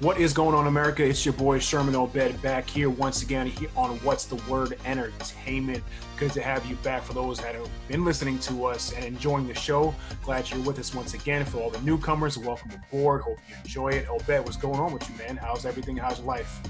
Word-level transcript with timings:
What 0.00 0.20
is 0.20 0.34
going 0.34 0.54
on, 0.54 0.66
America? 0.66 1.02
It's 1.02 1.24
your 1.24 1.32
boy 1.32 1.58
Sherman 1.58 1.94
Obed 1.94 2.42
back 2.42 2.68
here 2.68 2.90
once 2.90 3.22
again 3.22 3.50
on 3.74 3.96
What's 4.00 4.26
the 4.26 4.36
Word 4.46 4.78
Entertainment. 4.84 5.82
Good 6.18 6.32
to 6.32 6.42
have 6.42 6.66
you 6.66 6.76
back 6.76 7.02
for 7.02 7.14
those 7.14 7.38
that 7.38 7.54
have 7.54 7.66
been 7.88 8.04
listening 8.04 8.38
to 8.40 8.66
us 8.66 8.92
and 8.92 9.06
enjoying 9.06 9.48
the 9.48 9.54
show. 9.54 9.94
Glad 10.22 10.50
you're 10.50 10.60
with 10.60 10.78
us 10.78 10.94
once 10.94 11.14
again. 11.14 11.46
For 11.46 11.62
all 11.62 11.70
the 11.70 11.80
newcomers, 11.80 12.36
welcome 12.36 12.72
aboard. 12.72 13.22
Hope 13.22 13.38
you 13.48 13.54
enjoy 13.64 13.88
it. 13.88 14.06
Obed, 14.06 14.44
what's 14.44 14.58
going 14.58 14.78
on 14.78 14.92
with 14.92 15.08
you, 15.08 15.16
man? 15.16 15.38
How's 15.38 15.64
everything? 15.64 15.96
How's 15.96 16.20
life? 16.20 16.60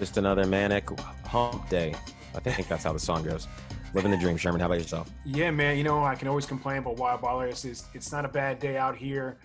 Just 0.00 0.16
another 0.16 0.44
manic 0.44 0.90
hump 1.24 1.68
day. 1.68 1.94
I 2.34 2.40
think 2.40 2.66
that's 2.66 2.82
how 2.82 2.92
the 2.92 2.98
song 2.98 3.22
goes. 3.22 3.46
Living 3.94 4.10
the 4.10 4.16
dream, 4.16 4.36
Sherman. 4.36 4.60
How 4.60 4.66
about 4.66 4.78
yourself? 4.78 5.08
Yeah, 5.24 5.52
man. 5.52 5.78
You 5.78 5.84
know, 5.84 6.02
I 6.02 6.16
can 6.16 6.26
always 6.26 6.46
complain 6.46 6.78
about 6.78 6.96
Wild 6.96 7.20
Ballers. 7.20 7.64
It's, 7.64 7.84
it's 7.94 8.10
not 8.10 8.24
a 8.24 8.28
bad 8.28 8.58
day 8.58 8.76
out 8.76 8.96
here 8.96 9.36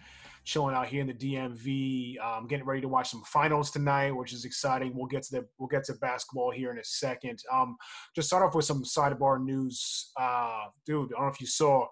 chilling 0.44 0.76
out 0.76 0.88
here 0.88 1.02
in 1.02 1.08
the 1.08 1.14
DMV. 1.14 2.20
Um, 2.20 2.48
getting 2.48 2.66
ready 2.66 2.82
to 2.82 2.88
watch 2.88 3.10
some 3.10 3.24
finals 3.26 3.72
tonight, 3.72 4.12
which 4.12 4.34
is 4.34 4.46
exciting. 4.46 4.94
We'll 4.96 5.08
get 5.08 5.24
to 5.24 5.38
the 5.38 5.48
we'll 5.58 5.70
get 5.70 5.84
to 5.86 5.94
basketball 5.94 6.52
here 6.52 6.72
in 6.72 6.80
a 6.80 6.84
second. 6.84 7.40
Um, 7.52 7.78
just 8.16 8.28
start 8.28 8.44
off 8.44 8.56
with 8.56 8.66
some 8.66 8.84
sidebar 8.84 9.44
news, 9.44 10.12
uh, 10.20 10.66
dude. 10.86 11.12
I 11.14 11.18
don't 11.18 11.28
know 11.28 11.34
if 11.34 11.42
you 11.42 11.48
saw 11.48 11.88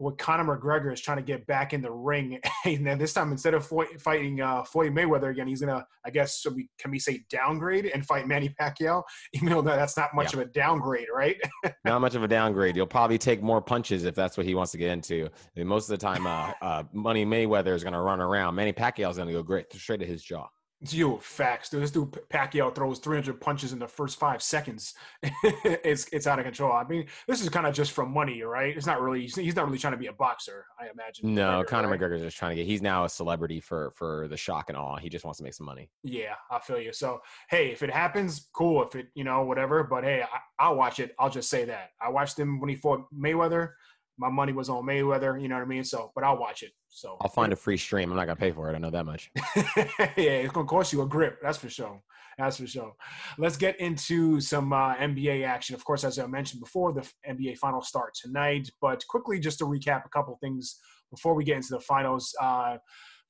what 0.00 0.16
Conor 0.16 0.56
McGregor 0.56 0.92
is 0.92 1.00
trying 1.00 1.18
to 1.18 1.22
get 1.22 1.46
back 1.46 1.74
in 1.74 1.82
the 1.82 1.90
ring, 1.90 2.40
and 2.64 2.86
then 2.86 2.98
this 2.98 3.12
time 3.12 3.30
instead 3.32 3.52
of 3.52 3.70
fighting 3.98 4.40
uh, 4.40 4.64
Floyd 4.64 4.94
Mayweather 4.94 5.30
again, 5.30 5.46
he's 5.46 5.60
gonna, 5.60 5.86
I 6.06 6.10
guess, 6.10 6.40
so 6.42 6.50
we, 6.50 6.68
can 6.78 6.90
we 6.90 6.98
say 6.98 7.22
downgrade 7.28 7.86
and 7.86 8.04
fight 8.06 8.26
Manny 8.26 8.54
Pacquiao? 8.60 9.02
Even 9.34 9.50
though 9.50 9.62
that's 9.62 9.98
not 9.98 10.14
much 10.14 10.32
yeah. 10.32 10.40
of 10.40 10.46
a 10.48 10.50
downgrade, 10.52 11.08
right? 11.14 11.36
not 11.84 12.00
much 12.00 12.14
of 12.14 12.22
a 12.22 12.28
downgrade. 12.28 12.76
You'll 12.76 12.86
probably 12.86 13.18
take 13.18 13.42
more 13.42 13.60
punches 13.60 14.04
if 14.04 14.14
that's 14.14 14.38
what 14.38 14.46
he 14.46 14.54
wants 14.54 14.72
to 14.72 14.78
get 14.78 14.90
into. 14.90 15.26
I 15.26 15.58
mean, 15.58 15.66
most 15.66 15.90
of 15.90 15.98
the 15.98 16.04
time, 16.04 16.26
uh, 16.26 16.52
uh, 16.62 16.84
Money 16.92 17.26
Mayweather 17.26 17.74
is 17.74 17.84
gonna 17.84 18.00
run 18.00 18.20
around. 18.20 18.54
Manny 18.54 18.72
Pacquiao 18.72 19.10
is 19.10 19.18
gonna 19.18 19.32
go 19.32 19.42
great 19.42 19.70
straight 19.74 20.00
to 20.00 20.06
his 20.06 20.22
jaw. 20.22 20.48
Yo, 20.88 21.18
facts. 21.18 21.68
Dude, 21.68 21.82
this 21.82 21.90
dude 21.90 22.10
Pacquiao 22.30 22.74
throws 22.74 22.98
300 23.00 23.38
punches 23.38 23.74
in 23.74 23.78
the 23.78 23.86
first 23.86 24.18
five 24.18 24.42
seconds. 24.42 24.94
it's 25.22 26.08
it's 26.10 26.26
out 26.26 26.38
of 26.38 26.46
control. 26.46 26.72
I 26.72 26.84
mean, 26.84 27.06
this 27.28 27.42
is 27.42 27.50
kind 27.50 27.66
of 27.66 27.74
just 27.74 27.92
from 27.92 28.10
money, 28.10 28.42
right? 28.42 28.74
It's 28.74 28.86
not 28.86 29.02
really. 29.02 29.26
He's 29.26 29.56
not 29.56 29.66
really 29.66 29.78
trying 29.78 29.92
to 29.92 29.98
be 29.98 30.06
a 30.06 30.12
boxer. 30.12 30.64
I 30.80 30.84
imagine. 30.90 31.34
No, 31.34 31.62
McGregor, 31.62 31.66
Conor 31.66 31.88
right? 31.88 32.00
McGregor's 32.00 32.22
just 32.22 32.38
trying 32.38 32.52
to 32.52 32.56
get. 32.56 32.66
He's 32.66 32.80
now 32.80 33.04
a 33.04 33.10
celebrity 33.10 33.60
for 33.60 33.90
for 33.90 34.26
the 34.28 34.38
shock 34.38 34.70
and 34.70 34.78
awe. 34.78 34.96
He 34.96 35.10
just 35.10 35.24
wants 35.24 35.36
to 35.38 35.44
make 35.44 35.52
some 35.52 35.66
money. 35.66 35.90
Yeah, 36.02 36.34
I 36.50 36.58
feel 36.60 36.80
you. 36.80 36.94
So 36.94 37.20
hey, 37.50 37.72
if 37.72 37.82
it 37.82 37.90
happens, 37.90 38.48
cool. 38.54 38.82
If 38.82 38.94
it 38.94 39.08
you 39.14 39.24
know 39.24 39.42
whatever, 39.42 39.84
but 39.84 40.02
hey, 40.04 40.22
I, 40.22 40.38
I'll 40.64 40.76
watch 40.76 40.98
it. 40.98 41.14
I'll 41.18 41.30
just 41.30 41.50
say 41.50 41.66
that 41.66 41.90
I 42.00 42.08
watched 42.08 42.38
him 42.38 42.58
when 42.58 42.70
he 42.70 42.76
fought 42.76 43.04
Mayweather 43.14 43.72
my 44.20 44.28
money 44.28 44.52
was 44.52 44.68
on 44.68 44.84
Mayweather, 44.84 45.40
you 45.40 45.48
know 45.48 45.54
what 45.54 45.62
I 45.62 45.66
mean? 45.66 45.82
So, 45.82 46.12
but 46.14 46.24
I'll 46.24 46.38
watch 46.38 46.62
it. 46.62 46.72
So 46.88 47.16
I'll 47.20 47.30
find 47.30 47.52
a 47.52 47.56
free 47.56 47.78
stream. 47.78 48.10
I'm 48.10 48.16
not 48.16 48.26
gonna 48.26 48.36
pay 48.36 48.52
for 48.52 48.70
it. 48.70 48.74
I 48.74 48.78
know 48.78 48.90
that 48.90 49.06
much. 49.06 49.30
yeah, 49.66 50.42
it's 50.44 50.52
gonna 50.52 50.66
cost 50.66 50.92
you 50.92 51.02
a 51.02 51.06
grip. 51.06 51.38
That's 51.42 51.58
for 51.58 51.70
sure. 51.70 52.00
That's 52.38 52.58
for 52.58 52.66
sure. 52.66 52.92
Let's 53.38 53.56
get 53.56 53.80
into 53.80 54.40
some 54.40 54.72
uh, 54.72 54.94
NBA 54.96 55.44
action. 55.46 55.74
Of 55.74 55.84
course, 55.84 56.04
as 56.04 56.18
I 56.18 56.26
mentioned 56.26 56.60
before, 56.60 56.92
the 56.92 57.10
NBA 57.28 57.58
finals 57.58 57.88
start 57.88 58.14
tonight. 58.14 58.70
But 58.80 59.06
quickly, 59.08 59.40
just 59.40 59.58
to 59.58 59.64
recap 59.64 60.04
a 60.04 60.10
couple 60.10 60.38
things 60.42 60.78
before 61.10 61.34
we 61.34 61.44
get 61.44 61.56
into 61.56 61.70
the 61.70 61.80
finals. 61.80 62.34
Uh, 62.40 62.76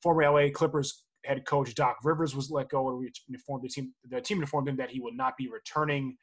former 0.02 0.30
LA 0.30 0.50
Clippers 0.52 1.04
head 1.24 1.44
coach 1.44 1.74
Doc 1.74 1.98
Rivers 2.02 2.34
was 2.34 2.50
let 2.50 2.68
go, 2.68 2.88
and 2.88 2.98
we 2.98 3.12
informed 3.28 3.64
the 3.64 3.68
team. 3.68 3.92
The 4.08 4.20
team 4.20 4.40
informed 4.40 4.68
him 4.68 4.76
that 4.76 4.90
he 4.90 5.00
would 5.00 5.16
not 5.16 5.36
be 5.36 5.48
returning. 5.48 6.16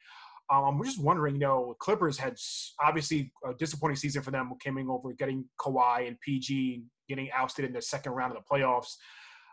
Um, 0.50 0.64
I'm 0.64 0.84
just 0.84 1.00
wondering, 1.00 1.34
you 1.34 1.40
know, 1.40 1.76
Clippers 1.78 2.16
had 2.16 2.36
obviously 2.82 3.32
a 3.44 3.52
disappointing 3.54 3.96
season 3.96 4.22
for 4.22 4.30
them, 4.30 4.50
coming 4.64 4.88
over, 4.88 5.12
getting 5.12 5.44
Kawhi 5.60 6.08
and 6.08 6.18
PG, 6.20 6.84
getting 7.08 7.28
ousted 7.34 7.66
in 7.66 7.72
the 7.72 7.82
second 7.82 8.12
round 8.12 8.34
of 8.34 8.42
the 8.42 8.48
playoffs. 8.50 8.94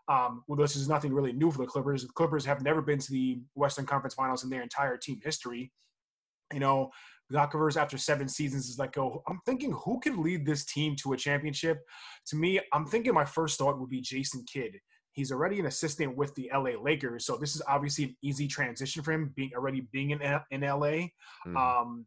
Um, 0.08 0.44
well, 0.48 0.58
this 0.58 0.76
is 0.76 0.88
nothing 0.88 1.14
really 1.14 1.34
new 1.34 1.52
for 1.52 1.58
the 1.58 1.66
Clippers. 1.66 2.04
The 2.04 2.14
Clippers 2.14 2.46
have 2.46 2.62
never 2.62 2.82
been 2.82 3.00
to 3.00 3.12
the 3.12 3.42
Western 3.56 3.86
Conference 3.86 4.14
Finals 4.14 4.44
in 4.44 4.50
their 4.50 4.62
entire 4.62 4.98
team 4.98 5.20
history. 5.24 5.72
You 6.54 6.60
know, 6.60 6.92
Doc 7.32 7.54
Rivers 7.54 7.76
after 7.76 7.98
seven 7.98 8.28
seasons 8.28 8.70
is 8.70 8.78
like, 8.78 8.98
oh, 8.98 9.24
I'm 9.28 9.40
thinking 9.46 9.72
who 9.72 10.00
can 10.00 10.22
lead 10.22 10.46
this 10.46 10.64
team 10.64 10.96
to 10.98 11.14
a 11.14 11.18
championship? 11.18 11.80
To 12.28 12.36
me, 12.36 12.60
I'm 12.72 12.86
thinking 12.86 13.14
my 13.14 13.26
first 13.26 13.58
thought 13.58 13.80
would 13.80 13.90
be 13.90 14.02
Jason 14.02 14.46
Kidd. 14.52 14.80
He's 15.16 15.32
already 15.32 15.60
an 15.60 15.66
assistant 15.66 16.16
with 16.16 16.36
the 16.36 16.52
LA 16.54 16.72
Lakers, 16.80 17.26
so 17.26 17.38
this 17.38 17.56
is 17.56 17.62
obviously 17.68 18.04
an 18.04 18.18
easy 18.22 18.48
transition 18.48 19.02
for 19.02 19.14
him, 19.14 19.32
being 19.36 19.52
already 19.56 19.88
being 19.92 20.12
in 20.12 20.22
in 20.52 20.62
LA. 20.62 21.08
Mm. 21.48 21.56
Um, 21.56 22.06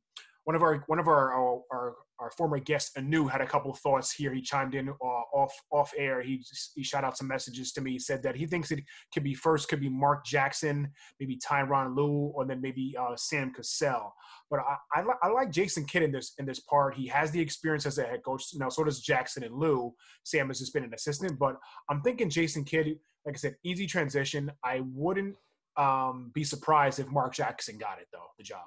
one 0.48 0.54
of 0.54 0.62
our 0.62 0.82
one 0.86 0.98
of 0.98 1.09
our 1.09 1.34
our, 1.34 1.60
our, 1.70 1.94
our 2.20 2.31
former 2.31 2.59
guests, 2.59 2.97
Anu, 2.97 3.26
had 3.26 3.42
a 3.42 3.47
couple 3.47 3.70
of 3.70 3.78
thoughts 3.81 4.10
here. 4.10 4.32
He 4.32 4.41
chimed 4.41 4.75
in 4.75 4.88
uh, 4.88 4.94
off 5.34 5.53
off 5.70 5.92
air. 5.94 6.22
He 6.22 6.42
he 6.75 6.82
shot 6.82 7.04
out 7.04 7.19
some 7.19 7.28
messages 7.28 7.70
to 7.72 7.82
me. 7.82 7.91
He 7.91 7.98
said 7.98 8.22
that 8.22 8.34
he 8.34 8.47
thinks 8.47 8.70
it 8.70 8.82
could 9.12 9.25
be 9.25 9.34
first 9.34 9.69
could 9.69 9.78
be 9.78 9.91
Mark 9.91 10.25
Jackson, 10.25 10.91
maybe 11.20 11.37
Tyronn 11.37 11.94
Lue, 11.94 12.32
or 12.34 12.47
then 12.47 12.62
maybe 12.62 12.97
uh, 12.98 13.14
Sam 13.14 13.53
Cassell. 13.53 14.14
But 14.50 14.60
I, 14.60 14.76
I, 14.98 15.03
li- 15.03 15.20
I, 15.22 15.28
like 15.28 15.50
Jason 15.50 15.84
Kidd 15.84 16.03
in 16.03 16.12
this 16.12 16.32
in 16.38 16.47
this 16.47 16.60
part. 16.60 16.94
He 16.94 17.06
has 17.08 17.31
the 17.31 17.41
experience 17.41 17.84
as 17.84 17.98
a 17.98 18.04
head 18.04 18.22
coach. 18.25 18.44
Now 18.54 18.70
so 18.70 18.84
does 18.84 19.03
Jackson 19.03 19.44
and 19.44 19.54
Lue. 19.54 19.92
Sam 20.25 20.48
has 20.48 20.60
just 20.60 20.72
been 20.72 20.84
an 20.84 20.94
assistant, 20.94 21.38
but 21.38 21.56
I'm 21.91 22.00
thinking 22.00 22.31
Jason 22.31 22.64
Kidd. 22.64 22.87
Like 23.26 23.34
I 23.34 23.38
said, 23.38 23.56
easy 23.64 23.87
transition. 23.87 24.50
I 24.64 24.81
wouldn't 24.94 25.37
um, 25.76 26.31
be 26.32 26.42
surprised 26.42 27.00
if 27.00 27.10
Mark 27.10 27.34
Jackson 27.34 27.76
got 27.76 28.00
it 28.00 28.06
though, 28.14 28.31
the 28.38 28.44
job. 28.44 28.64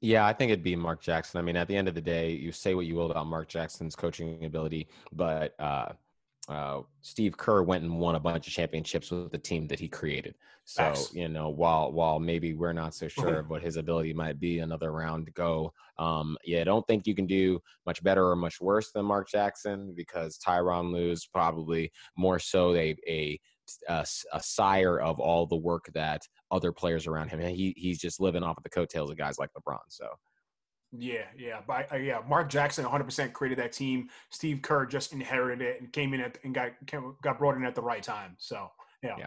Yeah, 0.00 0.26
I 0.26 0.32
think 0.32 0.52
it'd 0.52 0.62
be 0.62 0.76
Mark 0.76 1.00
Jackson. 1.00 1.38
I 1.38 1.42
mean, 1.42 1.56
at 1.56 1.66
the 1.66 1.76
end 1.76 1.88
of 1.88 1.94
the 1.94 2.00
day, 2.00 2.30
you 2.30 2.52
say 2.52 2.74
what 2.74 2.86
you 2.86 2.94
will 2.94 3.10
about 3.10 3.26
Mark 3.26 3.48
Jackson's 3.48 3.96
coaching 3.96 4.44
ability, 4.44 4.88
but 5.12 5.54
uh, 5.58 5.92
uh, 6.48 6.82
Steve 7.02 7.36
Kerr 7.36 7.62
went 7.62 7.82
and 7.82 7.98
won 7.98 8.14
a 8.14 8.20
bunch 8.20 8.46
of 8.46 8.52
championships 8.52 9.10
with 9.10 9.32
the 9.32 9.38
team 9.38 9.66
that 9.66 9.80
he 9.80 9.88
created. 9.88 10.34
So 10.64 10.92
you 11.12 11.28
know, 11.28 11.48
while 11.48 11.92
while 11.92 12.20
maybe 12.20 12.54
we're 12.54 12.74
not 12.74 12.94
so 12.94 13.08
sure 13.08 13.38
of 13.40 13.50
what 13.50 13.62
his 13.62 13.76
ability 13.76 14.12
might 14.12 14.38
be 14.38 14.58
another 14.58 14.92
round 14.92 15.26
to 15.26 15.32
go, 15.32 15.72
um, 15.98 16.36
yeah, 16.44 16.60
I 16.60 16.64
don't 16.64 16.86
think 16.86 17.06
you 17.06 17.14
can 17.14 17.26
do 17.26 17.60
much 17.86 18.02
better 18.02 18.30
or 18.30 18.36
much 18.36 18.60
worse 18.60 18.92
than 18.92 19.06
Mark 19.06 19.28
Jackson 19.30 19.94
because 19.96 20.38
Tyronn 20.38 20.92
Lue's 20.92 21.26
probably 21.26 21.90
more 22.16 22.38
so 22.38 22.74
a 22.74 22.94
a 23.06 23.40
a, 23.88 24.06
a 24.32 24.42
sire 24.42 25.00
of 25.00 25.20
all 25.20 25.46
the 25.46 25.56
work 25.56 25.90
that 25.94 26.22
other 26.50 26.72
players 26.72 27.06
around 27.06 27.28
him. 27.28 27.40
He 27.40 27.74
he's 27.76 27.98
just 27.98 28.20
living 28.20 28.42
off 28.42 28.56
of 28.56 28.62
the 28.62 28.70
coattails 28.70 29.10
of 29.10 29.16
guys 29.16 29.38
like 29.38 29.50
LeBron. 29.52 29.78
So. 29.88 30.08
Yeah, 30.90 31.24
yeah, 31.36 31.60
but 31.66 31.92
uh, 31.92 31.96
yeah, 31.96 32.20
Mark 32.26 32.48
Jackson 32.48 32.82
100% 32.82 33.34
created 33.34 33.58
that 33.58 33.72
team. 33.72 34.08
Steve 34.30 34.62
Kerr 34.62 34.86
just 34.86 35.12
inherited 35.12 35.60
it 35.60 35.82
and 35.82 35.92
came 35.92 36.14
in 36.14 36.20
at, 36.20 36.38
and 36.44 36.54
got 36.54 36.70
got 37.22 37.38
brought 37.38 37.56
in 37.56 37.64
at 37.66 37.74
the 37.74 37.82
right 37.82 38.02
time. 38.02 38.36
So 38.38 38.68
yeah. 39.02 39.16
yeah. 39.18 39.26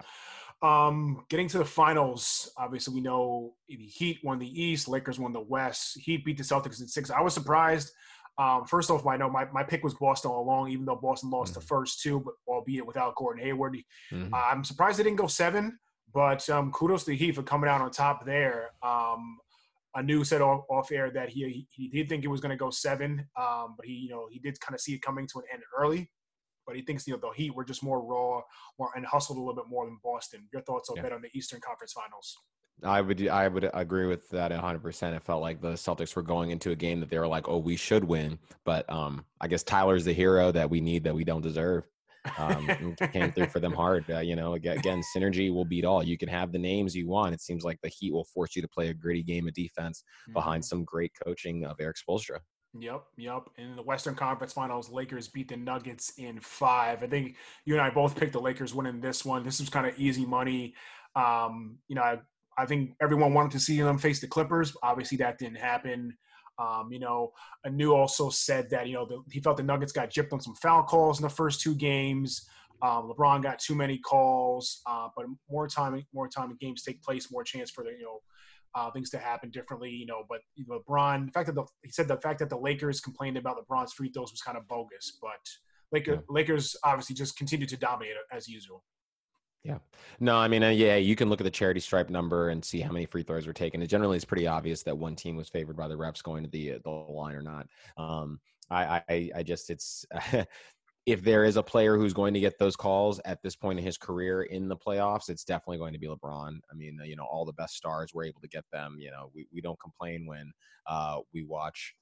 Um, 0.62 1.26
getting 1.30 1.48
to 1.50 1.58
the 1.58 1.66
finals, 1.66 2.52
obviously 2.58 2.94
we 2.94 3.02
know 3.02 3.54
the 3.68 3.76
Heat 3.78 4.20
won 4.24 4.38
the 4.38 4.62
East, 4.62 4.88
Lakers 4.88 5.20
won 5.20 5.34
the 5.34 5.42
West. 5.42 5.98
Heat 6.00 6.24
beat 6.24 6.38
the 6.38 6.44
Celtics 6.44 6.80
in 6.82 6.88
six. 6.88 7.10
I 7.10 7.22
was 7.22 7.34
surprised. 7.34 7.92
Um, 8.38 8.66
first 8.66 8.90
off, 8.90 9.06
I 9.06 9.18
know 9.18 9.30
my, 9.30 9.46
my 9.52 9.64
pick 9.64 9.84
was 9.84 9.94
Boston 9.96 10.32
all 10.32 10.44
along, 10.44 10.70
even 10.70 10.86
though 10.86 10.96
Boston 10.96 11.30
lost 11.30 11.52
mm-hmm. 11.52 11.60
the 11.60 11.66
first 11.66 12.02
two, 12.02 12.22
but 12.22 12.34
albeit 12.48 12.86
without 12.86 13.16
Gordon 13.16 13.44
Hayward. 13.44 13.78
Mm-hmm. 14.12 14.34
Uh, 14.34 14.38
I'm 14.38 14.64
surprised 14.64 15.00
they 15.00 15.04
didn't 15.04 15.18
go 15.18 15.28
seven. 15.28 15.78
But 16.14 16.48
um, 16.50 16.72
kudos 16.72 17.06
to 17.06 17.16
Heat 17.16 17.36
for 17.36 17.44
coming 17.44 17.70
out 17.70 17.82
on 17.82 17.92
top 17.92 18.26
there. 18.26 18.72
Um, 18.84 19.38
Anu 19.96 20.24
said 20.24 20.42
off, 20.42 20.64
off 20.70 20.92
air 20.92 21.12
that 21.12 21.30
he, 21.30 21.68
he 21.70 21.88
did 21.90 22.10
think 22.10 22.24
it 22.24 22.28
was 22.28 22.42
going 22.42 22.52
to 22.52 22.58
go 22.58 22.70
seven, 22.70 23.26
um, 23.40 23.76
but 23.78 23.86
he 23.86 23.94
you 23.94 24.10
know 24.10 24.28
he 24.32 24.40
did 24.40 24.60
kind 24.62 24.74
of 24.74 24.82
see 24.82 24.94
it 24.94 25.02
coming 25.02 25.28
to 25.28 25.40
an 25.40 25.46
end 25.54 25.62
early. 25.78 26.10
But 26.66 26.76
he 26.76 26.82
thinks 26.82 27.08
you 27.08 27.14
know 27.14 27.20
the 27.20 27.32
Heat 27.32 27.56
were 27.56 27.66
just 27.66 27.84
more 27.84 28.02
raw, 28.02 28.42
and 28.96 29.06
hustled 29.06 29.38
a 29.38 29.42
little 29.42 29.56
bit 29.56 29.70
more 29.70 29.86
than 29.86 29.98
Boston. 30.04 30.48
Your 30.54 30.62
thoughts 30.62 30.90
on 30.90 30.98
yeah. 30.98 31.04
bet 31.04 31.14
on 31.14 31.22
the 31.22 31.30
Eastern 31.34 31.60
Conference 31.62 31.94
Finals? 31.94 32.38
I 32.84 33.02
would 33.02 33.28
I 33.28 33.48
would 33.48 33.70
agree 33.74 34.08
with 34.08 34.28
that 34.30 34.52
100%. 34.52 35.16
It 35.16 35.24
felt 35.24 35.42
like 35.42 35.62
the 35.62 35.74
Celtics 35.74 36.16
were 36.16 36.24
going 36.24 36.50
into 36.50 36.72
a 36.72 36.76
game 36.76 37.00
that 37.00 37.10
they 37.10 37.20
were 37.20 37.28
like, 37.28 37.48
"Oh, 37.48 37.58
we 37.58 37.76
should 37.76 38.04
win." 38.04 38.40
But 38.66 38.90
um 38.90 39.26
I 39.40 39.48
guess 39.48 39.64
Tyler's 39.64 40.06
the 40.06 40.14
hero 40.14 40.52
that 40.52 40.70
we 40.70 40.82
need 40.82 41.04
that 41.04 41.14
we 41.14 41.24
don't 41.24 41.42
deserve 41.42 41.88
um, 42.38 42.96
came 43.14 43.31
through 43.31 43.48
for 43.48 43.60
them 43.60 43.74
hard. 43.74 44.06
Uh, 44.10 44.19
you 44.19 44.36
know, 44.36 44.54
again, 44.54 45.02
synergy 45.16 45.54
will 45.54 45.66
beat 45.66 45.86
all. 45.86 46.04
You 46.04 46.18
can 46.18 46.30
have 46.30 46.52
the 46.52 46.60
names 46.60 46.96
you 46.96 47.07
want. 47.07 47.34
It 47.34 47.42
seems 47.42 47.64
like 47.64 47.80
the 47.81 47.90
Heat 47.90 48.14
will 48.14 48.25
force 48.25 48.56
you 48.56 48.62
to 48.62 48.68
play 48.68 48.90
a 48.90 48.94
gritty 48.94 49.24
game 49.24 49.48
of 49.48 49.54
defense 49.54 50.04
mm-hmm. 50.24 50.34
behind 50.34 50.64
some 50.64 50.84
great 50.84 51.12
coaching 51.25 51.66
of 51.66 51.80
Erik 51.80 51.98
Spoelstra. 51.98 52.40
Yep, 52.79 53.03
yep. 53.18 53.50
In 53.57 53.75
the 53.75 53.81
Western 53.81 54.15
Conference 54.15 54.53
Finals, 54.53 54.89
Lakers 54.89 55.27
beat 55.27 55.50
the 55.50 55.57
Nuggets 55.57 56.13
in 56.18 56.39
five. 56.39 57.03
I 57.03 57.07
think 57.07 57.35
you 57.65 57.73
and 57.73 57.81
I 57.81 57.89
both 57.89 58.15
picked 58.15 58.31
the 58.33 58.39
Lakers 58.39 58.73
winning 58.73 59.01
this 59.01 59.25
one. 59.25 59.44
This 59.44 59.59
was 59.59 59.69
kind 59.69 59.85
of 59.85 59.97
easy 60.00 60.25
money. 60.25 60.73
Um, 61.15 61.79
you 61.89 61.95
know, 61.95 62.03
I, 62.03 62.19
I 62.57 62.65
think 62.65 62.94
everyone 63.01 63.33
wanted 63.33 63.51
to 63.51 63.59
see 63.59 63.81
them 63.81 63.97
face 63.97 64.21
the 64.21 64.27
Clippers. 64.27 64.75
Obviously, 64.83 65.18
that 65.18 65.38
didn't 65.38 65.57
happen. 65.57 66.15
Um, 66.57 66.89
you 66.91 67.00
know, 67.00 67.31
Anu 67.65 67.94
also 67.94 68.29
said 68.29 68.69
that 68.69 68.88
you 68.88 68.94
know 68.94 69.06
the, 69.06 69.21
he 69.31 69.41
felt 69.41 69.57
the 69.57 69.63
Nuggets 69.63 69.91
got 69.91 70.09
gypped 70.09 70.31
on 70.31 70.39
some 70.39 70.56
foul 70.56 70.83
calls 70.83 71.19
in 71.19 71.23
the 71.23 71.29
first 71.29 71.59
two 71.59 71.75
games. 71.75 72.47
Um, 72.81 73.12
LeBron 73.12 73.44
got 73.44 73.59
too 73.59 73.75
many 73.75 73.97
calls, 73.97 74.81
uh, 74.88 75.09
but 75.15 75.25
more 75.50 75.68
time, 75.68 76.03
more 76.13 76.27
time 76.27 76.56
games 76.59 76.83
take 76.83 77.03
place, 77.03 77.31
more 77.31 77.44
chance 77.44 77.69
for 77.69 77.83
the 77.83 77.91
you 77.91 78.03
know 78.03 78.21
uh, 78.75 78.91
things 78.91 79.09
to 79.12 79.18
happen 79.18 79.50
differently. 79.50 79.89
You 79.89 80.06
know, 80.06 80.23
but 80.29 80.39
LeBron, 80.69 81.27
the 81.27 81.31
fact 81.31 81.47
that 81.47 81.56
the, 81.56 81.65
he 81.83 81.91
said 81.91 82.07
the 82.07 82.18
fact 82.18 82.39
that 82.39 82.50
the 82.50 82.57
Lakers 82.57 83.00
complained 83.00 83.38
about 83.38 83.57
LeBron's 83.57 83.94
free 83.94 84.09
throws 84.09 84.31
was 84.31 84.41
kind 84.41 84.57
of 84.57 84.68
bogus, 84.68 85.18
but 85.21 85.39
Lakers, 85.91 86.19
yeah. 86.19 86.33
Lakers 86.33 86.75
obviously 86.83 87.15
just 87.15 87.38
continued 87.38 87.69
to 87.69 87.77
dominate 87.77 88.15
as 88.31 88.47
usual. 88.47 88.83
Yeah. 89.63 89.77
No, 90.19 90.38
I 90.38 90.47
mean, 90.47 90.63
uh, 90.63 90.69
yeah, 90.69 90.95
you 90.95 91.15
can 91.15 91.29
look 91.29 91.39
at 91.39 91.44
the 91.44 91.51
charity 91.51 91.79
stripe 91.79 92.09
number 92.09 92.50
and 92.50 92.65
see 92.65 92.79
how 92.79 92.91
many 92.91 93.06
free 93.06 93.21
throws 93.21 93.45
were 93.45 93.53
taken. 93.53 93.81
It 93.81 93.88
generally 93.88 94.18
is 94.18 94.25
pretty 94.25 94.47
obvious 94.47 94.81
that 94.83 94.97
one 94.97 95.15
team 95.15 95.35
was 95.35 95.50
favored 95.50 95.77
by 95.77 95.88
the 95.88 95.95
refs 95.95 96.23
going 96.23 96.44
to 96.44 96.50
the 96.50 96.73
uh, 96.73 96.79
the 96.83 96.89
line 96.89 97.35
or 97.35 97.44
not. 97.44 97.68
Um, 97.95 98.39
I, 98.71 99.03
I, 99.09 99.31
I 99.35 99.44
just, 99.44 99.69
it's 99.69 100.06
if 101.06 101.24
there 101.24 101.44
is 101.44 101.57
a 101.57 101.63
player 101.63 101.98
who's 101.98 102.13
going 102.13 102.33
to 102.33 102.39
get 102.39 102.59
those 102.59 102.75
calls 102.75 103.19
at 103.25 103.42
this 103.42 103.56
point 103.56 103.80
in 103.80 103.86
his 103.86 103.98
career 103.98 104.44
in 104.44 104.68
the 104.68 104.77
playoffs, 104.77 105.30
it's 105.30 105.44
definitely 105.44 105.80
going 105.80 105.94
to 105.94 106.00
be 106.00 106.07
LeBron. 106.07 106.59
I 106.71 106.75
mean, 106.75 107.00
you 107.03 107.15
know, 107.15 107.25
all 107.25 107.45
the 107.45 107.53
best 107.53 107.75
stars 107.75 108.13
were 108.13 108.24
able 108.24 108.42
to 108.42 108.48
get 108.48 108.65
them. 108.71 108.98
You 109.00 109.09
know, 109.09 109.31
we, 109.33 109.48
we 109.51 109.62
don't 109.62 109.80
complain 109.80 110.27
when 110.27 110.51
uh, 110.88 111.19
we 111.33 111.44
watch 111.44 111.95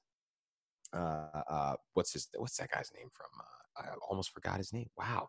uh, 0.94 1.44
uh, 1.50 1.75
what's 1.94 2.13
his 2.13 2.28
what's 2.38 2.57
that 2.57 2.72
guy's 2.72 2.92
name 2.96 3.10
from 3.13 3.28
uh, 3.40 3.59
I 3.80 3.86
almost 4.10 4.31
forgot 4.34 4.58
his 4.58 4.74
name. 4.74 4.90
Wow, 4.98 5.28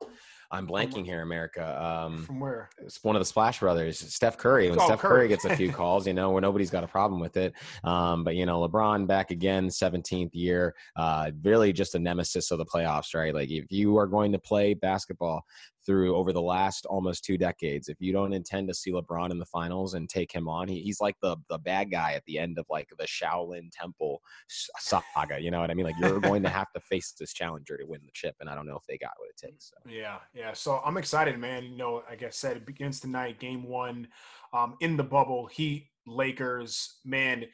I'm 0.51 0.67
blanking 0.67 1.05
here, 1.05 1.23
America. 1.23 1.83
Um, 1.83 2.25
From 2.25 2.41
where? 2.41 2.71
It's 2.79 3.03
one 3.05 3.15
of 3.15 3.21
the 3.21 3.27
Splash 3.27 3.61
Brothers, 3.61 3.99
Steph 3.99 4.37
Curry. 4.37 4.71
When 4.71 4.81
Oh, 4.81 4.87
Steph 4.87 5.01
Curry. 5.01 5.11
Curry 5.21 5.29
gets 5.29 5.45
a 5.45 5.57
few 5.57 5.71
calls, 5.81 6.07
you 6.07 6.13
know, 6.15 6.31
where 6.31 6.41
nobody's 6.43 6.71
got 6.71 6.83
a 6.85 6.89
problem 6.89 7.21
with 7.21 7.37
it. 7.37 7.55
Um, 7.85 8.25
but 8.25 8.35
you 8.35 8.47
know, 8.47 8.67
LeBron 8.67 9.07
back 9.07 9.31
again, 9.31 9.69
17th 9.69 10.31
year, 10.33 10.75
uh, 10.97 11.31
really 11.45 11.73
just 11.73 11.95
a 11.95 11.99
nemesis 11.99 12.51
of 12.51 12.59
the 12.59 12.67
playoffs, 12.67 13.15
right? 13.15 13.35
Like 13.35 13.51
if 13.51 13.71
you 13.71 13.97
are 13.99 14.07
going 14.07 14.33
to 14.33 14.39
play 14.39 14.75
basketball 14.75 15.45
through 15.87 16.17
over 16.17 16.33
the 16.33 16.43
last 16.43 16.87
almost 16.87 17.25
two 17.25 17.39
decades, 17.39 17.89
if 17.89 18.01
you 18.01 18.13
don't 18.13 18.33
intend 18.33 18.69
to 18.69 18.75
see 18.75 18.93
LeBron 18.93 19.31
in 19.31 19.39
the 19.39 19.47
finals 19.47 19.95
and 19.95 20.09
take 20.09 20.33
him 20.33 20.49
on, 20.49 20.69
he, 20.69 20.81
he's 20.81 21.01
like 21.01 21.17
the 21.23 21.37
the 21.49 21.59
bad 21.59 21.91
guy 21.91 22.13
at 22.13 22.25
the 22.27 22.39
end 22.39 22.59
of 22.59 22.67
like 22.71 22.89
the 22.99 23.07
Shaolin 23.07 23.71
Temple 23.73 24.21
saga. 24.49 25.41
You 25.41 25.51
know 25.51 25.61
what 25.61 25.71
I 25.71 25.75
mean? 25.75 25.87
Like 25.87 25.99
you're 25.99 26.21
going 26.31 26.43
to 26.43 26.49
have 26.49 26.71
to 26.73 26.81
face 26.81 27.13
this 27.19 27.33
challenger 27.33 27.77
to 27.77 27.85
win 27.85 28.01
the 28.05 28.13
chip, 28.13 28.37
and 28.41 28.49
I 28.49 28.55
don't 28.55 28.67
know 28.67 28.77
if 28.77 28.87
they 28.87 28.99
got 28.99 29.13
what 29.19 29.29
it 29.29 29.37
takes. 29.37 29.71
So. 29.71 29.91
Yeah, 29.91 30.19
yeah. 30.35 30.53
So 30.53 30.81
I'm 30.85 30.97
excited, 30.97 31.39
man. 31.39 31.65
You 31.65 31.77
know, 31.77 32.03
like 32.09 32.23
I 32.23 32.31
said, 32.31 32.57
it 32.57 32.67
begins 32.67 33.01
tonight, 33.01 33.41
game 33.41 33.65
one, 33.65 34.09
um, 34.53 34.77
in 34.81 34.97
the 34.97 35.05
bubble. 35.05 35.47
Heat, 35.47 35.89
Lakers, 36.07 36.99
man. 37.05 37.45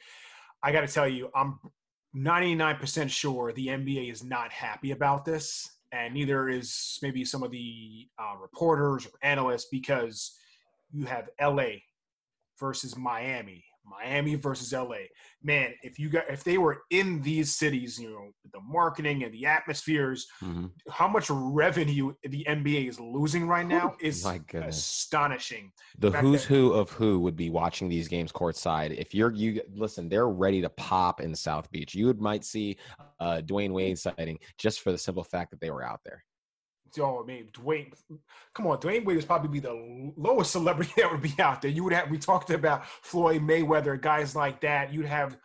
I 0.63 0.71
got 0.71 0.81
to 0.81 0.87
tell 0.87 1.07
you, 1.07 1.29
I'm 1.35 1.59
99% 2.15 3.09
sure 3.09 3.51
the 3.51 3.67
NBA 3.67 4.11
is 4.11 4.23
not 4.23 4.51
happy 4.51 4.91
about 4.91 5.25
this, 5.25 5.69
and 5.91 6.13
neither 6.13 6.49
is 6.49 6.99
maybe 7.01 7.23
some 7.23 7.43
of 7.43 7.51
the 7.51 8.07
uh, 8.19 8.35
reporters 8.39 9.05
or 9.05 9.11
analysts 9.21 9.67
because 9.71 10.37
you 10.91 11.05
have 11.05 11.29
LA 11.41 11.79
versus 12.59 12.97
Miami, 12.97 13.63
Miami 13.87 14.35
versus 14.35 14.73
LA. 14.73 14.97
Man, 15.41 15.73
if 15.81 15.97
you 15.99 16.09
got 16.09 16.29
if 16.29 16.43
they 16.43 16.57
were 16.57 16.81
in 16.89 17.21
these 17.21 17.55
cities, 17.55 17.97
you 17.99 18.09
know, 18.09 18.31
the 18.51 18.59
marketing 18.61 19.23
and 19.23 19.33
the 19.33 19.45
atmospheres, 19.45 20.27
Mhm. 20.43 20.71
how 20.89 21.07
much 21.07 21.29
revenue 21.29 22.13
the 22.23 22.45
NBA 22.47 22.87
is 22.87 22.99
losing 22.99 23.47
right 23.47 23.65
now 23.65 23.95
is 23.99 24.23
astonishing. 24.67 25.71
The 25.99 26.11
who's 26.11 26.41
that- 26.41 26.47
who 26.47 26.73
of 26.73 26.91
who 26.91 27.19
would 27.19 27.35
be 27.35 27.49
watching 27.49 27.89
these 27.89 28.07
games 28.07 28.31
courtside. 28.31 28.91
If 28.97 29.13
you're 29.13 29.31
you 29.31 29.61
listen, 29.73 30.09
they're 30.09 30.29
ready 30.29 30.61
to 30.61 30.69
pop 30.69 31.21
in 31.21 31.33
South 31.35 31.69
Beach. 31.71 31.95
You 31.95 32.07
would 32.07 32.19
might 32.21 32.43
see 32.43 32.77
uh 33.19 33.41
Dwyane 33.45 33.71
Wade 33.71 33.97
sighting 33.97 34.39
just 34.57 34.81
for 34.81 34.91
the 34.91 34.97
simple 34.97 35.23
fact 35.23 35.51
that 35.51 35.59
they 35.61 35.71
were 35.71 35.83
out 35.83 36.01
there. 36.03 36.23
Yo, 36.97 37.21
I 37.23 37.25
mean, 37.25 37.49
Dwyane, 37.53 37.93
come 38.55 38.67
on, 38.67 38.77
Dwyane 38.79 39.05
Wade 39.05 39.17
is 39.17 39.25
probably 39.25 39.49
be 39.49 39.59
the 39.59 40.11
lowest 40.17 40.51
celebrity 40.51 40.91
that 40.97 41.11
would 41.11 41.21
be 41.21 41.33
out 41.39 41.61
there. 41.61 41.71
You 41.71 41.83
would 41.83 41.93
have, 41.93 42.09
we 42.09 42.17
talked 42.17 42.49
about 42.49 42.85
Floyd 42.87 43.41
Mayweather, 43.41 43.99
guys 44.01 44.35
like 44.35 44.59
that. 44.61 44.91
You'd 44.91 45.05
have 45.05 45.37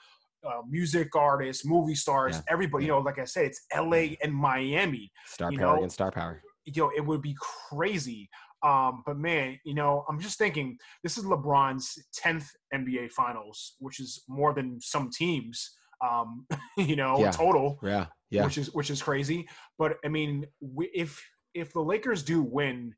uh, 0.46 0.62
music 0.68 1.14
artists, 1.14 1.64
movie 1.64 1.94
stars, 1.94 2.36
Yeah, 2.36 2.42
everybody. 2.52 2.84
yeah. 2.84 2.86
You 2.88 2.92
know, 2.94 3.00
like 3.00 3.18
I 3.18 3.24
said, 3.24 3.44
it's 3.46 3.60
LA 3.76 4.16
and 4.22 4.32
Miami. 4.34 5.12
Star 5.26 5.50
power 5.52 5.58
know, 5.60 5.76
against 5.76 5.94
star 5.94 6.10
power. 6.10 6.42
you 6.64 6.82
know, 6.82 6.90
it 6.96 7.04
would 7.04 7.22
be 7.22 7.36
crazy. 7.70 8.28
Um, 8.64 9.02
but 9.04 9.18
man, 9.18 9.58
you 9.64 9.74
know, 9.74 10.04
I'm 10.08 10.20
just 10.20 10.38
thinking 10.38 10.78
this 11.02 11.18
is 11.18 11.24
LeBron's 11.24 11.98
10th 12.24 12.46
NBA 12.74 13.10
Finals, 13.10 13.74
which 13.80 14.00
is 14.00 14.22
more 14.28 14.54
than 14.54 14.80
some 14.80 15.10
teams, 15.10 15.76
um, 16.04 16.46
you 16.76 16.96
know, 16.96 17.18
Yeah. 17.18 17.30
total, 17.32 17.78
Yeah. 17.82 18.06
Yeah. 18.30 18.44
which 18.44 18.56
is 18.58 18.72
which 18.72 18.88
is 18.90 19.02
crazy. 19.02 19.46
But 19.78 19.96
I 20.04 20.08
mean, 20.08 20.46
we- 20.60 20.90
if 20.94 21.20
if 21.54 21.72
the 21.72 21.80
Lakers 21.80 22.22
do 22.22 22.42
win, 22.42 22.94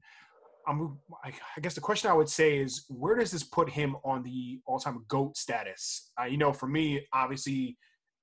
I'm, 0.66 0.98
I 1.22 1.32
guess 1.60 1.74
the 1.74 1.80
question 1.80 2.10
I 2.10 2.14
would 2.14 2.28
say 2.28 2.56
is 2.56 2.84
where 2.88 3.16
does 3.16 3.30
this 3.30 3.42
put 3.42 3.68
him 3.68 3.96
on 4.04 4.22
the 4.22 4.60
all-time 4.66 5.04
goat 5.08 5.36
status? 5.36 6.10
Uh, 6.20 6.24
you 6.24 6.38
know, 6.38 6.52
for 6.52 6.66
me, 6.66 7.06
obviously. 7.12 7.76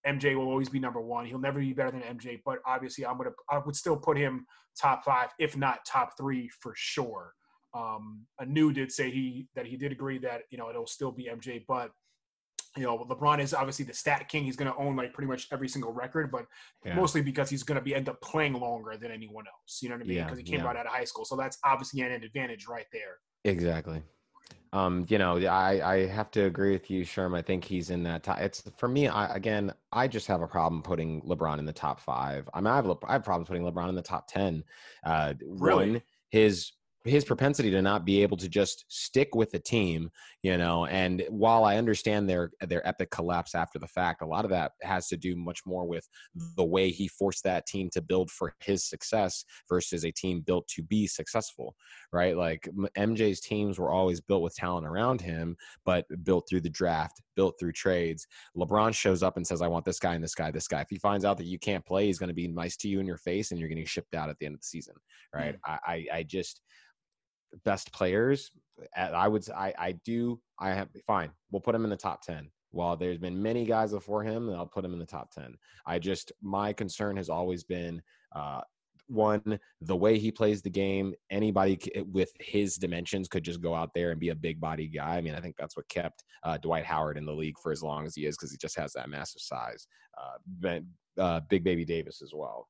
MJ 0.08 0.36
will 0.36 0.48
always 0.50 0.68
be 0.68 0.80
number 0.80 1.00
one. 1.00 1.28
He'll 1.28 1.38
never 1.38 1.60
be 1.60 1.74
better 1.74 1.92
than 1.92 2.02
MJ, 2.02 2.42
but 2.44 2.58
obviously, 2.66 3.06
I'm 3.06 3.18
gonna 3.18 3.30
I 3.52 3.60
would 3.60 3.76
still 3.76 3.96
put 3.96 4.18
him 4.18 4.48
top 4.76 5.06
five, 5.06 5.30
if 5.38 5.56
not 5.56 5.86
top 5.86 6.18
three 6.18 6.50
for 6.60 6.74
sure. 6.76 7.34
Um, 7.74 8.26
Anu 8.40 8.74
did 8.74 8.92
say 8.92 9.12
he 9.12 9.48
that 9.56 9.66
he 9.66 9.78
did 9.78 9.92
agree 9.92 10.18
that 10.18 10.42
you 10.50 10.58
know 10.58 10.70
it'll 10.70 10.88
still 10.88 11.12
be 11.12 11.30
MJ, 11.32 11.64
but 11.68 11.92
you 12.78 12.84
know 12.84 12.98
LeBron 13.10 13.40
is 13.40 13.54
obviously 13.54 13.86
the 13.86 13.94
stat 13.94 14.28
king. 14.30 14.44
He's 14.44 14.56
going 14.56 14.72
to 14.72 14.78
own 14.78 14.96
like 14.96 15.14
pretty 15.14 15.28
much 15.28 15.48
every 15.52 15.68
single 15.68 15.92
record, 15.92 16.32
but 16.32 16.46
Yeah. 16.86 16.96
mostly 16.96 17.22
because 17.22 17.50
he's 17.50 17.64
going 17.64 17.78
to 17.78 17.84
be 17.84 17.94
end 17.94 18.08
up 18.10 18.22
playing 18.22 18.54
longer 18.54 18.96
than 18.98 19.12
anyone 19.12 19.46
else. 19.48 19.80
You 19.82 19.90
know 19.90 19.96
what 19.96 20.04
I 20.04 20.08
mean? 20.08 20.18
Yeah, 20.18 20.24
Because 20.26 20.38
he 20.38 20.44
came 20.44 20.60
yeah. 20.60 20.66
right 20.66 20.76
out 20.78 20.86
of 20.86 20.92
high 20.92 21.04
school, 21.04 21.26
so 21.26 21.36
that's 21.36 21.58
obviously 21.66 22.02
an 22.02 22.12
advantage 22.24 22.68
right 22.68 22.86
there. 22.94 23.18
Exactly. 23.44 24.02
Um, 24.74 25.06
you 25.10 25.18
know, 25.18 25.38
I, 25.38 25.82
I 25.96 26.06
have 26.08 26.32
to 26.32 26.44
agree 26.46 26.72
with 26.72 26.90
you, 26.90 27.04
Sherm. 27.04 27.36
I 27.38 27.42
think 27.42 27.66
he's 27.66 27.90
in 27.90 28.04
that 28.04 28.24
top. 28.24 28.40
It's 28.40 28.64
for 28.78 28.88
me. 28.88 29.10
I 29.10 29.36
again, 29.36 29.74
I 29.92 30.08
just 30.08 30.28
have 30.28 30.42
a 30.42 30.48
problem 30.48 30.82
putting 30.82 31.22
LeBron 31.24 31.60
in 31.60 31.66
the 31.66 31.74
top 31.74 32.00
five. 32.00 32.48
I 32.54 32.62
mean, 32.62 32.68
I 32.68 32.78
have 32.78 32.88
I 33.06 33.14
have 33.14 33.24
problems 33.26 33.50
putting 33.50 33.64
LeBron 33.64 33.90
in 33.90 33.96
the 33.96 34.02
top 34.02 34.28
ten. 34.28 34.64
Uh, 35.06 35.34
Really? 35.46 35.92
One, 35.92 36.02
his 36.30 36.72
his 37.04 37.26
propensity 37.26 37.72
to 37.72 37.82
not 37.82 38.06
be 38.06 38.22
able 38.22 38.38
to 38.38 38.48
just 38.48 38.86
stick 38.88 39.34
with 39.34 39.52
the 39.52 39.60
team, 39.60 40.10
you 40.44 40.58
know, 40.58 40.86
and 40.86 41.24
while 41.30 41.64
I 41.64 41.78
understand 41.78 42.30
their 42.30 42.52
their 42.62 42.88
epic 42.88 43.12
collapse 43.12 43.56
after 43.56 43.80
the 43.80 43.88
fact, 43.88 44.22
a 44.22 44.26
lot 44.26 44.46
of 44.46 44.52
that 44.52 44.74
has 44.82 45.08
to 45.10 45.18
do 45.18 45.36
much 45.36 45.62
more 45.66 45.86
with 45.86 46.08
the 46.56 46.64
way 46.64 46.90
he 46.90 47.08
forced 47.08 47.44
that 47.44 47.66
team 47.66 47.90
to 47.94 48.02
build 48.02 48.30
for 48.30 48.56
his 48.60 48.84
success 48.88 49.44
versus 49.68 50.06
a 50.06 50.12
team 50.12 50.42
built 50.42 50.68
to 50.68 50.84
be 50.84 51.08
successful 51.08 51.76
right? 52.12 52.36
Like 52.36 52.68
MJ's 52.98 53.40
teams 53.40 53.80
were 53.80 53.92
always 53.92 54.20
built 54.20 54.42
with 54.42 54.56
talent 54.56 54.86
around 54.86 55.22
him, 55.22 55.56
but 55.86 56.06
built 56.24 56.48
through 56.50 56.62
the 56.62 56.70
draft, 56.70 57.22
built 57.36 57.56
through 57.60 57.72
trades. 57.72 58.28
LeBron 58.58 58.94
shows 58.94 59.24
up 59.24 59.38
and 59.38 59.48
says, 59.48 59.62
I 59.62 59.68
want 59.68 59.86
this 59.86 60.00
guy 60.00 60.16
and 60.16 60.24
this 60.24 60.36
guy, 60.36 60.52
this 60.52 60.68
guy. 60.68 60.82
If 60.82 60.90
he 60.90 60.98
finds 60.98 61.26
out 61.26 61.38
that 61.38 61.46
you 61.46 61.60
can't 61.60 61.86
play, 61.86 62.08
he's 62.08 62.20
going 62.20 62.30
to 62.30 62.34
be 62.34 62.48
nice 62.48 62.76
to 62.78 62.90
you 62.90 63.00
in 63.00 63.06
your 63.06 63.18
face 63.18 63.52
and 63.52 63.60
you're 63.60 63.70
getting 63.70 63.86
shipped 63.86 64.14
out 64.14 64.30
at 64.30 64.38
the 64.40 64.46
end 64.46 64.56
of 64.56 64.62
the 64.62 64.68
season, 64.68 64.96
right? 65.34 65.56
Mm. 65.56 65.60
I, 65.66 65.80
I, 65.86 66.06
I 66.18 66.24
just, 66.24 66.62
best 67.66 67.92
players, 67.94 68.52
I 68.96 69.28
would, 69.28 69.48
I 69.52 69.74
I 69.78 69.92
do, 70.06 70.40
I 70.60 70.70
have, 70.72 70.90
fine, 71.06 71.32
we'll 71.52 71.62
put 71.62 71.76
him 71.76 71.84
in 71.84 71.90
the 71.90 71.98
top 71.98 72.22
10. 72.24 72.50
While 72.72 72.96
there's 72.96 73.18
been 73.18 73.42
many 73.42 73.66
guys 73.66 73.92
before 73.92 74.24
him, 74.24 74.50
I'll 74.50 74.66
put 74.66 74.86
him 74.86 74.94
in 74.94 75.00
the 75.00 75.06
top 75.06 75.32
10. 75.32 75.56
I 75.86 76.00
just, 76.00 76.32
my 76.42 76.72
concern 76.72 77.18
has 77.18 77.30
always 77.30 77.64
been, 77.64 78.02
uh, 78.34 78.62
one 79.12 79.60
the 79.82 79.96
way 79.96 80.18
he 80.18 80.32
plays 80.32 80.62
the 80.62 80.70
game 80.70 81.14
anybody 81.30 81.78
with 82.12 82.32
his 82.40 82.78
dimensions 82.78 83.28
could 83.28 83.44
just 83.44 83.62
go 83.62 83.76
out 83.76 83.90
there 83.94 84.12
and 84.12 84.20
be 84.20 84.30
a 84.30 84.36
big 84.36 84.60
body 84.60 84.88
guy 84.88 85.18
i 85.18 85.22
mean 85.22 85.36
i 85.36 85.40
think 85.42 85.56
that's 85.58 85.76
what 85.76 85.88
kept 85.90 86.24
uh, 86.44 86.58
dwight 86.58 86.86
howard 86.86 87.18
in 87.18 87.26
the 87.26 87.32
league 87.32 87.58
for 87.62 87.72
as 87.72 87.84
long 87.84 88.06
as 88.06 88.16
he 88.16 88.26
is 88.26 88.38
because 88.38 88.52
he 88.52 88.58
just 88.58 88.78
has 88.78 88.94
that 88.94 89.10
massive 89.10 89.42
size 89.42 89.86
uh, 90.18 90.38
Ben, 90.46 90.88
uh, 91.20 91.42
big 91.50 91.64
baby 91.64 91.84
davis 91.84 92.22
as 92.22 92.32
well 92.34 92.68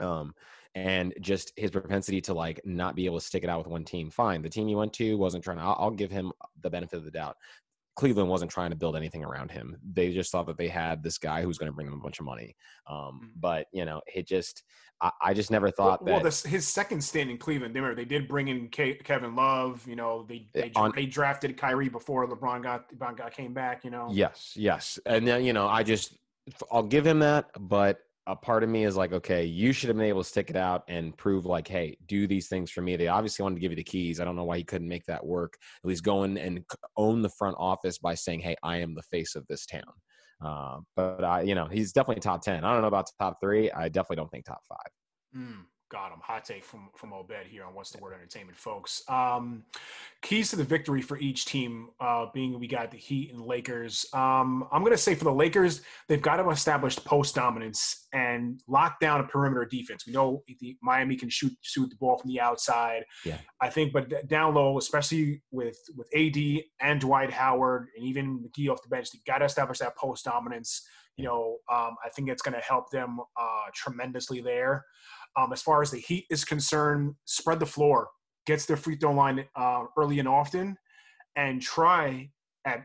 um 0.00 0.34
and 0.74 1.14
just 1.20 1.52
his 1.56 1.70
propensity 1.70 2.20
to 2.20 2.34
like 2.34 2.60
not 2.64 2.96
be 2.96 3.06
able 3.06 3.18
to 3.18 3.24
stick 3.24 3.44
it 3.44 3.48
out 3.50 3.58
with 3.58 3.68
one 3.68 3.84
team 3.84 4.10
fine 4.10 4.42
the 4.42 4.48
team 4.48 4.66
he 4.66 4.74
went 4.74 4.92
to 4.92 5.16
wasn't 5.16 5.42
trying 5.42 5.56
to 5.56 5.62
i'll, 5.62 5.76
I'll 5.78 5.90
give 5.90 6.10
him 6.10 6.32
the 6.62 6.70
benefit 6.70 6.96
of 6.96 7.04
the 7.04 7.10
doubt 7.10 7.36
Cleveland 7.96 8.28
wasn't 8.28 8.50
trying 8.50 8.70
to 8.70 8.76
build 8.76 8.96
anything 8.96 9.24
around 9.24 9.52
him. 9.52 9.76
They 9.92 10.12
just 10.12 10.32
thought 10.32 10.48
that 10.48 10.58
they 10.58 10.66
had 10.66 11.00
this 11.00 11.16
guy 11.16 11.42
who's 11.42 11.58
going 11.58 11.70
to 11.70 11.72
bring 11.72 11.86
them 11.86 11.94
a 11.96 12.02
bunch 12.02 12.18
of 12.18 12.24
money. 12.26 12.56
Um, 12.88 12.96
Mhm. 13.22 13.30
but 13.36 13.66
you 13.72 13.84
know, 13.84 14.00
it 14.12 14.26
just 14.26 14.64
I, 15.00 15.12
I 15.22 15.32
just 15.32 15.52
never 15.52 15.70
thought 15.70 16.02
well, 16.02 16.14
well, 16.14 16.22
that 16.22 16.24
this, 16.24 16.42
his 16.42 16.66
second 16.66 17.02
stint 17.04 17.30
in 17.30 17.38
Cleveland, 17.38 17.72
they, 17.72 17.78
remember, 17.78 18.00
they 18.00 18.04
did 18.04 18.26
bring 18.26 18.48
in 18.48 18.66
Ke- 18.68 19.00
Kevin 19.04 19.36
Love. 19.36 19.86
You 19.86 19.94
know, 19.94 20.24
they 20.28 20.48
they, 20.52 20.72
On- 20.74 20.90
they 20.92 21.06
drafted 21.06 21.56
Kyrie 21.56 21.88
before 21.88 22.26
LeBron 22.26 22.64
got 22.64 22.92
LeBron 22.92 23.16
got 23.16 23.32
came 23.32 23.54
back. 23.54 23.84
You 23.84 23.90
know, 23.92 24.08
Yes, 24.10 24.54
yes. 24.56 24.98
And 25.06 25.24
then, 25.24 25.44
you 25.44 25.52
know, 25.52 25.68
I 25.68 25.84
just, 25.84 26.16
I'll 26.72 26.82
give 26.82 27.06
him 27.06 27.20
that. 27.20 27.50
But 27.60 28.00
a 28.26 28.34
part 28.34 28.62
of 28.62 28.70
me 28.70 28.84
is 28.84 28.96
like, 28.96 29.12
okay, 29.12 29.44
you 29.44 29.72
should 29.72 29.88
have 29.88 29.96
been 29.96 30.06
able 30.06 30.22
to 30.22 30.28
stick 30.28 30.48
it 30.48 30.56
out 30.56 30.84
and 30.88 31.16
prove, 31.16 31.44
like, 31.44 31.68
hey, 31.68 31.98
do 32.06 32.26
these 32.26 32.48
things 32.48 32.70
for 32.70 32.80
me. 32.80 32.96
They 32.96 33.08
obviously 33.08 33.42
wanted 33.42 33.56
to 33.56 33.60
give 33.60 33.72
you 33.72 33.76
the 33.76 33.84
keys. 33.84 34.18
I 34.18 34.24
don't 34.24 34.36
know 34.36 34.44
why 34.44 34.56
he 34.56 34.64
couldn't 34.64 34.88
make 34.88 35.04
that 35.06 35.24
work. 35.24 35.58
At 35.82 35.88
least 35.88 36.04
go 36.04 36.24
in 36.24 36.38
and 36.38 36.64
own 36.96 37.22
the 37.22 37.28
front 37.28 37.56
office 37.58 37.98
by 37.98 38.14
saying, 38.14 38.40
hey, 38.40 38.56
I 38.62 38.78
am 38.78 38.94
the 38.94 39.02
face 39.02 39.34
of 39.34 39.46
this 39.46 39.66
town. 39.66 39.82
Uh, 40.42 40.78
but 40.96 41.22
I, 41.22 41.42
you 41.42 41.54
know, 41.54 41.66
he's 41.66 41.92
definitely 41.92 42.20
top 42.20 42.42
10. 42.42 42.64
I 42.64 42.72
don't 42.72 42.82
know 42.82 42.88
about 42.88 43.10
top 43.18 43.38
three. 43.42 43.70
I 43.70 43.88
definitely 43.88 44.16
don't 44.16 44.30
think 44.30 44.46
top 44.46 44.62
five. 44.68 45.40
Mm. 45.40 45.64
Got 45.90 46.12
him. 46.12 46.18
Hot 46.22 46.44
take 46.44 46.64
from 46.64 46.88
from 46.96 47.12
Obed 47.12 47.46
here 47.46 47.64
on 47.64 47.74
what's 47.74 47.90
the 47.90 47.98
word 47.98 48.14
entertainment, 48.14 48.56
folks. 48.56 49.02
Um, 49.08 49.64
keys 50.22 50.48
to 50.50 50.56
the 50.56 50.64
victory 50.64 51.02
for 51.02 51.18
each 51.18 51.44
team, 51.44 51.90
uh, 52.00 52.26
being 52.32 52.58
we 52.58 52.66
got 52.66 52.90
the 52.90 52.96
Heat 52.96 53.32
and 53.32 53.40
Lakers. 53.40 54.06
Um, 54.14 54.66
I'm 54.72 54.82
gonna 54.82 54.96
say 54.96 55.14
for 55.14 55.24
the 55.24 55.32
Lakers, 55.32 55.82
they've 56.08 56.22
got 56.22 56.36
to 56.36 56.48
establish 56.48 56.96
post 56.96 57.34
dominance 57.34 58.06
and 58.14 58.60
lock 58.66 58.98
down 58.98 59.20
a 59.20 59.24
perimeter 59.24 59.66
defense. 59.66 60.06
We 60.06 60.14
know 60.14 60.42
the, 60.46 60.76
Miami 60.82 61.16
can 61.16 61.28
shoot 61.28 61.52
shoot 61.60 61.90
the 61.90 61.96
ball 61.96 62.16
from 62.16 62.30
the 62.30 62.40
outside. 62.40 63.04
Yeah. 63.24 63.38
I 63.60 63.68
think, 63.68 63.92
but 63.92 64.26
down 64.28 64.54
low, 64.54 64.78
especially 64.78 65.42
with 65.50 65.76
with 65.96 66.08
AD 66.16 66.62
and 66.80 67.00
Dwight 67.00 67.30
Howard 67.30 67.88
and 67.96 68.06
even 68.06 68.38
McGee 68.38 68.70
off 68.70 68.82
the 68.82 68.88
bench, 68.88 69.10
they 69.10 69.18
got 69.26 69.38
to 69.38 69.44
establish 69.44 69.78
that 69.80 69.96
post 69.96 70.24
dominance. 70.24 70.86
You 71.16 71.24
know, 71.24 71.58
um, 71.72 71.94
I 72.04 72.08
think 72.16 72.28
it's 72.28 72.42
going 72.42 72.54
to 72.54 72.60
help 72.60 72.90
them 72.90 73.20
uh, 73.38 73.70
tremendously 73.72 74.40
there. 74.40 74.84
Um, 75.36 75.52
as 75.52 75.62
far 75.62 75.82
as 75.82 75.90
the 75.90 75.98
Heat 75.98 76.26
is 76.30 76.44
concerned, 76.44 77.14
spread 77.24 77.58
the 77.60 77.66
floor, 77.66 78.08
gets 78.46 78.66
their 78.66 78.76
free 78.76 78.96
throw 78.96 79.12
line 79.12 79.44
uh, 79.56 79.84
early 79.96 80.18
and 80.20 80.28
often, 80.28 80.76
and 81.36 81.60
try 81.60 82.30
at 82.64 82.84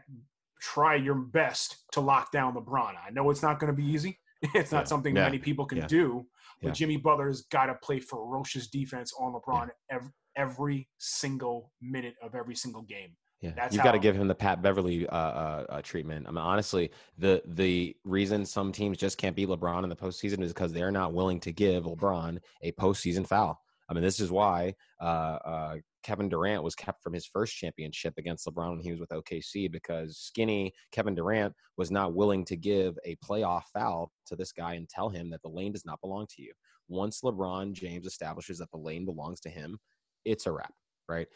try 0.61 0.95
your 0.95 1.15
best 1.15 1.77
to 1.93 2.01
lock 2.01 2.31
down 2.31 2.53
LeBron. 2.53 2.93
I 3.05 3.11
know 3.11 3.29
it's 3.29 3.41
not 3.43 3.59
going 3.59 3.71
to 3.73 3.75
be 3.81 3.85
easy. 3.87 4.19
It's 4.55 4.71
not 4.71 4.79
Yeah. 4.81 4.83
something 4.85 5.15
Yeah. 5.15 5.25
many 5.25 5.39
people 5.39 5.65
can 5.65 5.79
Yeah. 5.79 5.87
do, 5.87 6.25
but. 6.61 6.73
Jimmy 6.73 6.97
Butler's 6.97 7.43
got 7.51 7.67
to 7.67 7.75
play 7.75 7.99
ferocious 7.99 8.67
defense 8.67 9.13
on 9.19 9.33
LeBron 9.33 9.69
every, 9.89 10.11
every 10.35 10.89
single 10.97 11.71
minute 11.81 12.15
of 12.21 12.35
every 12.35 12.55
single 12.55 12.81
game. 12.81 13.15
Yeah, 13.41 13.51
That's 13.55 13.73
you've 13.73 13.83
got 13.83 13.93
to 13.93 13.99
give 13.99 14.15
him 14.15 14.27
the 14.27 14.35
Pat 14.35 14.61
Beverley 14.61 15.07
uh, 15.07 15.15
uh, 15.15 15.65
uh, 15.69 15.81
treatment. 15.81 16.27
I 16.27 16.31
mean, 16.31 16.39
honestly, 16.39 16.91
the 17.17 17.41
the 17.45 17.95
reason 18.03 18.45
some 18.45 18.71
teams 18.73 18.97
just 18.97 19.17
can't 19.17 19.35
beat 19.35 19.47
LeBron 19.47 19.83
in 19.83 19.89
the 19.89 19.95
postseason 19.95 20.41
is 20.41 20.51
because 20.53 20.73
they're 20.73 20.91
not 20.91 21.13
willing 21.13 21.39
to 21.41 21.53
give 21.53 21.85
LeBron 21.85 22.39
a 22.63 22.71
postseason 22.73 23.25
foul. 23.25 23.61
I 23.89 23.93
mean, 23.93 24.03
this 24.03 24.19
is 24.19 24.29
why 24.29 24.75
uh, 25.01 25.03
uh, 25.45 25.75
Kevin 26.03 26.29
Durant 26.29 26.63
was 26.63 26.75
kept 26.75 27.01
from 27.01 27.13
his 27.13 27.25
first 27.25 27.55
championship 27.55 28.13
against 28.17 28.45
LeBron 28.45 28.71
when 28.71 28.79
he 28.81 28.91
was 28.91 28.99
with 28.99 29.09
OKC 29.09 29.71
because 29.71 30.17
skinny 30.17 30.73
Kevin 30.91 31.15
Durant 31.15 31.53
was 31.77 31.89
not 31.89 32.13
willing 32.13 32.45
to 32.45 32.57
give 32.57 32.99
a 33.05 33.15
playoff 33.17 33.63
foul 33.73 34.11
to 34.27 34.35
this 34.35 34.51
guy 34.51 34.75
and 34.75 34.87
tell 34.87 35.09
him 35.09 35.29
that 35.31 35.41
the 35.41 35.49
lane 35.49 35.71
does 35.71 35.85
not 35.85 36.01
belong 36.01 36.27
to 36.35 36.41
you. 36.41 36.51
Once 36.87 37.21
LeBron 37.21 37.73
James 37.73 38.05
establishes 38.05 38.59
that 38.59 38.69
the 38.71 38.77
lane 38.77 39.05
belongs 39.05 39.39
to 39.41 39.49
him, 39.49 39.79
it's 40.25 40.45
a 40.45 40.51
wrap, 40.51 40.73
right? 41.07 41.27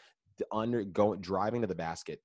Under 0.52 0.84
going 0.84 1.20
driving 1.20 1.60
to 1.62 1.66
the 1.66 1.74
basket. 1.74 2.20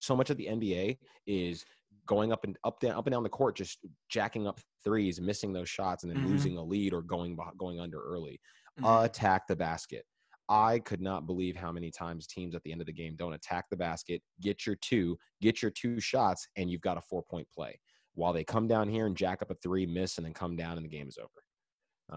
So 0.00 0.16
much 0.16 0.30
of 0.30 0.36
the 0.36 0.46
NBA 0.46 0.98
is 1.26 1.64
going 2.06 2.32
up 2.32 2.44
and 2.44 2.56
up 2.64 2.80
down 2.80 2.92
up 2.92 3.06
and 3.06 3.12
down 3.12 3.22
the 3.22 3.28
court, 3.28 3.56
just 3.56 3.84
jacking 4.08 4.46
up 4.46 4.60
threes, 4.82 5.20
missing 5.20 5.52
those 5.52 5.68
shots, 5.68 6.02
and 6.02 6.10
then 6.10 6.18
Mhm. 6.20 6.26
losing 6.26 6.56
a 6.56 6.62
lead 6.64 6.92
or 6.92 7.02
going 7.02 7.38
going 7.56 7.78
under 7.80 8.02
early. 8.02 8.40
Mhm. 8.78 9.04
Attack 9.04 9.46
the 9.46 9.56
basket. 9.56 10.06
I 10.48 10.80
could 10.80 11.00
not 11.00 11.26
believe 11.26 11.54
how 11.54 11.70
many 11.70 11.92
times 11.92 12.26
teams 12.26 12.56
at 12.56 12.62
the 12.64 12.72
end 12.72 12.80
of 12.80 12.86
the 12.88 12.92
game 12.92 13.14
don't 13.14 13.34
attack 13.34 13.66
the 13.70 13.76
basket, 13.76 14.20
get 14.40 14.66
your 14.66 14.74
two, 14.76 15.16
get 15.40 15.62
your 15.62 15.70
two 15.70 16.00
shots, 16.00 16.48
and 16.56 16.68
you've 16.68 16.80
got 16.80 16.98
a 16.98 17.00
four 17.02 17.22
point 17.22 17.48
play. 17.50 17.80
While 18.14 18.32
they 18.32 18.42
come 18.42 18.66
down 18.66 18.88
here 18.88 19.06
and 19.06 19.16
jack 19.16 19.42
up 19.42 19.52
a 19.52 19.54
three, 19.54 19.86
miss, 19.86 20.16
and 20.18 20.26
then 20.26 20.34
come 20.34 20.56
down 20.56 20.76
and 20.76 20.84
the 20.84 20.88
game 20.90 21.06
is 21.08 21.18
over. 21.18 21.44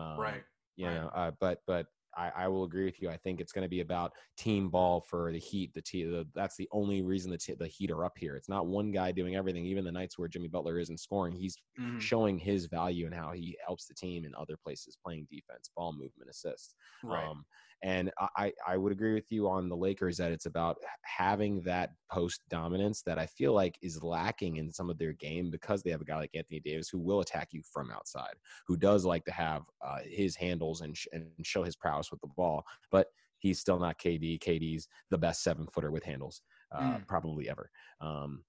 Um, 0.01 0.17
right. 0.19 0.43
you 0.75 0.88
Right. 0.88 0.95
know 0.95 1.07
uh, 1.09 1.31
but 1.39 1.62
but 1.67 1.88
I, 2.15 2.29
I 2.29 2.48
will 2.48 2.63
agree 2.63 2.86
with 2.86 3.01
you 3.01 3.10
i 3.10 3.17
think 3.17 3.41
it's 3.41 3.51
going 3.51 3.63
to 3.63 3.70
be 3.70 3.82
about 3.82 4.13
team 4.38 4.70
ball 4.70 5.01
for 5.01 5.32
the 5.32 5.39
heat 5.39 5.74
the, 5.74 5.82
t- 5.82 6.03
the 6.03 6.27
that's 6.34 6.55
the 6.55 6.70
only 6.72 7.01
reason 7.01 7.32
the, 7.32 7.38
t- 7.38 7.53
the 7.55 7.67
heat 7.67 7.91
are 7.91 8.05
up 8.05 8.17
here 8.17 8.36
it's 8.36 8.50
not 8.50 8.67
one 8.67 8.91
guy 8.91 9.12
doing 9.12 9.36
everything 9.36 9.65
even 9.65 9.84
the 9.84 9.91
nights 9.91 10.17
where 10.17 10.27
jimmy 10.27 10.48
butler 10.48 10.79
isn't 10.79 11.00
scoring 11.00 11.34
he's 11.36 11.58
Mhm. 11.77 12.00
showing 12.00 12.38
his 12.38 12.65
value 12.67 13.05
and 13.05 13.15
how 13.15 13.32
he 13.32 13.58
helps 13.65 13.86
the 13.88 13.93
team 13.93 14.25
in 14.25 14.34
other 14.36 14.58
places 14.58 14.98
playing 15.03 15.27
defense 15.29 15.70
ball 15.75 15.91
movement 15.93 16.29
assists 16.29 16.75
Right. 17.03 17.29
um, 17.32 17.46
and 17.83 18.09
I, 18.37 18.53
I 18.65 18.77
would 18.77 18.91
agree 18.93 19.13
with 19.13 19.29
you 19.29 19.47
on 19.49 19.67
the 19.69 19.75
Lakers 19.75 20.15
that 20.17 20.31
it's 20.31 20.45
about 20.45 20.77
having 21.03 21.61
that 21.63 21.91
post 22.09 22.41
dominance 22.49 23.01
that 23.03 23.19
I 23.19 23.25
feel 23.27 23.53
like 23.53 23.77
is 23.81 24.01
lacking 24.01 24.55
in 24.55 24.71
some 24.71 24.89
of 24.89 24.97
their 24.97 25.11
game 25.13 25.51
because 25.51 25.83
they 25.83 25.91
have 25.91 26.01
a 26.01 26.05
guy 26.05 26.15
like 26.15 26.31
Anthony 26.33 26.61
Davis 26.61 26.87
who 26.89 26.99
will 26.99 27.19
attack 27.19 27.49
you 27.51 27.61
from 27.71 27.91
outside, 27.91 28.33
who 28.67 28.77
does 28.77 29.03
like 29.05 29.25
to 29.25 29.31
have 29.33 29.63
uh, 29.85 29.99
his 30.05 30.35
handles 30.35 30.79
and, 30.81 30.97
sh- 30.97 31.07
and 31.11 31.27
show 31.43 31.61
his 31.63 31.75
prowess 31.75 32.09
with 32.09 32.21
the 32.21 32.29
ball. 32.37 32.63
But 32.89 33.07
he's 33.39 33.59
still 33.59 33.79
not 33.79 33.99
KD. 33.99 34.39
KD's 34.39 34.87
the 35.09 35.17
best 35.17 35.43
seven 35.43 35.67
footer 35.67 35.91
with 35.91 36.03
handles, 36.05 36.41
uh, 36.71 36.79
Mm. 36.97 37.07
probably 37.07 37.49
ever. 37.49 37.69
Um, 37.99 38.45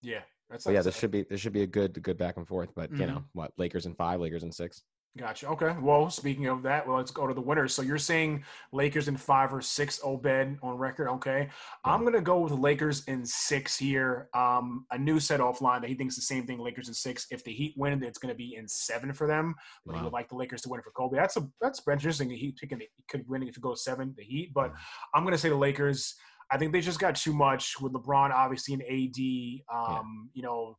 yeah. 0.00 0.20
That's 0.48 0.64
yeah, 0.64 0.80
this 0.82 0.96
should 0.96 1.10
be 1.10 1.24
this 1.28 1.40
should 1.40 1.52
be 1.52 1.62
a 1.62 1.66
good 1.66 2.00
good 2.04 2.16
back 2.16 2.36
and 2.36 2.46
forth. 2.46 2.72
But 2.76 2.90
you 2.92 2.98
Mhm. 2.98 3.08
know 3.08 3.24
what, 3.32 3.50
Lakers 3.58 3.84
in 3.86 3.96
five, 3.96 4.20
Lakers 4.20 4.44
in 4.44 4.52
six. 4.52 4.84
Gotcha. 5.16 5.48
Okay. 5.48 5.74
Well, 5.80 6.10
speaking 6.10 6.46
of 6.46 6.62
that, 6.64 6.86
well, 6.86 6.98
let's 6.98 7.10
go 7.10 7.26
to 7.26 7.32
the 7.32 7.40
winners. 7.40 7.74
So 7.74 7.80
you're 7.80 7.96
saying 7.96 8.44
Lakers 8.72 9.08
in 9.08 9.16
five 9.16 9.54
or 9.54 9.62
six, 9.62 9.98
Obed 10.04 10.58
on 10.62 10.76
record. 10.76 11.08
Okay. 11.08 11.48
I'm 11.84 12.04
gonna 12.04 12.20
go 12.20 12.40
with 12.40 12.52
Lakers 12.52 13.02
in 13.04 13.24
six 13.24 13.78
here. 13.78 14.28
Um, 14.34 14.84
a 14.90 14.98
new 14.98 15.18
set 15.18 15.40
offline 15.40 15.80
that 15.80 15.88
he 15.88 15.94
thinks 15.94 16.16
the 16.16 16.22
same 16.22 16.46
thing. 16.46 16.58
Lakers 16.58 16.88
in 16.88 16.94
six. 16.94 17.26
If 17.30 17.44
the 17.44 17.52
Heat 17.52 17.74
win, 17.78 18.02
it's 18.02 18.18
gonna 18.18 18.34
be 18.34 18.56
in 18.56 18.68
seven 18.68 19.14
for 19.14 19.26
them. 19.26 19.54
But 19.86 19.96
he 19.96 20.02
would 20.02 20.12
like 20.12 20.28
the 20.28 20.36
Lakers 20.36 20.60
to 20.62 20.68
win 20.68 20.82
for 20.82 20.90
Kobe. 20.90 21.16
That's 21.16 21.36
a 21.38 21.48
that's 21.62 21.80
interesting. 21.88 22.28
The 22.28 22.36
Heat 22.36 22.56
picking 22.56 22.78
the, 22.78 22.88
could 23.08 23.26
win 23.26 23.42
if 23.42 23.56
it 23.56 23.62
goes 23.62 23.84
seven. 23.84 24.12
The 24.18 24.24
Heat, 24.24 24.52
but 24.52 24.74
I'm 25.14 25.24
gonna 25.24 25.38
say 25.38 25.48
the 25.48 25.54
Lakers. 25.56 26.14
I 26.50 26.58
think 26.58 26.72
they 26.72 26.80
just 26.80 27.00
got 27.00 27.16
too 27.16 27.32
much 27.32 27.80
with 27.80 27.92
LeBron, 27.92 28.30
obviously, 28.30 28.74
and 28.74 28.82
AD. 28.82 29.64
Um, 29.74 30.30
You 30.34 30.42
know, 30.42 30.76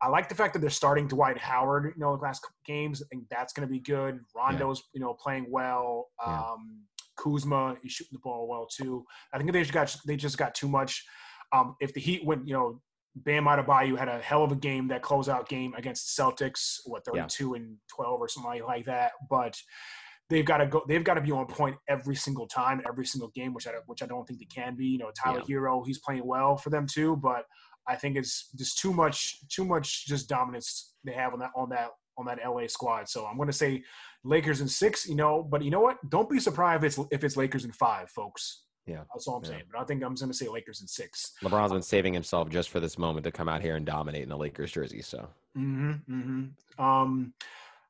I 0.00 0.08
like 0.08 0.28
the 0.28 0.34
fact 0.34 0.52
that 0.54 0.60
they're 0.60 0.70
starting 0.70 1.08
Dwight 1.08 1.38
Howard. 1.38 1.92
You 1.96 2.00
know, 2.00 2.16
the 2.16 2.22
last 2.22 2.40
couple 2.42 2.56
games. 2.66 3.02
I 3.02 3.06
think 3.10 3.24
that's 3.30 3.52
going 3.52 3.66
to 3.66 3.72
be 3.72 3.80
good. 3.80 4.20
Rondo's, 4.36 4.82
you 4.92 5.00
know, 5.00 5.14
playing 5.14 5.46
well. 5.50 6.06
Yeah. 6.24 6.40
Um, 6.40 6.82
Kuzma, 7.18 7.76
he's 7.82 7.92
shooting 7.92 8.12
the 8.12 8.20
ball 8.20 8.46
well 8.48 8.66
too. 8.66 9.04
I 9.32 9.38
think 9.38 9.52
they 9.52 9.60
just 9.62 9.72
got 9.72 9.94
they 10.06 10.16
just 10.16 10.38
got 10.38 10.54
too 10.54 10.68
much. 10.68 11.04
Um, 11.52 11.74
if 11.80 11.92
the 11.92 12.00
Heat 12.00 12.24
went, 12.24 12.46
you 12.46 12.54
know, 12.54 12.80
Bam 13.16 13.44
Adebayo 13.46 13.98
had 13.98 14.08
a 14.08 14.20
hell 14.20 14.44
of 14.44 14.52
a 14.52 14.56
game 14.56 14.86
that 14.88 15.02
closeout 15.02 15.48
game 15.48 15.74
against 15.76 16.16
the 16.16 16.22
Celtics. 16.22 16.76
What 16.84 17.02
Yeah. 17.12 17.22
32 17.22 17.54
and 17.54 17.76
12 17.96 18.20
or 18.20 18.28
something 18.28 18.62
like 18.64 18.84
that, 18.84 19.12
but 19.28 19.56
they've 20.30 20.44
got 20.44 20.58
to 20.58 20.66
go. 20.66 20.84
They've 20.86 21.02
got 21.02 21.14
to 21.14 21.20
be 21.20 21.32
on 21.32 21.46
point 21.46 21.76
every 21.88 22.14
single 22.14 22.46
time, 22.46 22.80
every 22.86 23.06
single 23.06 23.30
game, 23.34 23.54
which 23.54 23.66
I 23.66 23.72
which 23.86 24.02
I 24.02 24.06
don't 24.06 24.26
think 24.26 24.38
they 24.38 24.46
can 24.46 24.76
be. 24.76 24.86
You 24.86 24.98
know, 24.98 25.10
Tyler 25.20 25.42
Yeah. 25.48 25.56
Herro, 25.56 25.84
he's 25.84 25.98
playing 25.98 26.24
well 26.24 26.56
for 26.56 26.70
them 26.70 26.86
too, 26.86 27.16
but 27.16 27.44
I 27.88 27.96
think 27.96 28.16
it's 28.16 28.50
just 28.56 28.78
too 28.78 28.92
much, 28.92 29.38
too 29.48 29.64
much 29.64 30.06
just 30.06 30.28
dominance 30.28 30.94
they 31.04 31.12
have 31.12 31.32
on 31.32 31.40
that 31.40 31.50
on 31.56 31.68
that 31.70 31.90
on 32.18 32.26
that 32.26 32.38
LA 32.44 32.66
squad. 32.66 33.08
So 33.08 33.26
I'm 33.26 33.36
going 33.36 33.48
to 33.48 33.52
say 33.52 33.82
Lakers 34.24 34.60
in 34.60 34.68
six. 34.68 35.08
You 35.08 35.14
know, 35.14 35.42
but 35.42 35.62
you 35.62 35.70
know 35.70 35.80
what? 35.80 35.96
Don't 36.10 36.28
be 36.28 36.38
surprised 36.38 36.84
if 36.84 36.98
it's 36.98 37.08
if 37.10 37.24
it's 37.24 37.36
Lakers 37.36 37.64
in 37.64 37.72
five, 37.72 38.10
folks. 38.10 38.64
Yeah. 38.86 39.02
That's 39.14 39.26
all 39.28 39.36
I'm 39.36 39.44
Yeah. 39.44 39.50
saying. 39.50 39.62
But 39.70 39.80
I 39.80 39.84
think 39.84 40.02
I'm 40.02 40.14
going 40.14 40.30
to 40.30 40.36
say 40.36 40.48
Lakers 40.48 40.80
in 40.80 40.86
six. 40.88 41.32
LeBron's 41.44 41.72
been 41.72 41.82
saving 41.82 42.14
himself 42.14 42.48
just 42.48 42.70
for 42.70 42.80
this 42.80 42.96
moment 42.98 43.24
to 43.24 43.30
come 43.30 43.48
out 43.48 43.60
here 43.60 43.76
and 43.76 43.84
dominate 43.84 44.22
in 44.22 44.28
the 44.30 44.36
Lakers 44.36 44.72
jersey. 44.72 45.02
So 45.02 45.28
hmm 45.54 45.92
hmm 46.06 46.44
Um, 46.78 47.34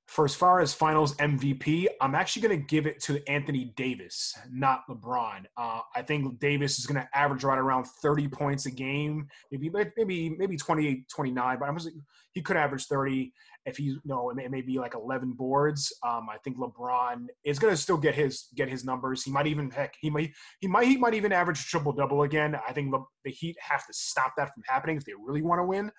for 0.09 0.25
as 0.25 0.35
far 0.35 0.61
as 0.61 0.73
Finals 0.73 1.15
MVP, 1.17 1.87
I'm 2.01 2.15
actually 2.15 2.41
going 2.41 2.59
to 2.59 2.67
give 2.67 2.87
it 2.87 2.99
to 3.03 3.23
Anthony 3.29 3.67
Davis, 3.77 4.35
not 4.51 4.89
LeBron. 4.89 5.45
Uh, 5.55 5.81
I 5.95 6.01
think 6.01 6.41
Davis 6.41 6.79
is 6.79 6.87
going 6.87 6.99
to 6.99 7.07
average 7.15 7.45
right 7.45 7.59
around 7.59 7.85
30 7.85 8.27
points 8.29 8.65
a 8.65 8.71
game, 8.71 9.29
maybe 9.53 9.71
maybe 9.99 10.31
maybe 10.31 10.57
28, 10.57 11.11
29. 11.11 11.59
But 11.59 11.69
I'm 11.69 11.77
just, 11.77 11.91
he 12.33 12.41
could 12.41 12.57
average 12.57 12.87
30 12.87 13.35
if 13.69 13.77
he's 13.77 13.95
you 13.95 14.01
know 14.05 14.31
it 14.31 14.37
may, 14.37 14.45
it 14.45 14.51
may 14.51 14.63
be 14.63 14.79
like 14.79 14.95
11 14.95 15.33
boards. 15.33 15.93
Um, 16.07 16.29
I 16.31 16.39
think 16.43 16.57
LeBron 16.59 17.27
is 17.45 17.59
going 17.59 17.73
to 17.73 17.77
still 17.77 17.97
get 17.97 18.15
his 18.15 18.49
get 18.55 18.69
his 18.69 18.85
numbers. 18.85 19.23
He 19.23 19.31
might 19.31 19.47
even 19.47 19.71
heck 19.71 19.95
he 20.01 20.11
might 20.11 20.33
he 20.61 20.67
might 20.67 20.87
he 20.87 20.97
might 20.97 21.15
even 21.15 21.33
average 21.33 21.67
triple 21.67 21.93
double 21.93 22.23
again. 22.23 22.57
I 22.67 22.73
think 22.73 22.91
the, 22.91 23.05
the 23.25 23.31
Heat 23.31 23.57
have 23.61 23.87
to 23.87 23.93
stop 23.93 24.33
that 24.37 24.53
from 24.55 24.63
happening 24.67 24.97
if 24.97 25.05
they 25.05 25.13
really 25.15 25.43
want 25.43 25.61
to 25.61 25.65
win. 25.65 25.91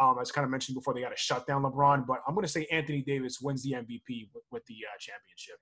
Um, 0.00 0.16
as 0.20 0.30
kind 0.30 0.44
of 0.44 0.50
mentioned 0.50 0.74
before, 0.74 0.94
they 0.94 1.00
got 1.00 1.10
to 1.10 1.16
shut 1.16 1.46
down 1.46 1.62
LeBron. 1.62 2.06
But 2.06 2.20
I'm 2.26 2.34
going 2.34 2.46
to 2.46 2.52
say 2.52 2.66
Anthony 2.70 3.02
Davis 3.02 3.38
wins 3.40 3.62
the 3.62 3.72
MVP 3.72 4.28
with, 4.34 4.44
with 4.50 4.64
the 4.66 4.74
uh, 4.74 4.96
championship. 4.98 5.56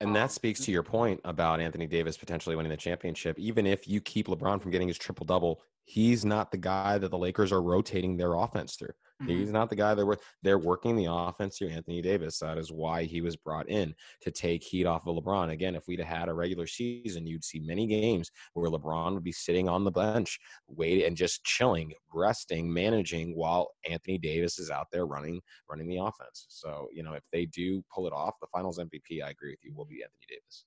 And 0.00 0.08
Um, 0.08 0.14
that 0.14 0.30
speaks 0.30 0.60
to 0.60 0.72
your 0.72 0.82
point 0.82 1.20
about 1.24 1.60
Anthony 1.60 1.86
Davis 1.86 2.16
potentially 2.16 2.54
winning 2.54 2.70
the 2.70 2.76
championship. 2.76 3.38
Even 3.38 3.66
if 3.66 3.88
you 3.88 4.00
keep 4.00 4.28
LeBron 4.28 4.60
from 4.60 4.70
getting 4.70 4.88
his 4.88 4.98
triple 4.98 5.26
double, 5.26 5.62
he's 5.88 6.22
not 6.22 6.50
the 6.50 6.58
guy 6.58 6.98
that 6.98 7.10
the 7.10 7.16
Lakers 7.16 7.50
are 7.50 7.62
rotating 7.62 8.16
their 8.16 8.34
offense 8.34 8.76
through. 8.76 8.92
Mm-hmm. 9.22 9.30
He's 9.30 9.50
not 9.50 9.70
the 9.70 9.74
guy 9.74 9.94
that 9.94 10.04
were 10.04 10.18
they're 10.42 10.58
working 10.58 10.96
the 10.96 11.10
offense 11.10 11.56
through 11.56 11.70
Anthony 11.70 12.02
Davis. 12.02 12.38
That 12.38 12.58
is 12.58 12.70
why 12.70 13.04
he 13.04 13.22
was 13.22 13.36
brought 13.36 13.70
in 13.70 13.94
to 14.20 14.30
take 14.30 14.62
heat 14.62 14.84
off 14.84 15.06
of 15.06 15.16
LeBron. 15.16 15.50
Again, 15.50 15.74
if 15.74 15.88
we'd 15.88 15.98
had 15.98 16.28
a 16.28 16.34
regular 16.34 16.66
season, 16.66 17.26
you'd 17.26 17.42
see 17.42 17.58
many 17.58 17.86
games 17.86 18.30
where 18.52 18.70
LeBron 18.70 19.14
would 19.14 19.24
be 19.24 19.32
sitting 19.32 19.66
on 19.66 19.82
the 19.82 19.90
bench, 19.90 20.38
waiting 20.68 21.06
and 21.06 21.16
just 21.16 21.42
chilling, 21.44 21.94
resting, 22.12 22.72
managing 22.72 23.34
while 23.34 23.70
Anthony 23.88 24.18
Davis 24.18 24.58
is 24.58 24.70
out 24.70 24.88
there 24.92 25.06
running 25.06 25.40
running 25.70 25.88
the 25.88 25.96
offense. 25.96 26.46
So, 26.50 26.88
you 26.92 27.02
know, 27.02 27.14
if 27.14 27.24
they 27.32 27.46
do 27.46 27.82
pull 27.92 28.06
it 28.06 28.12
off, 28.12 28.34
the 28.40 28.46
finals 28.52 28.78
MVP, 28.78 29.22
I 29.24 29.30
agree 29.30 29.52
with 29.52 29.64
you, 29.64 29.74
will 29.74 29.86
be 29.86 30.02
Anthony 30.02 30.26
Davis. 30.28 30.64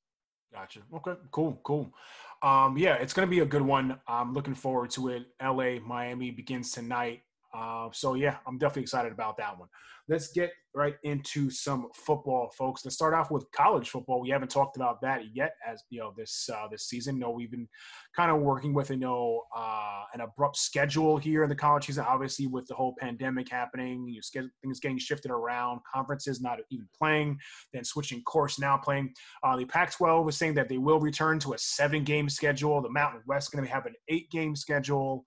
Gotcha. 0.53 0.79
Okay. 0.93 1.13
Cool. 1.31 1.59
Cool. 1.63 1.93
Um, 2.41 2.77
yeah, 2.77 2.95
it's 2.95 3.13
going 3.13 3.27
to 3.27 3.29
be 3.29 3.39
a 3.39 3.45
good 3.45 3.61
one. 3.61 3.99
I'm 4.07 4.33
looking 4.33 4.55
forward 4.55 4.89
to 4.91 5.09
it. 5.09 5.27
LA, 5.41 5.79
Miami 5.85 6.31
begins 6.31 6.71
tonight. 6.71 7.21
Uh, 7.53 7.89
so 7.91 8.13
yeah, 8.13 8.37
I'm 8.47 8.57
definitely 8.57 8.83
excited 8.83 9.11
about 9.11 9.37
that 9.37 9.57
one. 9.57 9.67
Let's 10.07 10.31
get 10.31 10.51
right 10.73 10.95
into 11.03 11.49
some 11.49 11.87
football, 11.93 12.51
folks. 12.57 12.83
Let's 12.83 12.95
start 12.95 13.13
off 13.13 13.29
with 13.29 13.45
college 13.51 13.89
football. 13.89 14.21
We 14.21 14.29
haven't 14.29 14.49
talked 14.49 14.75
about 14.75 15.01
that 15.01 15.21
yet, 15.33 15.55
as 15.67 15.83
you 15.89 15.99
know, 15.99 16.13
this 16.17 16.49
uh, 16.53 16.67
this 16.69 16.87
season. 16.87 17.19
Know, 17.19 17.31
we've 17.31 17.51
been 17.51 17.67
kind 18.15 18.31
of 18.31 18.41
working 18.41 18.73
with 18.73 18.89
you 18.89 18.97
know 18.97 19.43
uh, 19.55 20.03
an 20.13 20.21
abrupt 20.21 20.57
schedule 20.57 21.17
here 21.17 21.43
in 21.43 21.49
the 21.49 21.55
college 21.55 21.85
season. 21.85 22.05
Obviously, 22.07 22.47
with 22.47 22.67
the 22.67 22.73
whole 22.73 22.95
pandemic 22.99 23.49
happening, 23.49 24.07
you 24.07 24.21
know, 24.35 24.47
things 24.61 24.79
getting 24.79 24.97
shifted 24.97 25.31
around, 25.31 25.81
conferences 25.93 26.41
not 26.41 26.59
even 26.71 26.87
playing, 26.97 27.37
then 27.73 27.83
switching 27.83 28.21
course 28.23 28.59
now 28.59 28.77
playing. 28.77 29.13
Uh, 29.43 29.55
the 29.55 29.65
Pac-12 29.65 30.25
was 30.25 30.37
saying 30.37 30.55
that 30.55 30.69
they 30.69 30.77
will 30.77 30.99
return 30.99 31.39
to 31.39 31.53
a 31.53 31.57
seven-game 31.57 32.29
schedule. 32.29 32.81
The 32.81 32.89
Mountain 32.89 33.21
West 33.27 33.51
going 33.51 33.63
to 33.63 33.71
have 33.71 33.85
an 33.85 33.93
eight-game 34.07 34.55
schedule. 34.55 35.25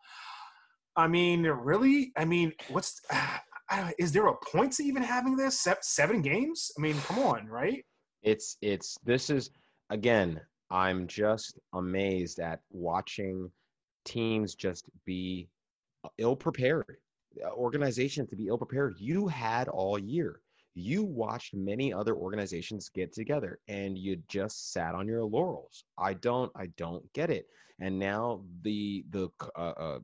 I 0.97 1.09
mean, 1.09 1.43
really? 1.43 2.13
I 2.17 2.25
mean, 2.25 2.53
what's 2.69 3.01
is 3.99 4.13
there 4.13 4.27
a 4.27 4.37
point 4.37 4.73
to 4.75 4.85
even 4.85 5.03
having 5.03 5.37
this 5.37 5.67
seven 5.81 6.23
games? 6.23 6.71
I 6.79 6.81
mean, 6.81 6.97
come 7.01 7.19
on, 7.21 7.47
right? 7.47 7.85
It's 8.23 8.57
it's 8.63 8.97
this 9.05 9.31
is 9.31 9.51
again. 9.91 10.41
I'm 10.71 11.07
just 11.07 11.59
amazed 11.75 12.41
at 12.41 12.61
watching 12.71 13.51
teams 14.05 14.55
just 14.55 14.87
be 15.05 15.49
ill 16.19 16.35
prepared, 16.35 16.97
uh, 17.45 17.51
organizations 17.53 18.31
to 18.31 18.37
be 18.37 18.49
ill 18.49 18.59
prepared. 18.59 18.97
You 18.99 19.29
had 19.29 19.69
all 19.69 19.99
year. 19.99 20.41
You 20.75 21.05
watched 21.05 21.55
many 21.55 21.93
other 21.93 22.17
organizations 22.17 22.89
get 22.89 23.13
together, 23.13 23.61
and 23.69 23.97
you 23.97 24.17
just 24.29 24.73
sat 24.73 24.95
on 24.95 25.07
your 25.07 25.25
laurels. 25.25 25.85
I 25.99 26.15
don't, 26.15 26.51
I 26.57 26.67
don't 26.77 27.05
get 27.13 27.31
it. 27.31 27.47
And 27.81 27.99
now 27.99 28.43
the 28.63 29.05
the 29.11 29.29
uh, 29.57 29.61
uh, 29.61 29.99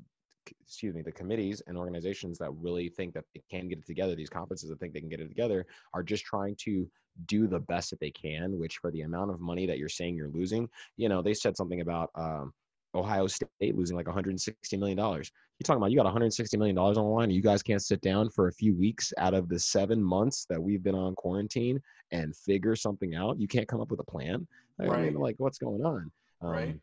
excuse 0.63 0.95
me, 0.95 1.03
the 1.03 1.13
committees 1.13 1.63
and 1.67 1.77
organizations 1.77 2.39
that 2.39 2.51
really 2.61 2.89
think 2.89 3.15
that 3.15 3.25
they 3.35 3.43
can 3.51 3.69
get 3.69 3.79
it 3.79 3.87
together, 3.87 4.15
these 4.15 4.31
conferences 4.31 4.69
that 4.69 4.81
think 4.81 4.93
they 4.93 5.01
can 5.01 5.09
get 5.09 5.21
it 5.21 5.29
together, 5.29 5.67
are 5.95 6.03
just 6.03 6.25
trying 6.25 6.57
to 6.57 6.89
do 7.27 7.47
the 7.47 7.59
best 7.59 7.91
that 7.91 8.01
they 8.01 8.11
can. 8.11 8.59
Which 8.59 8.79
for 8.79 8.91
the 8.91 9.03
amount 9.03 9.31
of 9.31 9.41
money 9.41 9.67
that 9.67 9.79
you're 9.79 9.89
saying 9.89 10.17
you're 10.17 10.29
losing, 10.29 10.69
you 10.97 11.09
know, 11.09 11.23
they 11.23 11.35
said 11.35 11.57
something 11.57 11.81
about 11.81 12.11
um, 12.15 12.53
Ohio 12.95 13.27
State 13.27 13.77
losing 13.77 13.97
like 13.97 14.07
160 14.07 14.77
million 14.77 14.97
dollars. 14.97 15.31
You're 15.59 15.65
talking 15.65 15.79
about 15.79 15.91
you 15.91 15.97
got 15.97 16.05
160 16.05 16.57
million 16.57 16.75
dollars 16.75 16.97
on 16.97 17.05
the 17.05 17.11
line. 17.11 17.31
You 17.31 17.43
guys 17.43 17.63
can't 17.63 17.83
sit 17.83 18.01
down 18.01 18.31
for 18.31 18.49
a 18.49 18.53
few 18.53 18.75
weeks 18.75 19.13
out 19.19 19.35
of 19.35 19.49
the 19.49 19.59
seven 19.59 20.03
months 20.03 20.47
that 20.49 20.61
we've 20.61 20.83
been 20.83 20.95
on 20.95 21.15
quarantine 21.15 21.81
and 22.13 22.35
figure 22.35 22.75
something 22.75 23.15
out. 23.15 23.39
You 23.39 23.47
can't 23.47 23.69
come 23.69 23.81
up 23.81 23.91
with 23.91 24.01
a 24.01 24.05
plan. 24.05 24.47
Right. 24.79 24.91
I 24.91 25.03
mean, 25.05 25.15
like 25.15 25.37
what's 25.39 25.59
going 25.59 25.85
on? 25.85 26.11
Um, 26.41 26.51
right. 26.51 26.77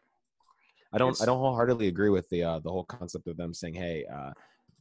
I 0.93 0.97
don't. 0.97 1.11
It's, 1.11 1.21
I 1.21 1.25
don't 1.25 1.39
wholeheartedly 1.39 1.87
agree 1.87 2.09
with 2.09 2.29
the 2.29 2.43
uh, 2.43 2.59
the 2.59 2.69
whole 2.69 2.85
concept 2.85 3.27
of 3.27 3.37
them 3.37 3.53
saying, 3.53 3.73
"Hey, 3.73 4.05
uh, 4.11 4.31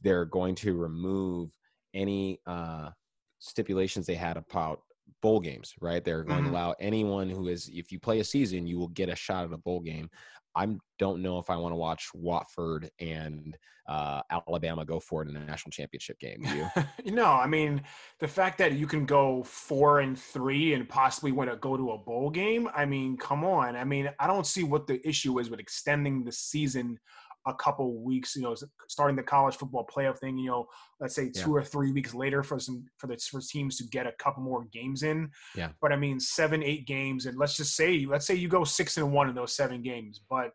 they're 0.01 0.25
going 0.25 0.55
to 0.55 0.73
remove 0.73 1.51
any 1.93 2.39
uh, 2.45 2.89
stipulations 3.39 4.05
they 4.05 4.15
had 4.15 4.37
about 4.37 4.81
bowl 5.21 5.39
games." 5.39 5.73
Right? 5.81 6.03
They're 6.03 6.23
going 6.23 6.43
mm-hmm. 6.43 6.53
to 6.53 6.53
allow 6.53 6.75
anyone 6.79 7.29
who 7.29 7.47
is, 7.47 7.69
if 7.73 7.91
you 7.91 7.99
play 7.99 8.19
a 8.19 8.23
season, 8.23 8.67
you 8.67 8.77
will 8.77 8.89
get 8.89 9.09
a 9.09 9.15
shot 9.15 9.45
at 9.45 9.53
a 9.53 9.57
bowl 9.57 9.79
game. 9.79 10.09
I 10.57 10.67
don't 10.97 11.21
know 11.21 11.37
if 11.37 11.51
I 11.51 11.55
want 11.55 11.73
to 11.73 11.77
watch 11.77 12.09
Wofford 12.15 12.89
and 12.99 13.55
uh, 13.87 14.21
Alabama 14.31 14.83
go 14.83 14.99
for 14.99 15.21
it 15.21 15.29
in 15.29 15.37
a 15.37 15.45
national 15.45 15.71
championship 15.71 16.19
game. 16.19 16.43
You? 16.43 16.67
no, 17.13 17.25
I 17.25 17.45
mean 17.45 17.83
the 18.19 18.27
fact 18.27 18.57
that 18.57 18.73
you 18.73 18.87
can 18.87 19.05
go 19.05 19.43
four 19.43 19.99
and 19.99 20.17
three 20.17 20.73
and 20.73 20.89
possibly 20.89 21.31
want 21.31 21.51
to 21.51 21.55
go 21.57 21.77
to 21.77 21.91
a 21.91 21.97
bowl 21.97 22.31
game. 22.31 22.67
I 22.75 22.85
mean, 22.85 23.17
come 23.17 23.45
on. 23.45 23.75
I 23.75 23.83
mean, 23.83 24.09
I 24.19 24.25
don't 24.25 24.47
see 24.47 24.63
what 24.63 24.87
the 24.87 25.07
issue 25.07 25.37
is 25.39 25.49
with 25.49 25.59
extending 25.59 26.23
the 26.23 26.31
season 26.31 26.99
a 27.47 27.53
couple 27.53 27.93
weeks, 28.03 28.35
you 28.35 28.41
know, 28.41 28.55
starting 28.87 29.15
the 29.15 29.23
college 29.23 29.55
football 29.55 29.87
playoff 29.87 30.19
thing, 30.19 30.37
you 30.37 30.49
know, 30.49 30.67
let's 30.99 31.15
say 31.15 31.29
two 31.29 31.51
yeah. 31.51 31.55
or 31.55 31.63
three 31.63 31.91
weeks 31.91 32.13
later 32.13 32.43
for 32.43 32.59
some 32.59 32.85
for 32.97 33.07
the 33.07 33.17
for 33.17 33.41
teams 33.41 33.77
to 33.77 33.85
get 33.85 34.05
a 34.05 34.11
couple 34.19 34.43
more 34.43 34.65
games 34.71 35.03
in. 35.03 35.29
Yeah. 35.55 35.69
But 35.81 35.93
I 35.93 35.95
mean, 35.95 36.19
seven, 36.19 36.61
eight 36.61 36.85
games, 36.85 37.25
and 37.25 37.37
let's 37.37 37.55
just 37.55 37.75
say, 37.75 38.05
let's 38.07 38.27
say 38.27 38.35
you 38.35 38.49
go 38.49 38.63
six 38.63 38.97
and 38.97 39.11
one 39.11 39.29
in 39.29 39.35
those 39.35 39.55
seven 39.55 39.81
games, 39.81 40.21
but 40.29 40.51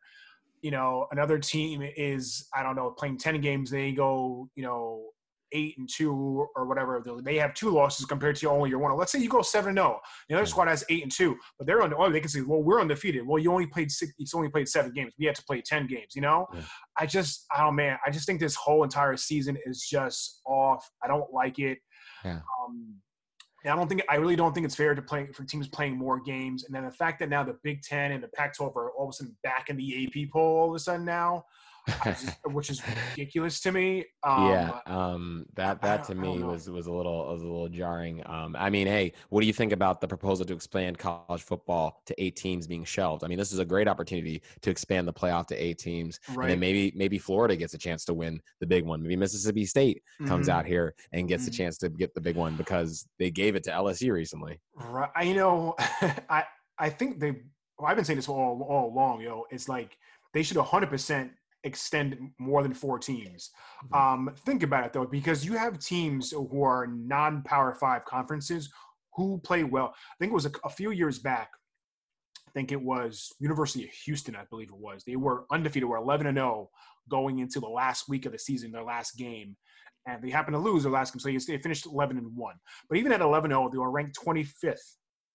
you 0.60 0.70
know, 0.70 1.08
another 1.10 1.38
team 1.38 1.82
is 1.82 2.46
I 2.54 2.62
don't 2.62 2.76
know 2.76 2.90
playing 2.90 3.18
ten 3.18 3.40
games, 3.40 3.70
they 3.70 3.92
go, 3.92 4.48
you 4.54 4.62
know, 4.62 5.06
eight 5.52 5.76
and 5.78 5.88
two 5.88 6.46
or 6.56 6.66
whatever. 6.66 7.02
They 7.22 7.36
have 7.36 7.54
two 7.54 7.70
losses 7.70 8.06
compared 8.06 8.36
to 8.36 8.48
only 8.48 8.70
your 8.70 8.78
one. 8.78 8.96
Let's 8.96 9.12
say 9.12 9.20
you 9.20 9.28
go 9.28 9.42
seven 9.42 9.70
and 9.70 9.78
zero. 9.78 10.00
Oh. 10.00 10.08
The 10.28 10.36
other 10.36 10.46
squad 10.46 10.68
has 10.68 10.84
eight 10.88 11.02
and 11.02 11.12
two, 11.12 11.36
but 11.58 11.66
they're 11.66 11.82
on. 11.82 11.92
Oh, 11.96 12.10
they 12.10 12.20
can 12.20 12.28
say, 12.28 12.40
well, 12.42 12.62
we're 12.62 12.80
undefeated. 12.80 13.26
Well, 13.26 13.42
you 13.42 13.52
only 13.52 13.66
played 13.66 13.90
six. 13.90 14.12
It's 14.18 14.34
only 14.34 14.48
played 14.48 14.68
seven 14.68 14.92
games. 14.92 15.12
We 15.18 15.26
had 15.26 15.34
to 15.36 15.44
play 15.44 15.60
ten 15.60 15.86
games. 15.86 16.14
You 16.14 16.22
know, 16.22 16.46
yeah. 16.54 16.62
I 16.98 17.06
just, 17.06 17.46
oh 17.56 17.70
man, 17.70 17.98
I 18.06 18.10
just 18.10 18.26
think 18.26 18.40
this 18.40 18.54
whole 18.54 18.84
entire 18.84 19.16
season 19.16 19.56
is 19.66 19.86
just 19.88 20.40
off. 20.46 20.88
I 21.02 21.08
don't 21.08 21.32
like 21.32 21.58
it. 21.58 21.78
Yeah. 22.24 22.40
Um, 22.64 22.94
I 23.64 23.76
don't 23.76 23.88
think 23.88 24.02
I 24.08 24.16
really 24.16 24.36
don't 24.36 24.52
think 24.52 24.66
it's 24.66 24.74
fair 24.74 24.94
to 24.94 25.02
play 25.02 25.28
for 25.32 25.44
teams 25.44 25.68
playing 25.68 25.96
more 25.96 26.20
games, 26.20 26.64
and 26.64 26.74
then 26.74 26.84
the 26.84 26.90
fact 26.90 27.20
that 27.20 27.28
now 27.28 27.44
the 27.44 27.56
Big 27.62 27.82
Ten 27.82 28.12
and 28.12 28.22
the 28.22 28.28
Pac-12 28.28 28.74
are 28.74 28.90
all 28.90 29.04
of 29.04 29.10
a 29.10 29.12
sudden 29.12 29.36
back 29.44 29.68
in 29.68 29.76
the 29.76 30.04
AP 30.04 30.30
poll 30.32 30.58
all 30.58 30.70
of 30.70 30.74
a 30.74 30.78
sudden 30.78 31.04
now 31.04 31.44
which 32.44 32.70
is 32.70 32.80
ridiculous 33.16 33.60
to 33.60 33.72
me. 33.72 34.04
Um, 34.22 34.48
yeah, 34.48 34.78
um, 34.86 35.46
that 35.54 35.82
that 35.82 36.04
to 36.04 36.14
me 36.14 36.42
was 36.42 36.70
was 36.70 36.86
a 36.86 36.92
little 36.92 37.26
was 37.26 37.42
a 37.42 37.44
little 37.44 37.68
jarring. 37.68 38.22
Um, 38.26 38.54
I 38.56 38.70
mean, 38.70 38.86
hey, 38.86 39.12
what 39.30 39.40
do 39.40 39.46
you 39.46 39.52
think 39.52 39.72
about 39.72 40.00
the 40.00 40.06
proposal 40.06 40.46
to 40.46 40.54
expand 40.54 40.98
college 40.98 41.42
football 41.42 42.00
to 42.06 42.22
eight 42.22 42.36
teams 42.36 42.66
being 42.66 42.84
shelved? 42.84 43.24
I 43.24 43.26
mean, 43.26 43.38
this 43.38 43.52
is 43.52 43.58
a 43.58 43.64
great 43.64 43.88
opportunity 43.88 44.42
to 44.60 44.70
expand 44.70 45.08
the 45.08 45.12
playoff 45.12 45.46
to 45.48 45.56
eight 45.56 45.78
teams, 45.78 46.20
right. 46.30 46.44
and 46.44 46.52
then 46.52 46.60
maybe 46.60 46.92
maybe 46.94 47.18
Florida 47.18 47.56
gets 47.56 47.74
a 47.74 47.78
chance 47.78 48.04
to 48.04 48.14
win 48.14 48.40
the 48.60 48.66
big 48.66 48.84
one. 48.84 49.02
Maybe 49.02 49.16
Mississippi 49.16 49.66
State 49.66 50.02
comes 50.26 50.46
mm-hmm. 50.46 50.58
out 50.58 50.66
here 50.66 50.94
and 51.12 51.26
gets 51.26 51.44
mm-hmm. 51.44 51.50
a 51.50 51.56
chance 51.56 51.78
to 51.78 51.88
get 51.88 52.14
the 52.14 52.20
big 52.20 52.36
one 52.36 52.56
because 52.56 53.08
they 53.18 53.30
gave 53.30 53.56
it 53.56 53.64
to 53.64 53.70
LSU 53.70 54.12
recently. 54.12 54.60
Right, 54.76 55.10
you 55.24 55.34
know, 55.34 55.74
I 56.30 56.44
I 56.78 56.90
think 56.90 57.18
they. 57.18 57.32
Well, 57.78 57.90
I've 57.90 57.96
been 57.96 58.04
saying 58.04 58.18
this 58.18 58.28
all 58.28 58.64
all 58.68 58.92
along. 58.92 59.22
You 59.22 59.28
know, 59.28 59.46
it's 59.50 59.68
like 59.68 59.96
they 60.32 60.44
should 60.44 60.56
100 60.56 60.88
percent 60.88 61.32
extend 61.64 62.18
more 62.38 62.62
than 62.62 62.74
four 62.74 62.98
teams. 62.98 63.50
Mm-hmm. 63.92 63.94
Um, 63.94 64.34
think 64.44 64.62
about 64.62 64.86
it 64.86 64.92
though, 64.92 65.06
because 65.06 65.44
you 65.44 65.54
have 65.56 65.78
teams 65.78 66.30
who 66.30 66.62
are 66.62 66.86
non-power 66.86 67.74
five 67.74 68.04
conferences 68.04 68.70
who 69.14 69.38
play 69.38 69.64
well. 69.64 69.94
I 69.96 70.14
think 70.18 70.30
it 70.30 70.34
was 70.34 70.46
a, 70.46 70.52
a, 70.64 70.70
few 70.70 70.90
years 70.90 71.18
back. 71.18 71.50
I 72.48 72.50
think 72.52 72.72
it 72.72 72.80
was 72.80 73.32
University 73.40 73.84
of 73.84 73.90
Houston, 73.90 74.36
I 74.36 74.44
believe 74.50 74.68
it 74.68 74.78
was. 74.78 75.04
They 75.06 75.16
were 75.16 75.44
undefeated, 75.50 75.88
were 75.88 75.96
11 75.96 76.26
and 76.26 76.36
0 76.36 76.70
going 77.08 77.38
into 77.38 77.60
the 77.60 77.68
last 77.68 78.08
week 78.08 78.26
of 78.26 78.32
the 78.32 78.38
season, 78.38 78.72
their 78.72 78.84
last 78.84 79.16
game. 79.16 79.56
And 80.06 80.22
they 80.22 80.30
happened 80.30 80.54
to 80.54 80.58
lose 80.58 80.82
their 80.82 80.92
last 80.92 81.12
game, 81.12 81.20
so 81.20 81.52
they 81.52 81.58
finished 81.58 81.86
11 81.86 82.18
and 82.18 82.34
1. 82.34 82.54
But 82.88 82.98
even 82.98 83.12
at 83.12 83.20
11 83.20 83.50
0, 83.50 83.70
they 83.70 83.78
were 83.78 83.90
ranked 83.90 84.18
25th 84.18 84.78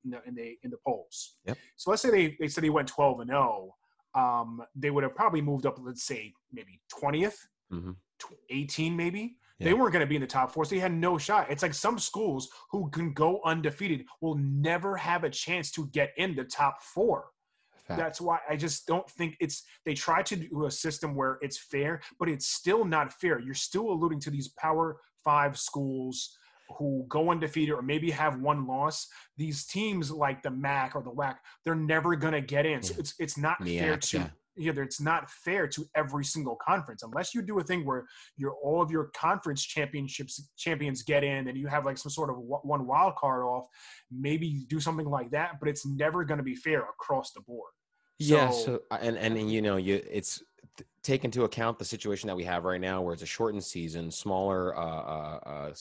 in 0.03 0.11
the, 0.11 0.21
in 0.27 0.35
the, 0.35 0.57
in 0.63 0.71
the 0.71 0.77
polls. 0.85 1.37
Yep. 1.45 1.57
So 1.77 1.91
let's 1.91 2.01
say 2.01 2.09
they, 2.09 2.37
they 2.39 2.47
said 2.47 2.63
they 2.63 2.69
went 2.69 2.87
12 2.87 3.21
and 3.21 3.29
0 3.29 3.73
um, 4.17 4.63
they 4.75 4.89
would 4.89 5.03
have 5.03 5.15
probably 5.15 5.41
moved 5.41 5.65
up, 5.65 5.77
let's 5.79 6.03
say 6.03 6.33
maybe 6.51 6.81
20th, 6.91 7.37
mm-hmm. 7.71 7.91
18 8.49 8.95
maybe. 8.95 9.37
Yeah. 9.59 9.65
They 9.65 9.73
weren't 9.73 9.93
going 9.93 10.05
to 10.05 10.07
be 10.07 10.15
in 10.15 10.21
the 10.21 10.27
top 10.27 10.51
four, 10.51 10.65
so 10.65 10.75
they 10.75 10.81
had 10.81 10.93
no 10.93 11.17
shot. 11.17 11.47
It's 11.49 11.63
like 11.63 11.73
some 11.73 11.97
schools 11.97 12.49
who 12.71 12.89
can 12.89 13.13
go 13.13 13.41
undefeated 13.45 14.05
will 14.21 14.35
never 14.35 14.95
have 14.97 15.23
a 15.23 15.29
chance 15.29 15.71
to 15.71 15.87
get 15.87 16.13
in 16.17 16.35
the 16.35 16.43
top 16.43 16.81
four. 16.81 17.29
Fact. 17.87 17.99
That's 17.99 18.21
why 18.21 18.39
I 18.49 18.55
just 18.55 18.85
don't 18.85 19.09
think 19.11 19.37
it's. 19.39 19.63
They 19.85 19.93
try 19.93 20.21
to 20.23 20.35
do 20.35 20.65
a 20.65 20.71
system 20.71 21.15
where 21.15 21.39
it's 21.41 21.57
fair, 21.57 22.01
but 22.19 22.27
it's 22.27 22.47
still 22.47 22.85
not 22.85 23.13
fair. 23.13 23.39
You're 23.39 23.53
still 23.55 23.89
alluding 23.89 24.19
to 24.21 24.29
these 24.29 24.49
Power 24.49 24.97
Five 25.23 25.57
schools 25.57 26.37
who 26.77 27.05
go 27.07 27.31
undefeated 27.31 27.73
or 27.73 27.81
maybe 27.81 28.11
have 28.11 28.39
one 28.39 28.67
loss, 28.67 29.07
these 29.37 29.65
teams 29.65 30.11
like 30.11 30.41
the 30.43 30.51
MAC 30.51 30.95
or 30.95 31.03
the 31.03 31.11
WAC, 31.11 31.35
they're 31.63 31.75
never 31.75 32.15
going 32.15 32.33
to 32.33 32.41
get 32.41 32.65
in. 32.65 32.81
So 32.81 32.95
it's 32.97 33.13
it's 33.19 33.37
not 33.37 33.63
fair 33.63 33.97
to 33.97 34.17
yeah. 34.17 34.27
Either 34.59 34.81
it's 34.81 34.99
not 34.99 35.29
fair 35.29 35.67
to 35.67 35.85
every 35.95 36.25
single 36.25 36.55
conference 36.55 37.03
unless 37.03 37.35
you 37.35 37.43
do 37.43 37.59
a 37.59 37.63
thing 37.63 37.85
where 37.85 38.05
your 38.37 38.53
all 38.63 38.81
of 38.81 38.89
your 38.89 39.11
conference 39.15 39.63
championships 39.63 40.49
champions 40.57 41.03
get 41.03 41.23
in 41.23 41.47
and 41.47 41.55
you 41.55 41.67
have 41.67 41.85
like 41.85 41.95
some 41.95 42.09
sort 42.09 42.31
of 42.31 42.37
one 42.39 42.87
wild 42.87 43.15
card 43.15 43.43
off. 43.43 43.67
Maybe 44.11 44.65
do 44.67 44.79
something 44.79 45.07
like 45.07 45.29
that, 45.31 45.59
but 45.59 45.69
it's 45.69 45.85
never 45.85 46.23
going 46.23 46.39
to 46.39 46.43
be 46.43 46.55
fair 46.55 46.81
across 46.81 47.33
the 47.33 47.41
board. 47.41 47.71
So, 48.19 48.35
yeah. 48.35 48.49
So 48.49 48.81
uh, 48.89 48.97
and 48.99 49.15
and 49.17 49.51
you 49.51 49.61
know 49.61 49.77
you 49.77 50.01
it's 50.09 50.41
take 51.03 51.23
into 51.23 51.43
account 51.43 51.79
the 51.79 51.85
situation 51.85 52.27
that 52.27 52.35
we 52.35 52.43
have 52.43 52.65
right 52.65 52.81
now, 52.81 53.01
where 53.01 53.13
it's 53.13 53.23
a 53.23 53.27
shortened 53.27 53.63
season, 53.63 54.11
smaller 54.11 54.77
uh, 54.77 54.81
uh, 54.81 55.39
uh, 55.45 55.73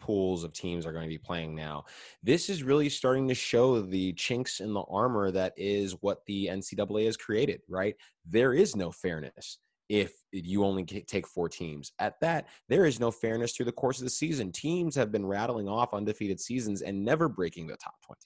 pools 0.00 0.44
of 0.44 0.52
teams 0.52 0.84
are 0.86 0.92
going 0.92 1.04
to 1.04 1.08
be 1.08 1.18
playing 1.18 1.54
now. 1.54 1.84
This 2.22 2.48
is 2.48 2.62
really 2.62 2.88
starting 2.88 3.28
to 3.28 3.34
show 3.34 3.80
the 3.80 4.12
chinks 4.14 4.60
in 4.60 4.72
the 4.72 4.82
armor 4.90 5.30
that 5.30 5.52
is 5.56 5.92
what 6.00 6.24
the 6.26 6.46
NCAA 6.46 7.06
has 7.06 7.16
created. 7.16 7.60
Right? 7.68 7.94
There 8.26 8.54
is 8.54 8.74
no 8.76 8.90
fairness 8.90 9.58
if 9.88 10.14
you 10.32 10.64
only 10.64 10.84
take 10.84 11.26
four 11.26 11.48
teams. 11.48 11.92
At 11.98 12.14
that, 12.20 12.48
there 12.68 12.86
is 12.86 12.98
no 12.98 13.10
fairness 13.10 13.52
through 13.52 13.66
the 13.66 13.72
course 13.72 13.98
of 13.98 14.04
the 14.04 14.10
season. 14.10 14.50
Teams 14.50 14.94
have 14.94 15.12
been 15.12 15.26
rattling 15.26 15.68
off 15.68 15.92
undefeated 15.92 16.40
seasons 16.40 16.82
and 16.82 17.04
never 17.04 17.28
breaking 17.28 17.66
the 17.66 17.76
top 17.76 17.94
20 18.06 18.18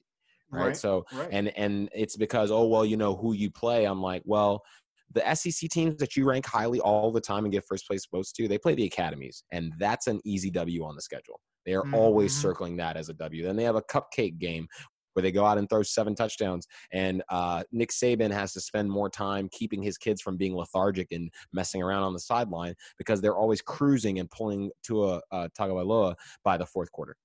right, 0.51 0.67
right. 0.67 0.77
so 0.77 1.05
right. 1.13 1.29
and 1.33 1.49
and 1.57 1.89
it's 1.95 2.17
because 2.17 2.51
oh 2.51 2.67
well 2.67 2.85
you 2.85 2.97
know 2.97 3.15
who 3.17 3.33
you 3.33 3.51
play 3.51 3.85
i'm 3.85 4.03
like 4.03 4.23
well 4.25 4.63
the 5.12 5.35
SEC 5.35 5.71
teams 5.71 5.97
that 5.97 6.16
you 6.16 6.25
rank 6.25 6.47
highly 6.47 6.81
all 6.81 7.11
the 7.11 7.21
time 7.21 7.45
and 7.45 7.53
get 7.53 7.64
first 7.64 7.87
place 7.87 8.07
votes 8.12 8.33
to, 8.33 8.49
they 8.49 8.59
play 8.59 8.75
the 8.75 8.85
academies, 8.85 9.45
and 9.53 9.73
that's 9.79 10.07
an 10.07 10.21
easy 10.25 10.51
W 10.51 10.85
on 10.85 10.95
the 10.95 11.03
schedule. 11.03 11.40
They 11.64 11.75
are 11.75 11.83
mm-hmm. 11.83 11.95
always 11.95 12.35
circling 12.35 12.77
that 12.77 12.97
as 12.97 13.09
a 13.09 13.14
W. 13.14 13.42
Then 13.45 13.57
they 13.57 13.64
have 13.64 13.77
a 13.77 13.83
cupcake 13.83 14.38
game 14.38 14.69
where 15.14 15.23
they 15.23 15.33
go 15.33 15.47
out 15.47 15.57
and 15.57 15.69
throw 15.69 15.83
seven 15.83 16.14
touchdowns, 16.14 16.66
and 16.92 17.23
uh, 17.31 17.64
Nick 17.73 17.90
Saban 17.90 18.31
has 18.31 18.53
to 18.53 18.61
spend 18.61 18.90
more 18.90 19.09
time 19.09 19.49
keeping 19.51 19.83
his 19.83 19.97
kids 19.97 20.21
from 20.21 20.37
being 20.37 20.55
lethargic 20.55 21.09
and 21.11 21.31
messing 21.53 21.83
around 21.83 22.03
on 22.03 22.12
the 22.12 22.21
sideline 22.21 22.75
because 22.99 23.21
they're 23.21 23.37
always 23.37 23.62
cruising 23.62 24.19
and 24.19 24.31
pulling 24.31 24.71
to 24.85 25.07
a, 25.07 25.23
a 25.33 25.49
Tagovailoa 25.59 26.14
by 26.45 26.59
the 26.59 26.66
fourth 26.66 26.92
quarter. 26.92 27.16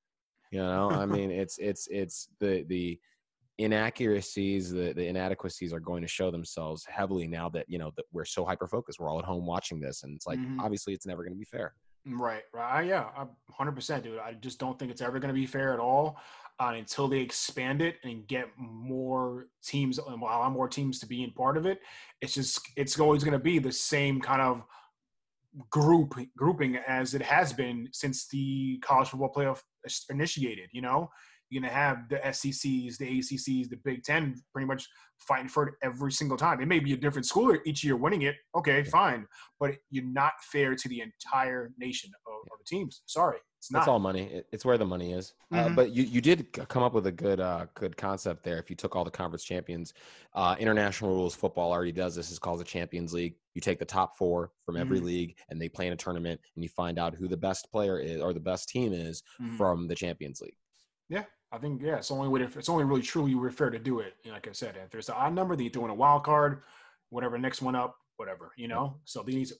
You 0.52 0.60
know, 0.60 0.90
I 0.90 1.06
mean, 1.06 1.32
it's 1.32 1.58
it's 1.58 1.88
it's 1.90 2.30
the 2.40 2.64
the 2.68 3.00
inaccuracies, 3.58 4.72
the, 4.72 4.94
the 4.94 5.06
inadequacies 5.08 5.74
are 5.74 5.80
going 5.80 6.02
to 6.02 6.08
show 6.08 6.32
themselves 6.32 6.86
heavily 6.88 7.28
now 7.28 7.50
that 7.50 7.66
you 7.68 7.78
know 7.78 7.92
that 7.96 8.06
we're 8.12 8.26
so 8.26 8.46
hyper 8.46 8.68
focused. 8.68 9.00
We're 9.00 9.10
all 9.10 9.20
at 9.20 9.26
home 9.26 9.46
watching 9.46 9.80
this, 9.80 10.04
and 10.04 10.16
it's 10.16 10.28
like 10.28 10.40
mm-hmm. 10.40 10.60
obviously 10.60 10.94
it's 10.94 11.06
never 11.06 11.24
going 11.24 11.34
to 11.34 11.40
be 11.40 11.46
fair. 11.46 11.74
Right, 12.06 12.42
right, 12.54 12.88
yeah, 12.88 13.10
hundred 13.52 13.74
percent, 13.74 14.04
dude. 14.04 14.20
I 14.20 14.34
just 14.34 14.60
don't 14.60 14.80
think 14.80 14.92
it's 14.92 15.02
ever 15.02 15.20
going 15.20 15.34
to 15.34 15.40
be 15.40 15.46
fair 15.46 15.74
at 15.74 15.80
all 15.80 16.18
uh, 16.60 16.74
until 16.76 17.08
they 17.08 17.20
expand 17.20 17.82
it 17.82 17.98
and 18.04 18.28
get 18.28 18.48
more 18.58 19.48
teams, 19.64 19.98
a 19.98 20.04
lot 20.04 20.52
more 20.52 20.68
teams 20.68 21.00
to 21.00 21.08
be 21.08 21.24
in 21.24 21.32
part 21.32 21.58
of 21.58 21.66
it. 21.66 21.80
It's 22.22 22.34
just 22.34 22.60
it's 22.76 23.00
always 23.00 23.24
going 23.24 23.34
to 23.38 23.44
be 23.44 23.60
the 23.60 23.72
same 23.72 24.20
kind 24.20 24.42
of 24.42 24.64
group 25.70 26.14
grouping 26.38 26.78
as 26.88 27.14
it 27.14 27.22
has 27.22 27.52
been 27.52 27.90
since 27.92 28.28
the 28.28 28.80
college 28.80 29.10
football 29.10 29.34
playoff 29.36 29.62
initiated. 30.10 30.70
You 30.72 30.82
know, 30.82 31.10
you're 31.52 31.62
gonna 31.62 31.74
have 31.74 32.08
the 32.10 32.20
SECs, 32.32 32.98
the 32.98 33.20
ACCs, 33.20 33.70
the 33.70 33.78
Big 33.84 34.04
Ten, 34.04 34.42
pretty 34.54 34.66
much 34.66 34.88
fighting 35.20 35.50
for 35.50 35.68
it 35.68 35.76
every 35.84 36.12
single 36.12 36.38
time. 36.38 36.62
It 36.62 36.68
may 36.68 36.80
be 36.80 36.94
a 36.94 36.98
different 36.98 37.26
school 37.26 37.56
each 37.66 37.84
year 37.84 37.96
winning 37.96 38.24
it. 38.24 38.36
Okay, 38.56 38.84
fine, 38.84 39.28
but 39.60 39.76
you're 39.90 40.06
not 40.06 40.34
fair 40.52 40.76
to 40.76 40.90
the 40.90 41.02
entire 41.02 41.72
nation 41.78 42.10
of, 42.26 42.34
of 42.52 42.58
the 42.58 42.66
teams. 42.66 43.02
Sorry, 43.06 43.38
it's 43.60 43.70
not. 43.70 43.80
It's 43.80 43.88
all 43.90 44.00
money. 44.00 44.42
It's 44.52 44.64
where 44.64 44.78
the 44.78 44.86
money 44.86 45.12
is. 45.12 45.34
Uh, 45.52 45.58
mm-hmm. 45.58 45.72
Uh, 45.74 45.76
but 45.76 45.92
you, 45.92 46.04
you 46.04 46.22
did 46.22 46.52
come 46.54 46.84
up 46.84 46.94
with 46.94 47.06
a 47.06 47.12
good 47.12 47.40
uh, 47.40 47.68
good 47.76 47.96
concept 47.98 48.44
there. 48.44 48.58
If 48.58 48.70
you 48.70 48.76
took 48.76 48.96
all 48.96 49.04
the 49.04 49.12
conference 49.12 49.44
champions, 49.44 49.94
uh, 50.34 50.56
international 50.58 51.12
rules 51.12 51.36
football 51.36 51.72
already 51.72 51.92
does 51.92 52.16
this. 52.16 52.30
It's 52.30 52.40
called 52.40 52.60
the 52.62 52.66
Champions 52.66 53.14
League. 53.14 53.36
You 53.54 53.62
take 53.62 53.80
the 53.80 53.86
top 53.86 54.18
four 54.18 54.52
from 54.66 54.78
every 54.78 54.98
mm-hmm. 54.98 55.06
league, 55.06 55.36
and 55.50 55.62
they 55.62 55.68
play 55.68 55.88
in 55.88 55.94
a 55.94 55.98
tournament, 55.98 56.40
and 56.56 56.64
you 56.64 56.70
find 56.70 56.98
out 56.98 57.14
who 57.14 57.28
the 57.28 57.38
best 57.38 57.70
player 57.72 58.00
is 58.00 58.22
or 58.22 58.34
the 58.34 58.40
best 58.40 58.70
team 58.70 58.94
is 58.94 59.22
mm-hmm. 59.42 59.58
from 59.58 59.88
the 59.88 59.96
Champions 59.96 60.42
League. 60.42 60.56
Yeah, 61.10 61.26
I 61.52 61.58
think 61.58 61.82
yeah, 61.82 61.98
it's 61.98 62.12
only 62.12 62.30
way. 62.30 62.40
To, 62.40 62.58
it's 62.58 62.70
only 62.70 62.86
really 62.86 63.02
truly 63.02 63.32
you 63.32 63.40
were 63.40 63.52
fair 63.52 63.70
to 63.70 63.80
do 63.80 64.00
it. 64.00 64.16
like 64.30 64.48
I 64.48 64.52
said, 64.54 64.76
if 64.82 64.90
there's 64.90 65.10
an 65.10 65.16
odd 65.18 65.34
number, 65.34 65.56
then 65.56 65.66
you 65.66 65.70
throw 65.70 65.86
in 65.86 65.92
a 65.92 65.96
wild 65.96 66.24
card, 66.24 66.62
whatever 67.10 67.38
next 67.38 67.62
one 67.62 67.76
up, 67.76 67.98
whatever 68.18 68.52
you 68.56 68.68
know. 68.68 68.98
So 69.06 69.24
these. 69.24 69.54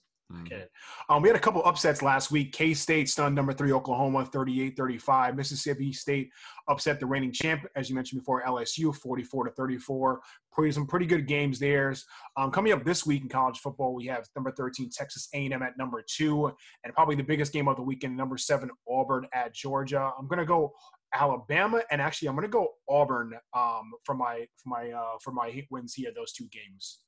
Okay. 0.46 0.64
Um, 1.10 1.22
we 1.22 1.28
had 1.28 1.36
a 1.36 1.42
couple 1.42 1.62
upsets 1.66 2.02
last 2.02 2.32
week. 2.32 2.54
K 2.54 2.74
State 2.74 3.10
stunned 3.10 3.36
number 3.36 3.52
three 3.52 3.74
Oklahoma 3.74 4.26
38 4.26 4.78
35. 4.78 5.36
Mississippi 5.36 5.92
State 5.92 6.30
upset 6.70 7.02
the 7.02 7.06
reigning 7.06 7.34
champ, 7.34 7.66
as 7.76 7.90
you 7.90 7.96
mentioned 7.96 8.22
before, 8.22 8.42
LSU 8.44 8.96
44 8.96 9.46
to 9.46 9.52
34. 9.52 10.22
Pretty, 10.54 10.72
some 10.72 10.88
pretty 10.88 11.06
good 11.06 11.28
games 11.28 11.60
there. 11.60 11.94
Um, 12.38 12.50
coming 12.50 12.72
up 12.72 12.86
this 12.86 13.06
week 13.06 13.24
in 13.24 13.28
college 13.28 13.60
football, 13.60 13.94
we 13.94 14.06
have 14.06 14.26
number 14.34 14.52
13 14.52 14.90
Texas 14.90 15.28
A&M 15.34 15.62
at 15.62 15.78
number 15.78 16.02
two, 16.08 16.50
and 16.86 16.94
probably 16.94 17.16
the 17.16 17.24
biggest 17.24 17.52
game 17.52 17.68
of 17.68 17.76
the 17.76 17.84
weekend, 17.84 18.16
number 18.16 18.38
seven 18.38 18.70
Auburn 18.90 19.28
at 19.34 19.54
Georgia. 19.54 20.12
I'm 20.18 20.28
going 20.28 20.40
to 20.40 20.46
go 20.46 20.72
Alabama, 21.14 21.82
and 21.92 22.02
actually 22.02 22.28
I'm 22.30 22.36
going 22.36 22.48
to 22.48 22.52
go 22.52 22.70
Auburn 22.90 23.34
um, 23.54 23.92
for 24.04 24.16
my 24.16 24.48
for 24.58 24.70
my 24.70 24.92
uh, 24.92 25.18
for 25.24 25.32
my 25.32 25.66
wins 25.70 25.94
here. 25.94 26.12
Those 26.16 26.34
two 26.34 26.48
games. 26.52 27.00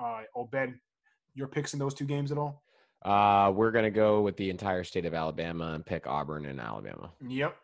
Uh, 0.00 0.22
Obed, 0.34 0.74
your 1.34 1.46
picks 1.46 1.72
in 1.72 1.78
those 1.78 1.94
two 1.94 2.04
games 2.04 2.32
at 2.32 2.38
all? 2.38 2.64
Uh, 3.04 3.52
we're 3.54 3.70
gonna 3.70 3.90
go 3.90 4.22
with 4.22 4.34
the 4.38 4.48
entire 4.48 4.82
state 4.82 5.04
of 5.04 5.12
Alabama 5.12 5.72
and 5.74 5.84
pick 5.84 6.06
Auburn 6.06 6.46
and 6.46 6.58
Alabama. 6.58 7.10
Yep, 7.20 7.54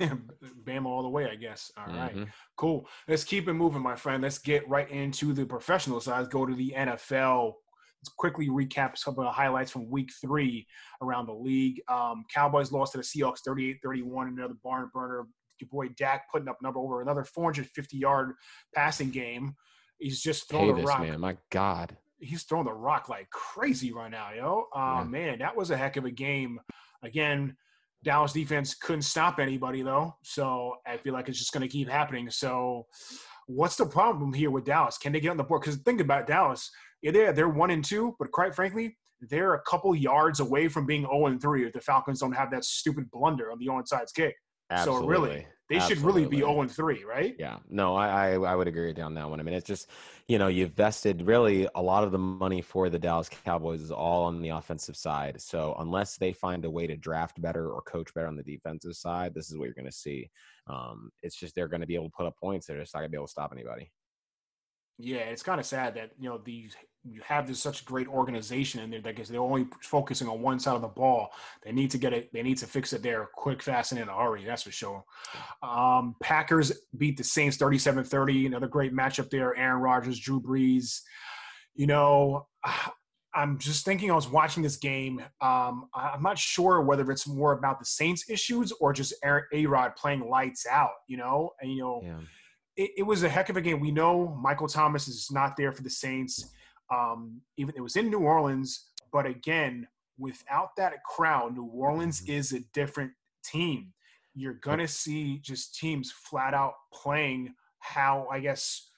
Bama 0.64 0.86
all 0.86 1.02
the 1.02 1.08
way, 1.08 1.28
I 1.30 1.34
guess. 1.34 1.70
All 1.76 1.84
mm-hmm. 1.84 2.20
right, 2.20 2.28
cool. 2.56 2.88
Let's 3.06 3.22
keep 3.22 3.46
it 3.46 3.52
moving, 3.52 3.82
my 3.82 3.94
friend. 3.94 4.22
Let's 4.22 4.38
get 4.38 4.66
right 4.70 4.90
into 4.90 5.34
the 5.34 5.44
professional 5.44 6.00
side. 6.00 6.30
Go 6.30 6.46
to 6.46 6.54
the 6.54 6.72
NFL 6.74 7.52
quickly 8.08 8.48
recap 8.48 8.96
some 8.96 9.18
of 9.18 9.24
the 9.24 9.30
highlights 9.30 9.70
from 9.70 9.90
week 9.90 10.10
three 10.20 10.66
around 11.02 11.26
the 11.26 11.34
league. 11.34 11.80
Um, 11.88 12.24
Cowboys 12.32 12.72
lost 12.72 12.92
to 12.92 12.98
the 12.98 13.04
Seahawks 13.04 13.40
38 13.44 13.78
31, 13.82 14.28
another 14.28 14.54
barn 14.62 14.90
burner. 14.92 15.26
Your 15.58 15.68
boy 15.70 15.88
Dak 15.96 16.30
putting 16.30 16.48
up 16.48 16.58
number 16.60 16.78
over 16.78 17.00
another 17.00 17.24
450 17.24 17.96
yard 17.96 18.34
passing 18.74 19.10
game. 19.10 19.54
He's 19.98 20.20
just 20.20 20.48
throwing 20.48 20.76
hey, 20.76 20.82
the 20.82 20.86
rock. 20.86 21.00
Man, 21.00 21.20
my 21.20 21.36
God. 21.50 21.96
He's 22.18 22.44
throwing 22.44 22.66
the 22.66 22.72
rock 22.72 23.08
like 23.08 23.30
crazy 23.30 23.92
right 23.92 24.10
now, 24.10 24.30
yo. 24.34 24.66
Uh, 24.74 24.98
yeah. 24.98 25.04
Man, 25.04 25.38
that 25.38 25.56
was 25.56 25.70
a 25.70 25.76
heck 25.76 25.96
of 25.96 26.04
a 26.04 26.10
game. 26.10 26.60
Again, 27.02 27.56
Dallas 28.02 28.32
defense 28.32 28.74
couldn't 28.74 29.02
stop 29.02 29.38
anybody 29.38 29.82
though, 29.82 30.14
so 30.22 30.76
I 30.86 30.96
feel 30.96 31.12
like 31.12 31.28
it's 31.28 31.38
just 31.38 31.52
going 31.52 31.62
to 31.62 31.68
keep 31.68 31.88
happening. 31.88 32.30
So, 32.30 32.86
what's 33.46 33.76
the 33.76 33.86
problem 33.86 34.32
here 34.32 34.50
with 34.50 34.64
Dallas? 34.64 34.98
Can 34.98 35.12
they 35.12 35.20
get 35.20 35.30
on 35.30 35.36
the 35.36 35.44
board? 35.44 35.62
Because 35.62 35.76
think 35.76 36.00
about 36.00 36.26
Dallas 36.26 36.70
yeah, 37.02 37.10
they're, 37.10 37.32
they're 37.32 37.48
one 37.48 37.70
and 37.70 37.84
two, 37.84 38.14
but 38.18 38.30
quite 38.30 38.54
frankly, 38.54 38.96
they're 39.20 39.54
a 39.54 39.62
couple 39.62 39.94
yards 39.94 40.40
away 40.40 40.68
from 40.68 40.86
being 40.86 41.02
0 41.02 41.26
and 41.26 41.40
3 41.40 41.66
if 41.66 41.72
the 41.72 41.80
Falcons 41.80 42.20
don't 42.20 42.32
have 42.32 42.50
that 42.50 42.64
stupid 42.64 43.10
blunder 43.10 43.50
on 43.50 43.58
the 43.58 43.66
onside 43.66 44.12
kick. 44.14 44.34
Absolutely. 44.70 45.02
So 45.02 45.08
really, 45.08 45.46
they 45.68 45.76
Absolutely. 45.76 45.96
should 45.96 46.04
really 46.04 46.26
be 46.26 46.38
0 46.38 46.60
and 46.60 46.70
3, 46.70 47.04
right? 47.04 47.34
Yeah. 47.38 47.58
No, 47.68 47.96
I, 47.96 48.08
I, 48.08 48.32
I 48.34 48.54
would 48.54 48.68
agree 48.68 48.86
with 48.86 48.98
you 48.98 49.04
on 49.04 49.14
that 49.14 49.28
one. 49.28 49.40
I 49.40 49.42
mean, 49.42 49.54
it's 49.54 49.66
just, 49.66 49.88
you 50.28 50.38
know, 50.38 50.48
you've 50.48 50.72
vested 50.72 51.22
really 51.22 51.68
a 51.74 51.82
lot 51.82 52.04
of 52.04 52.12
the 52.12 52.18
money 52.18 52.62
for 52.62 52.88
the 52.88 52.98
Dallas 52.98 53.28
Cowboys 53.28 53.80
is 53.80 53.90
all 53.90 54.24
on 54.24 54.42
the 54.42 54.50
offensive 54.50 54.96
side. 54.96 55.40
So 55.40 55.74
unless 55.78 56.18
they 56.18 56.32
find 56.32 56.64
a 56.64 56.70
way 56.70 56.86
to 56.86 56.96
draft 56.96 57.40
better 57.40 57.70
or 57.70 57.82
coach 57.82 58.12
better 58.14 58.26
on 58.26 58.36
the 58.36 58.42
defensive 58.42 58.94
side, 58.94 59.34
this 59.34 59.50
is 59.50 59.56
what 59.56 59.64
you're 59.64 59.74
going 59.74 59.86
to 59.86 59.92
see. 59.92 60.30
Um, 60.68 61.10
it's 61.22 61.36
just 61.36 61.54
they're 61.54 61.68
going 61.68 61.80
to 61.80 61.86
be 61.86 61.94
able 61.94 62.06
to 62.06 62.16
put 62.16 62.26
up 62.26 62.36
points. 62.38 62.66
They're 62.66 62.80
just 62.80 62.94
not 62.94 63.00
going 63.00 63.10
to 63.10 63.12
be 63.12 63.18
able 63.18 63.26
to 63.26 63.32
stop 63.32 63.52
anybody. 63.52 63.90
Yeah, 64.98 65.18
it's 65.18 65.42
kind 65.42 65.60
of 65.60 65.66
sad 65.66 65.94
that 65.94 66.12
you 66.18 66.28
know 66.28 66.40
these 66.42 66.74
you 67.08 67.20
have 67.24 67.46
this 67.46 67.62
such 67.62 67.84
great 67.84 68.08
organization 68.08 68.80
and 68.80 69.04
they're 69.04 69.12
guess 69.12 69.28
they're 69.28 69.40
only 69.40 69.66
focusing 69.80 70.28
on 70.28 70.40
one 70.40 70.58
side 70.58 70.74
of 70.74 70.82
the 70.82 70.88
ball. 70.88 71.28
They 71.62 71.72
need 71.72 71.90
to 71.92 71.98
get 71.98 72.12
it. 72.12 72.32
They 72.32 72.42
need 72.42 72.58
to 72.58 72.66
fix 72.66 72.92
it 72.92 73.02
there 73.02 73.28
quick, 73.34 73.62
fast, 73.62 73.92
and 73.92 74.00
in 74.00 74.08
a 74.08 74.16
hurry. 74.16 74.44
That's 74.44 74.62
for 74.62 74.72
sure. 74.72 75.04
Um, 75.62 76.16
Packers 76.22 76.72
beat 76.96 77.16
the 77.16 77.24
Saints 77.24 77.56
37-30. 77.58 78.46
Another 78.46 78.66
great 78.66 78.92
matchup 78.92 79.30
there. 79.30 79.54
Aaron 79.56 79.82
Rodgers, 79.82 80.18
Drew 80.18 80.40
Brees. 80.40 81.00
You 81.74 81.86
know, 81.86 82.48
I'm 83.34 83.58
just 83.58 83.84
thinking. 83.84 84.10
I 84.10 84.14
was 84.14 84.28
watching 84.28 84.62
this 84.62 84.78
game. 84.78 85.22
Um, 85.42 85.88
I'm 85.94 86.22
not 86.22 86.38
sure 86.38 86.80
whether 86.80 87.10
it's 87.10 87.28
more 87.28 87.52
about 87.52 87.78
the 87.78 87.84
Saints' 87.84 88.30
issues 88.30 88.72
or 88.80 88.94
just 88.94 89.14
A 89.52 89.66
Rod 89.66 89.94
playing 89.94 90.26
lights 90.28 90.66
out. 90.66 90.92
You 91.06 91.18
know, 91.18 91.52
and 91.60 91.70
you 91.70 91.82
know. 91.82 92.00
Yeah 92.02 92.18
it, 92.76 92.90
it, 92.98 93.02
was 93.02 93.22
a 93.22 93.28
heck 93.28 93.48
of 93.48 93.56
a 93.56 93.60
game. 93.60 93.80
We 93.80 93.90
know 93.90 94.38
Michael 94.40 94.68
Thomas 94.68 95.08
is 95.08 95.30
not 95.30 95.56
there 95.56 95.72
for 95.72 95.82
the 95.82 95.90
Saints. 95.90 96.52
Um, 96.92 97.40
even 97.56 97.74
it 97.76 97.80
was 97.80 97.96
in 97.96 98.10
New 98.10 98.20
Orleans, 98.20 98.90
but 99.12 99.26
again, 99.26 99.88
without 100.18 100.76
that 100.76 101.02
crowd, 101.04 101.54
New 101.54 101.64
Orleans 101.64 102.20
mm-hmm. 102.20 102.32
is 102.32 102.52
a 102.52 102.60
different 102.72 103.12
team. 103.44 103.92
You're 104.34 104.54
gonna 104.54 104.88
see 104.88 105.38
just 105.38 105.78
teams 105.78 106.12
flat 106.12 106.54
out 106.54 106.74
playing 106.92 107.54
how 107.78 108.28
I 108.30 108.40
guess 108.40 108.90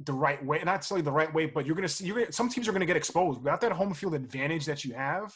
the 0.00 0.12
right 0.12 0.44
way, 0.44 0.58
not 0.58 0.76
necessarily 0.76 1.02
the 1.02 1.12
right 1.12 1.32
way, 1.32 1.46
but 1.46 1.64
you're 1.64 1.76
gonna 1.76 1.88
see 1.88 2.06
you're 2.06 2.18
gonna, 2.18 2.32
some 2.32 2.48
teams 2.48 2.66
are 2.66 2.72
gonna 2.72 2.84
get 2.84 2.96
exposed 2.96 3.38
without 3.38 3.60
that 3.60 3.72
home 3.72 3.94
field 3.94 4.14
advantage 4.14 4.66
that 4.66 4.84
you 4.84 4.92
have 4.94 5.32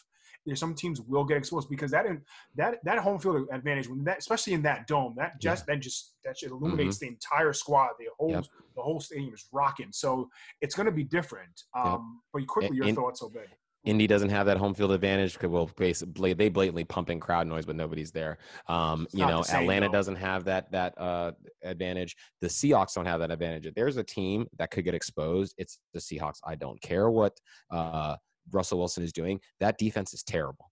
some 0.56 0.74
teams 0.74 1.00
will 1.00 1.24
get 1.24 1.36
exposed 1.36 1.68
because 1.68 1.90
that 1.90 2.06
in, 2.06 2.20
that 2.56 2.78
that 2.84 2.98
home 2.98 3.18
field 3.18 3.46
advantage 3.52 3.88
when 3.88 4.04
that 4.04 4.18
especially 4.18 4.52
in 4.52 4.62
that 4.62 4.86
dome 4.86 5.14
that 5.16 5.40
just 5.40 5.64
yeah. 5.68 5.74
that 5.74 5.80
just 5.80 6.14
that 6.24 6.36
just 6.36 6.52
illuminates 6.52 6.96
mm-hmm. 6.96 7.06
the 7.06 7.12
entire 7.12 7.52
squad 7.52 7.90
the 7.98 8.06
whole 8.18 8.30
yep. 8.30 8.44
the 8.76 8.82
whole 8.82 9.00
stadium 9.00 9.32
is 9.34 9.46
rocking 9.52 9.88
so 9.90 10.28
it's 10.60 10.74
going 10.74 10.86
to 10.86 10.92
be 10.92 11.04
different 11.04 11.62
um 11.74 11.84
yep. 11.84 12.00
but 12.32 12.46
quickly 12.46 12.76
your 12.76 12.86
and, 12.86 12.96
thoughts 12.96 13.22
Obed 13.22 13.38
Indy 13.84 14.06
doesn't 14.06 14.28
have 14.28 14.46
that 14.46 14.58
home 14.58 14.74
field 14.74 14.92
advantage 14.92 15.34
because 15.34 15.48
well, 15.48 15.70
basically 15.76 16.32
they 16.32 16.48
blatantly 16.48 16.84
pumping 16.84 17.20
crowd 17.20 17.46
noise, 17.46 17.64
but 17.64 17.76
nobody's 17.76 18.10
there. 18.10 18.38
Um, 18.66 19.06
you 19.12 19.24
know, 19.24 19.42
same, 19.42 19.62
Atlanta 19.62 19.86
though. 19.86 19.92
doesn't 19.92 20.16
have 20.16 20.44
that 20.44 20.70
that 20.72 20.94
uh, 20.98 21.32
advantage. 21.62 22.16
The 22.40 22.48
Seahawks 22.48 22.94
don't 22.94 23.06
have 23.06 23.20
that 23.20 23.30
advantage. 23.30 23.66
If 23.66 23.74
there's 23.74 23.96
a 23.96 24.04
team 24.04 24.46
that 24.58 24.70
could 24.70 24.84
get 24.84 24.94
exposed, 24.94 25.54
it's 25.58 25.78
the 25.94 26.00
Seahawks. 26.00 26.38
I 26.44 26.56
don't 26.56 26.80
care 26.82 27.08
what 27.08 27.38
uh, 27.70 28.16
Russell 28.52 28.78
Wilson 28.78 29.02
is 29.04 29.12
doing, 29.12 29.40
that 29.60 29.78
defense 29.78 30.14
is 30.14 30.22
terrible. 30.22 30.70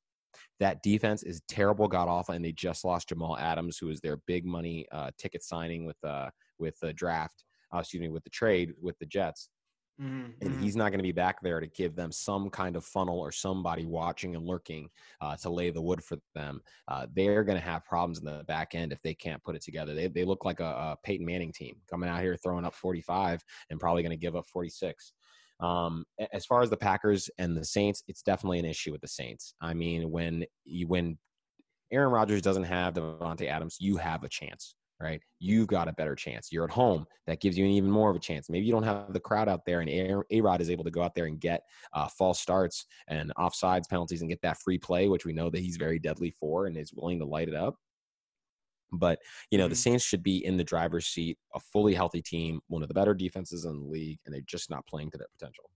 That 0.61 0.83
defense 0.83 1.23
is 1.23 1.43
terrible, 1.49 1.89
god 1.89 2.09
awful, 2.09 2.35
and 2.35 2.45
they 2.45 2.53
just 2.53 2.85
lost 2.85 3.09
Jamal 3.11 3.37
Adams, 3.39 3.79
who 3.79 3.89
was 3.89 4.01
their 4.01 4.19
big 4.27 4.47
money 4.47 4.87
uh, 4.91 5.11
ticket 5.19 5.43
signing 5.43 5.85
with 5.85 6.03
uh, 6.03 6.31
with 6.59 6.79
the 6.81 6.93
draft. 6.93 7.45
Uh, 7.75 7.79
excuse 7.79 8.01
me, 8.01 8.09
with 8.09 8.25
the 8.25 8.31
trade 8.31 8.73
with 8.81 8.99
the 8.99 9.07
Jets. 9.07 9.51
Mm-hmm. 10.01 10.31
And 10.43 10.51
mm-hmm. 10.51 10.63
he's 10.63 10.77
not 10.77 10.91
going 10.91 10.99
to 10.99 11.03
be 11.03 11.13
back 11.13 11.41
there 11.41 11.59
to 11.59 11.67
give 11.67 11.97
them 11.97 12.13
some 12.13 12.51
kind 12.51 12.77
of 12.77 12.85
funnel 12.85 13.19
or 13.19 13.33
somebody 13.33 13.87
watching 13.87 14.37
and 14.37 14.47
lurking 14.47 14.89
uh, 15.23 15.37
to 15.37 15.49
lay 15.49 15.71
the 15.71 15.81
wood 15.81 16.05
for 16.05 16.19
them. 16.35 16.61
Uh, 16.87 17.07
they're 17.15 17.45
going 17.45 17.59
to 17.59 17.65
have 17.65 17.85
problems 17.85 18.19
in 18.19 18.27
the 18.27 18.45
back 18.47 18.75
end 18.75 18.93
if 18.93 19.01
they 19.03 19.15
can't 19.15 19.43
put 19.43 19.57
it 19.57 19.63
together. 19.63 19.95
They, 19.95 20.09
they 20.09 20.25
look 20.25 20.45
like 20.45 20.61
a, 20.61 20.65
a 20.65 20.97
Peyton 21.03 21.25
Manning 21.25 21.53
team 21.53 21.77
coming 21.89 22.11
out 22.11 22.21
here 22.21 22.37
throwing 22.37 22.67
up 22.67 22.75
45 22.75 23.43
and 23.71 23.81
probably 23.81 24.03
going 24.03 24.11
to 24.11 24.17
give 24.17 24.37
up 24.37 24.47
46. 24.47 25.13
Um, 25.61 26.05
as 26.33 26.45
far 26.45 26.63
as 26.63 26.71
the 26.71 26.77
Packers 26.77 27.31
and 27.39 27.57
the 27.57 27.65
Saints, 27.65 28.03
it's 28.09 28.23
definitely 28.23 28.59
an 28.59 28.65
issue 28.65 28.93
with 28.93 29.01
the 29.01 29.09
Saints. 29.09 29.55
I 29.61 29.75
mean, 29.75 30.11
when 30.11 30.45
you 30.65 30.87
when 30.87 31.19
Aaron 31.93 32.11
Rodgers 32.11 32.43
doesn't 32.43 32.65
have 32.65 32.95
Davante 32.95 33.49
Adams, 33.49 33.77
you 33.81 33.97
have 33.97 34.25
a 34.25 34.29
chance, 34.29 34.75
right? 35.01 35.21
You've 35.39 35.69
got 35.69 35.89
a 35.89 35.93
better 35.93 36.15
chance. 36.15 36.49
You're 36.51 36.65
at 36.65 36.71
home. 36.71 37.07
That 37.27 37.41
gives 37.41 37.57
you 37.57 37.65
an 37.65 37.71
even 37.71 37.91
more 37.91 38.11
of 38.11 38.17
a 38.17 38.21
chance. 38.21 38.51
Maybe 38.51 38.67
you 38.67 38.73
don't 38.73 38.83
have 38.83 39.13
the 39.13 39.21
crowd 39.21 39.49
out 39.49 39.65
there, 39.65 39.81
and 39.81 40.25
A 40.31 40.41
Rod 40.41 40.61
is 40.61 40.71
able 40.71 40.85
to 40.85 40.91
go 40.91 41.03
out 41.03 41.15
there 41.15 41.27
and 41.27 41.41
get 41.41 41.63
uh, 41.93 42.09
false 42.09 42.41
starts 42.41 42.85
and 43.09 43.33
offsides 43.39 43.89
penalties 43.89 44.21
and 44.21 44.31
get 44.31 44.43
that 44.43 44.59
free 44.59 44.79
play, 44.79 45.09
which 45.09 45.25
we 45.25 45.33
know 45.33 45.49
that 45.51 45.61
he's 45.61 45.77
very 45.77 45.99
deadly 45.99 46.35
for 46.39 46.67
and 46.67 46.77
is 46.77 46.93
willing 46.93 47.21
to 47.21 47.27
light 47.27 47.49
it 47.49 47.55
up. 47.55 47.77
But 48.93 49.19
you 49.51 49.59
know, 49.59 49.65
mm-hmm. 49.65 49.71
the 49.71 49.77
Saints 49.77 50.05
should 50.05 50.23
be 50.23 50.45
in 50.45 50.57
the 50.57 50.65
driver's 50.65 51.07
seat, 51.07 51.39
a 51.55 51.61
fully 51.61 51.95
healthy 51.95 52.23
team, 52.23 52.61
one 52.69 52.83
of 52.83 52.89
the 52.89 52.95
better 52.95 53.15
defenses 53.15 53.65
in 53.65 53.81
the 53.81 53.87
league, 53.87 54.19
and 54.25 54.35
they're 54.35 54.43
just 54.47 54.71
not 54.71 54.87
playing 54.87 55.11
to 55.13 55.19
their 55.19 55.29
potential. 55.39 55.71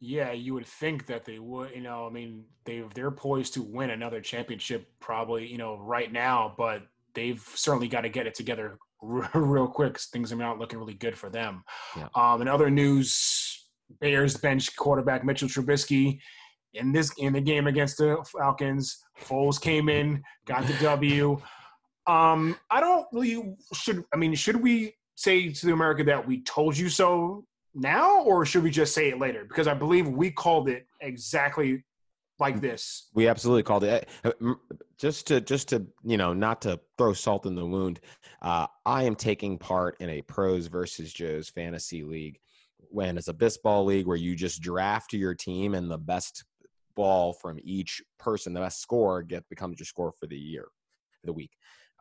Yeah, 0.00 0.32
you 0.32 0.54
would 0.54 0.66
think 0.66 1.06
that 1.06 1.24
they 1.24 1.38
would. 1.38 1.70
You 1.74 1.82
know, 1.82 2.06
I 2.06 2.10
mean, 2.10 2.44
they've 2.64 2.92
they're 2.94 3.10
poised 3.10 3.54
to 3.54 3.62
win 3.62 3.90
another 3.90 4.20
championship 4.20 4.88
probably. 5.00 5.46
You 5.46 5.58
know, 5.58 5.76
right 5.78 6.12
now, 6.12 6.54
but 6.56 6.82
they've 7.14 7.42
certainly 7.54 7.88
got 7.88 8.02
to 8.02 8.08
get 8.08 8.26
it 8.26 8.34
together 8.34 8.78
real 9.02 9.68
quick. 9.68 9.98
Things 9.98 10.32
are 10.32 10.36
not 10.36 10.58
looking 10.58 10.78
really 10.78 10.94
good 10.94 11.16
for 11.16 11.30
them. 11.30 11.62
Yeah. 11.96 12.08
Um, 12.14 12.42
in 12.42 12.48
other 12.48 12.70
news, 12.70 13.68
Bears 14.00 14.36
bench 14.36 14.74
quarterback 14.76 15.24
Mitchell 15.24 15.48
Trubisky 15.48 16.18
in 16.74 16.92
this 16.92 17.12
in 17.18 17.32
the 17.32 17.40
game 17.40 17.66
against 17.66 17.98
the 17.98 18.24
Falcons. 18.36 18.98
Foles 19.20 19.60
came 19.60 19.88
in, 19.88 20.22
got 20.46 20.66
the 20.66 20.74
W. 20.82 21.40
Um, 22.06 22.56
I 22.70 22.80
don't 22.80 23.06
really 23.12 23.56
should. 23.74 24.04
I 24.12 24.16
mean, 24.16 24.34
should 24.34 24.56
we 24.56 24.94
say 25.14 25.50
to 25.50 25.66
the 25.66 25.72
America 25.72 26.04
that 26.04 26.26
we 26.26 26.42
told 26.42 26.76
you 26.76 26.88
so 26.88 27.44
now, 27.74 28.22
or 28.22 28.44
should 28.44 28.62
we 28.62 28.70
just 28.70 28.94
say 28.94 29.08
it 29.08 29.18
later? 29.18 29.44
Because 29.44 29.66
I 29.66 29.74
believe 29.74 30.08
we 30.08 30.30
called 30.30 30.68
it 30.68 30.86
exactly 31.00 31.84
like 32.38 32.60
this. 32.60 33.08
We 33.14 33.28
absolutely 33.28 33.62
called 33.62 33.84
it. 33.84 34.08
Uh, 34.24 34.32
just 34.98 35.26
to 35.28 35.40
just 35.40 35.68
to 35.68 35.86
you 36.02 36.16
know, 36.16 36.32
not 36.32 36.60
to 36.62 36.80
throw 36.98 37.12
salt 37.12 37.46
in 37.46 37.54
the 37.54 37.64
wound. 37.64 38.00
Uh, 38.40 38.66
I 38.84 39.04
am 39.04 39.14
taking 39.14 39.58
part 39.58 39.96
in 40.00 40.10
a 40.10 40.22
pros 40.22 40.66
versus 40.66 41.12
Joe's 41.12 41.48
fantasy 41.48 42.02
league. 42.02 42.38
When 42.78 43.16
it's 43.16 43.28
a 43.28 43.32
baseball 43.32 43.84
league 43.84 44.06
where 44.06 44.16
you 44.16 44.34
just 44.36 44.60
draft 44.60 45.12
your 45.12 45.34
team 45.34 45.74
and 45.74 45.90
the 45.90 45.98
best 45.98 46.44
ball 46.94 47.32
from 47.32 47.58
each 47.62 48.02
person, 48.18 48.52
the 48.52 48.60
best 48.60 48.80
score 48.80 49.22
get 49.22 49.48
becomes 49.48 49.78
your 49.78 49.86
score 49.86 50.12
for 50.12 50.26
the 50.26 50.36
year, 50.36 50.66
for 51.20 51.26
the 51.26 51.32
week. 51.32 51.52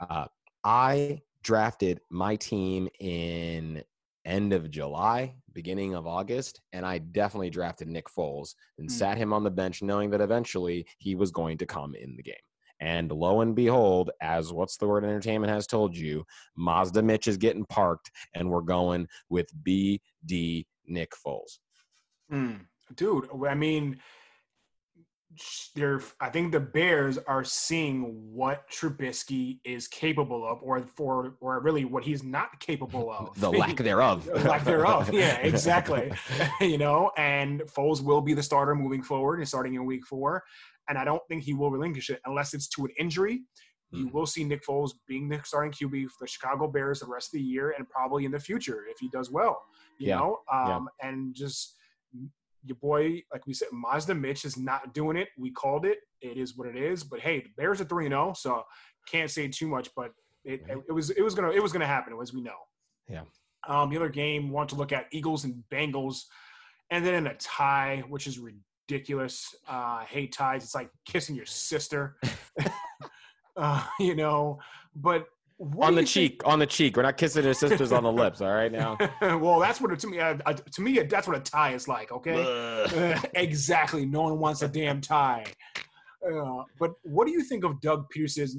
Uh, 0.10 0.26
I 0.64 1.22
drafted 1.44 2.00
my 2.10 2.36
team 2.36 2.88
in 3.00 3.84
end 4.26 4.54
of 4.54 4.70
July, 4.70 5.36
beginning 5.54 5.96
of 5.96 6.06
August, 6.08 6.62
and 6.74 6.86
I 6.86 7.00
definitely 7.00 7.50
drafted 7.50 7.88
Nick 7.88 8.06
Foles 8.08 8.54
and 8.78 8.88
mm. 8.88 8.92
sat 8.92 9.18
him 9.18 9.34
on 9.34 9.44
the 9.44 9.52
bench, 9.52 9.82
knowing 9.82 10.10
that 10.12 10.22
eventually 10.22 10.86
he 11.00 11.16
was 11.16 11.32
going 11.32 11.58
to 11.60 11.66
come 11.66 11.96
in 11.96 12.16
the 12.16 12.24
game. 12.24 12.36
And 12.80 13.12
lo 13.12 13.42
and 13.42 13.56
behold, 13.56 14.10
as 14.22 14.52
what's 14.52 14.78
the 14.78 14.88
word 14.88 15.04
entertainment 15.04 15.54
has 15.54 15.68
told 15.68 15.96
you, 15.96 16.24
Mazda 16.56 17.04
Mitch 17.04 17.28
is 17.28 17.38
getting 17.38 17.66
parked, 17.66 18.10
and 18.34 18.50
we're 18.50 18.62
going 18.62 19.08
with 19.30 19.48
BD 19.64 20.66
Nick 20.88 21.12
Foles. 21.26 21.60
Mm. 22.32 22.62
Dude, 22.96 23.30
I 23.48 23.54
mean, 23.54 24.00
they're 25.76 26.02
I 26.20 26.30
think 26.30 26.52
the 26.52 26.60
Bears 26.60 27.18
are 27.20 27.44
seeing 27.44 28.34
what 28.34 28.70
Trubisky 28.70 29.60
is 29.64 29.88
capable 29.88 30.48
of, 30.48 30.60
or 30.62 30.82
for 30.96 31.36
or 31.40 31.60
really 31.62 31.86
what 31.86 32.04
he's 32.04 32.24
not 32.24 32.60
capable 32.60 33.12
of. 33.12 33.34
the 33.40 33.50
lack 33.50 33.78
thereof. 33.78 34.28
lack 34.28 34.64
thereof. 34.66 35.12
Yeah, 35.14 35.38
exactly. 35.38 36.12
you 36.60 36.78
know, 36.78 37.12
and 37.18 37.62
Foles 37.62 38.02
will 38.02 38.22
be 38.22 38.34
the 38.34 38.44
starter 38.44 38.76
moving 38.76 39.02
forward 39.02 39.40
and 39.40 39.48
starting 39.48 39.76
in 39.76 39.86
week 39.86 40.06
four. 40.06 40.44
And 40.90 40.98
I 40.98 41.06
don't 41.06 41.22
think 41.30 41.44
he 41.44 41.54
will 41.54 41.72
relinquish 41.72 42.10
it 42.10 42.20
unless 42.26 42.54
it's 42.54 42.68
to 42.70 42.86
an 42.86 42.92
injury. 43.00 43.42
You 43.92 44.08
hmm. 44.08 44.18
will 44.18 44.26
see 44.26 44.44
Nick 44.44 44.66
Foles 44.66 44.92
being 45.08 45.30
the 45.30 45.40
starting 45.44 45.72
QB 45.72 46.06
for 46.06 46.26
the 46.26 46.28
Chicago 46.28 46.68
Bears 46.68 47.02
the 47.02 47.08
rest 47.08 47.28
of 47.28 47.40
the 47.40 47.44
year 47.44 47.74
and 47.78 47.88
probably 47.90 48.26
in 48.26 48.32
the 48.32 48.40
future 48.40 48.86
if 48.90 48.98
he 49.00 49.10
does 49.10 49.32
well. 49.32 49.62
You 50.00 50.10
yeah. 50.10 50.18
know, 50.18 50.38
um, 50.52 50.90
yeah. 51.02 51.10
and 51.10 51.36
just 51.36 51.76
your 52.64 52.78
boy, 52.78 53.24
like 53.32 53.48
we 53.48 53.54
said, 53.54 53.70
Mazda 53.72 54.16
Mitch 54.16 54.46
is 54.46 54.58
not 54.58 54.94
doing 54.94 55.18
it. 55.18 55.30
We 55.38 55.52
called 55.52 55.86
it. 55.86 56.00
It 56.22 56.38
is 56.38 56.58
what 56.58 56.68
it 56.68 56.76
is. 56.76 57.04
But 57.04 57.20
hey, 57.20 57.42
the 57.42 57.50
Bears 57.58 57.82
are 57.82 57.86
three 57.86 58.06
and 58.06 58.14
zero, 58.14 58.30
oh, 58.30 58.34
so 58.34 58.64
can't 59.10 59.30
say 59.30 59.48
too 59.48 59.68
much. 59.68 59.90
But 59.96 60.12
it, 60.44 60.62
it, 60.68 60.78
it 60.90 60.92
was 60.92 61.10
it 61.12 61.22
was 61.22 61.36
gonna 61.36 61.52
it 61.52 61.62
was 61.62 61.72
gonna 61.72 61.88
happen 61.88 62.14
as 62.22 62.34
we 62.34 62.42
know. 62.42 62.58
Yeah. 63.08 63.24
Um, 63.68 63.90
the 63.90 63.98
other 63.98 64.10
game 64.10 64.50
want 64.50 64.70
to 64.70 64.76
look 64.76 64.92
at 64.92 65.06
Eagles 65.12 65.44
and 65.44 65.64
Bengals, 65.72 66.24
and 66.90 67.06
then 67.06 67.14
in 67.14 67.28
a 67.28 67.36
tie, 67.36 68.04
which 68.10 68.28
is 68.28 68.40
ridiculous. 68.40 69.54
Uh, 69.68 70.04
hate 70.06 70.34
ties. 70.34 70.64
It's 70.64 70.76
like 70.76 70.90
kissing 71.06 71.36
your 71.36 71.46
sister. 71.46 72.18
uh, 73.58 73.84
you 74.00 74.16
know, 74.16 74.60
but 74.96 75.26
what 75.62 75.90
on 75.90 75.96
the 75.96 76.04
cheek, 76.04 76.42
think? 76.42 76.48
on 76.48 76.58
the 76.58 76.66
cheek. 76.66 76.98
We're 76.98 77.04
not 77.04 77.18
kissing 77.18 77.46
our 77.46 77.54
sisters 77.54 77.92
on 77.92 78.02
the 78.02 78.12
lips. 78.12 78.42
All 78.42 78.52
right, 78.52 78.72
now. 78.72 78.98
well, 79.22 79.60
that's 79.60 79.80
what 79.80 79.92
it, 79.92 80.00
to 80.00 80.08
me. 80.08 80.20
Uh, 80.20 80.38
uh, 80.46 80.54
to 80.54 80.82
me, 80.82 80.98
that's 81.00 81.28
what 81.28 81.38
a 81.38 81.40
tie 81.40 81.74
is 81.74 81.88
like. 81.88 82.12
Okay, 82.12 83.16
exactly. 83.36 84.04
No 84.06 84.24
one 84.24 84.40
wants 84.40 84.64
a 84.64 84.68
damn 84.68 85.02
tie. 85.02 85.46
Uh, 86.26 86.64
but 86.80 86.94
what 87.04 87.28
do 87.28 87.32
you 87.32 87.44
think 87.44 87.64
of 87.64 87.80
Doug 87.80 88.10
Peterson's 88.10 88.58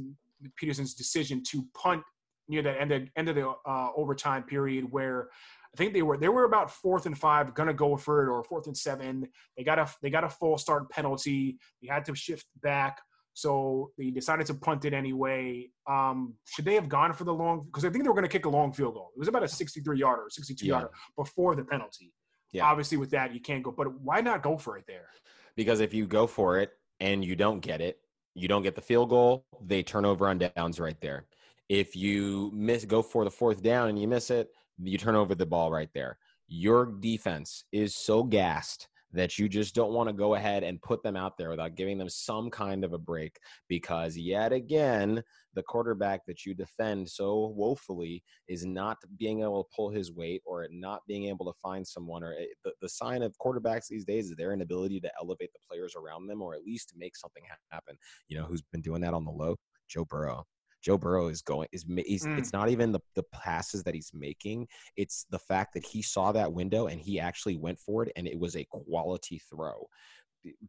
Pederson's 0.61 0.95
decision 0.95 1.43
to 1.51 1.65
punt 1.75 2.03
near 2.49 2.63
the 2.63 2.81
end 2.81 2.93
of, 2.93 3.03
end 3.17 3.29
of 3.29 3.35
the 3.35 3.53
uh, 3.67 3.89
overtime 3.97 4.45
period, 4.45 4.87
where 4.91 5.29
I 5.75 5.77
think 5.77 5.95
they 5.95 6.03
were 6.03 6.17
they 6.17 6.29
were 6.29 6.45
about 6.45 6.71
fourth 6.71 7.07
and 7.07 7.19
five, 7.19 7.53
gonna 7.55 7.75
go 7.75 7.97
for 7.97 8.25
it, 8.25 8.31
or 8.31 8.45
fourth 8.45 8.69
and 8.69 8.77
seven. 8.77 9.27
They 9.57 9.65
got 9.65 9.81
a 9.81 9.89
they 10.03 10.11
got 10.11 10.23
a 10.23 10.29
full 10.29 10.57
start 10.57 10.89
penalty. 10.91 11.59
They 11.81 11.89
had 11.89 12.05
to 12.05 12.15
shift 12.15 12.47
back. 12.63 12.99
So 13.35 13.91
they 13.97 14.11
decided 14.11 14.47
to 14.47 14.55
punt 14.55 14.85
it 14.85 14.93
anyway. 14.93 15.71
Um, 15.89 16.35
should 16.47 16.65
they 16.65 16.75
have 16.75 16.89
gone 16.89 17.13
for 17.15 17.25
the 17.25 17.33
long? 17.33 17.65
Because 17.67 17.85
I 17.85 17.91
think 17.91 18.05
they 18.05 18.09
were 18.09 18.15
going 18.15 18.25
to 18.25 18.31
kick 18.31 18.45
a 18.45 18.51
long 18.51 18.73
field 18.73 18.95
goal. 18.95 19.11
It 19.17 19.19
was 19.19 19.29
about 19.29 19.43
a 19.43 19.49
63 19.49 19.99
yarder, 19.99 20.25
62 20.29 20.67
yeah. 20.67 20.73
yarder 20.73 20.91
before 21.17 21.55
the 21.55 21.65
penalty. 21.65 22.13
Yeah. 22.53 22.65
Obviously, 22.67 22.99
with 22.99 23.11
that, 23.11 23.33
you 23.33 23.41
can't 23.41 23.63
go. 23.63 23.71
But 23.71 24.01
why 24.01 24.21
not 24.21 24.43
go 24.43 24.59
for 24.59 24.77
it 24.77 24.85
there? 24.87 25.09
Because 25.57 25.81
if 25.81 25.95
you 25.95 26.07
go 26.07 26.27
for 26.27 26.59
it 26.59 26.73
and 27.01 27.25
you 27.25 27.35
don't 27.35 27.61
get 27.61 27.81
it, 27.81 27.99
you 28.35 28.49
don't 28.49 28.63
get 28.63 28.75
the 28.75 28.83
field 28.83 29.09
goal. 29.09 29.47
They 29.65 29.83
turn 29.83 30.05
over 30.05 30.29
on 30.29 30.39
downs 30.39 30.79
right 30.79 31.01
there. 31.01 31.27
If 31.69 31.97
you 31.97 32.51
miss, 32.55 32.85
go 32.85 33.03
for 33.03 33.25
the 33.25 33.31
fourth 33.31 33.63
down 33.63 33.89
and 33.89 33.99
you 33.99 34.07
miss 34.07 34.31
it, 34.31 34.51
you 34.79 34.99
turn 34.99 35.15
over 35.15 35.35
the 35.35 35.47
ball 35.47 35.71
right 35.71 35.91
there. 35.95 36.19
Your 36.49 36.87
defense 36.87 37.65
is 37.73 37.95
so 37.97 38.23
gassed 38.23 38.89
that 39.13 39.39
you 39.39 39.49
just 39.49 39.75
don't 39.75 39.93
want 39.93 40.09
to 40.09 40.13
go 40.13 40.35
ahead 40.35 40.63
and 40.63 40.81
put 40.83 41.03
them 41.03 41.17
out 41.17 41.37
there 41.37 41.51
without 41.51 41.75
giving 41.75 41.99
them 41.99 42.09
some 42.09 42.51
kind 42.51 42.85
of 42.85 42.93
a 42.93 42.99
break 42.99 43.39
because 43.69 44.17
yet 44.17 44.53
again 44.53 45.23
the 45.55 45.63
quarterback 45.63 46.25
that 46.27 46.47
you 46.47 46.55
defend 46.55 47.09
so 47.09 47.53
woefully 47.55 48.23
is 48.49 48.65
not 48.65 48.97
being 49.19 49.43
able 49.43 49.65
to 49.65 49.71
pull 49.75 49.91
his 49.91 50.13
weight 50.13 50.43
or 50.45 50.67
not 50.71 51.03
being 51.07 51.27
able 51.27 51.45
to 51.45 51.59
find 51.63 51.87
someone 51.87 52.23
or 52.23 52.35
eh, 52.35 52.47
the, 52.65 52.73
the 52.81 52.89
sign 52.89 53.23
of 53.23 53.35
quarterbacks 53.39 53.87
these 53.89 54.05
days 54.05 54.31
is 54.31 54.37
their 54.37 54.53
inability 54.53 55.01
to 55.01 55.11
elevate 55.21 55.53
the 55.53 55.59
players 55.69 55.95
around 55.97 56.27
them 56.27 56.41
or 56.41 56.55
at 56.55 56.65
least 56.65 56.93
make 56.97 57.17
something 57.17 57.43
happen 57.71 57.97
you 58.29 58.39
know 58.39 58.45
who's 58.45 58.63
been 58.63 58.83
doing 58.83 59.01
that 59.01 59.15
on 59.15 59.25
the 59.25 59.31
low? 59.31 59.57
Joe 59.89 60.05
burrow 60.05 60.47
Joe 60.83 60.99
Burrow 60.99 61.29
is 61.29 61.43
going 61.43 61.69
is 61.73 61.85
he's, 62.07 62.27
mm. 62.27 62.39
it's 62.39 62.53
not 62.53 62.69
even 62.69 62.93
the 62.93 63.01
the 63.15 63.23
passes 63.33 63.83
that 63.85 63.95
he's 63.95 64.11
making. 64.13 64.67
It's 64.97 65.27
the 65.31 65.39
fact 65.39 65.75
that 65.75 65.85
he 65.85 66.03
saw 66.03 66.33
that 66.33 66.53
window 66.53 66.87
and 66.89 67.01
he 67.01 67.21
actually 67.21 67.57
went 67.57 67.79
for 67.79 68.03
it 68.03 68.13
and 68.17 68.27
it 68.27 68.39
was 68.39 68.57
a 68.57 68.67
quality 68.71 69.41
throw. 69.49 69.87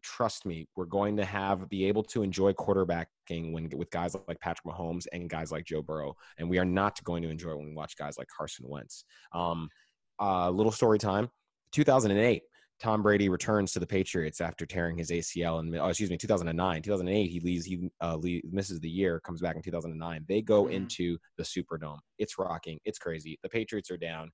Trust 0.03 0.45
me, 0.45 0.67
we're 0.75 0.85
going 0.85 1.17
to 1.17 1.25
have 1.25 1.67
be 1.67 1.85
able 1.85 2.03
to 2.03 2.21
enjoy 2.21 2.53
quarterbacking 2.53 3.51
when 3.51 3.69
with 3.75 3.89
guys 3.89 4.15
like 4.27 4.39
Patrick 4.39 4.71
Mahomes 4.71 5.05
and 5.11 5.29
guys 5.29 5.51
like 5.51 5.65
Joe 5.65 5.81
Burrow, 5.81 6.15
and 6.37 6.47
we 6.47 6.59
are 6.59 6.65
not 6.65 7.03
going 7.03 7.23
to 7.23 7.29
enjoy 7.29 7.55
when 7.55 7.65
we 7.65 7.73
watch 7.73 7.97
guys 7.97 8.15
like 8.19 8.27
Carson 8.27 8.67
Wentz. 8.69 9.03
Um, 9.33 9.69
uh, 10.19 10.51
little 10.51 10.71
story 10.71 10.99
time. 10.99 11.29
2008, 11.71 12.43
Tom 12.79 13.01
Brady 13.01 13.29
returns 13.29 13.71
to 13.73 13.79
the 13.79 13.87
Patriots 13.87 14.41
after 14.41 14.65
tearing 14.65 14.97
his 14.97 15.09
ACL 15.09 15.61
in, 15.61 15.73
oh, 15.75 15.87
excuse 15.87 16.09
me, 16.09 16.17
2009. 16.17 16.81
2008, 16.81 17.27
he 17.27 17.39
leaves, 17.39 17.65
he 17.65 17.89
uh, 18.01 18.17
leaves, 18.17 18.45
misses 18.51 18.79
the 18.79 18.89
year, 18.89 19.19
comes 19.21 19.41
back 19.41 19.55
in 19.55 19.61
2009. 19.61 20.25
They 20.27 20.41
go 20.41 20.63
mm-hmm. 20.63 20.73
into 20.73 21.17
the 21.37 21.43
Superdome. 21.43 21.99
It's 22.17 22.37
rocking. 22.37 22.79
It's 22.83 22.99
crazy. 22.99 23.39
The 23.41 23.49
Patriots 23.49 23.89
are 23.89 23.97
down. 23.97 24.31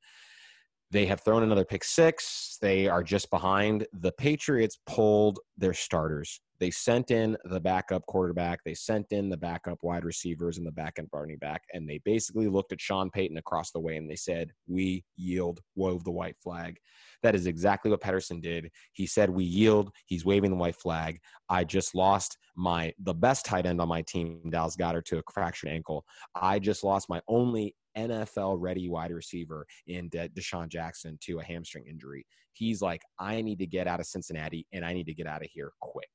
They 0.91 1.05
have 1.05 1.21
thrown 1.21 1.43
another 1.43 1.65
pick 1.65 1.83
six. 1.83 2.57
They 2.61 2.87
are 2.87 3.03
just 3.03 3.29
behind. 3.29 3.85
The 3.93 4.11
Patriots 4.13 4.79
pulled 4.87 5.39
their 5.55 5.73
starters. 5.73 6.41
They 6.59 6.71
sent 6.71 7.11
in 7.11 7.37
the 7.45 7.59
backup 7.59 8.05
quarterback. 8.07 8.61
They 8.65 8.73
sent 8.73 9.05
in 9.11 9.29
the 9.29 9.37
backup 9.37 9.77
wide 9.83 10.03
receivers 10.03 10.57
and 10.57 10.65
the 10.65 10.71
back 10.71 10.95
end 10.97 11.07
running 11.13 11.37
back. 11.37 11.61
And 11.73 11.87
they 11.87 12.01
basically 12.03 12.47
looked 12.47 12.71
at 12.71 12.81
Sean 12.81 13.11
Payton 13.11 13.37
across 13.37 13.71
the 13.71 13.79
way 13.79 13.97
and 13.97 14.09
they 14.09 14.15
said, 14.15 14.49
We 14.67 15.05
yield, 15.15 15.61
wove 15.75 16.03
the 16.03 16.11
white 16.11 16.37
flag. 16.43 16.77
That 17.23 17.35
is 17.35 17.47
exactly 17.47 17.91
what 17.91 18.01
Pederson 18.01 18.41
did. 18.41 18.69
He 18.93 19.05
said, 19.05 19.29
"We 19.29 19.43
yield." 19.43 19.91
He's 20.05 20.25
waving 20.25 20.51
the 20.51 20.57
white 20.57 20.75
flag. 20.75 21.19
I 21.49 21.63
just 21.63 21.95
lost 21.95 22.37
my 22.55 22.93
the 22.99 23.13
best 23.13 23.45
tight 23.45 23.65
end 23.65 23.81
on 23.81 23.87
my 23.87 24.01
team, 24.03 24.49
Dallas 24.49 24.75
Goedert, 24.75 25.05
to 25.05 25.19
a 25.19 25.23
fractured 25.31 25.69
ankle. 25.69 26.05
I 26.35 26.59
just 26.59 26.83
lost 26.83 27.09
my 27.09 27.21
only 27.27 27.75
NFL 27.97 28.57
ready 28.59 28.89
wide 28.89 29.11
receiver 29.11 29.65
in 29.87 30.09
De- 30.09 30.29
DeSean 30.29 30.69
Jackson 30.69 31.17
to 31.21 31.39
a 31.39 31.43
hamstring 31.43 31.85
injury. 31.87 32.25
He's 32.53 32.81
like, 32.81 33.01
I 33.19 33.41
need 33.41 33.59
to 33.59 33.65
get 33.65 33.87
out 33.87 33.99
of 33.99 34.05
Cincinnati 34.05 34.65
and 34.73 34.85
I 34.85 34.93
need 34.93 35.07
to 35.07 35.13
get 35.13 35.27
out 35.27 35.43
of 35.43 35.49
here 35.51 35.71
quick. 35.81 36.09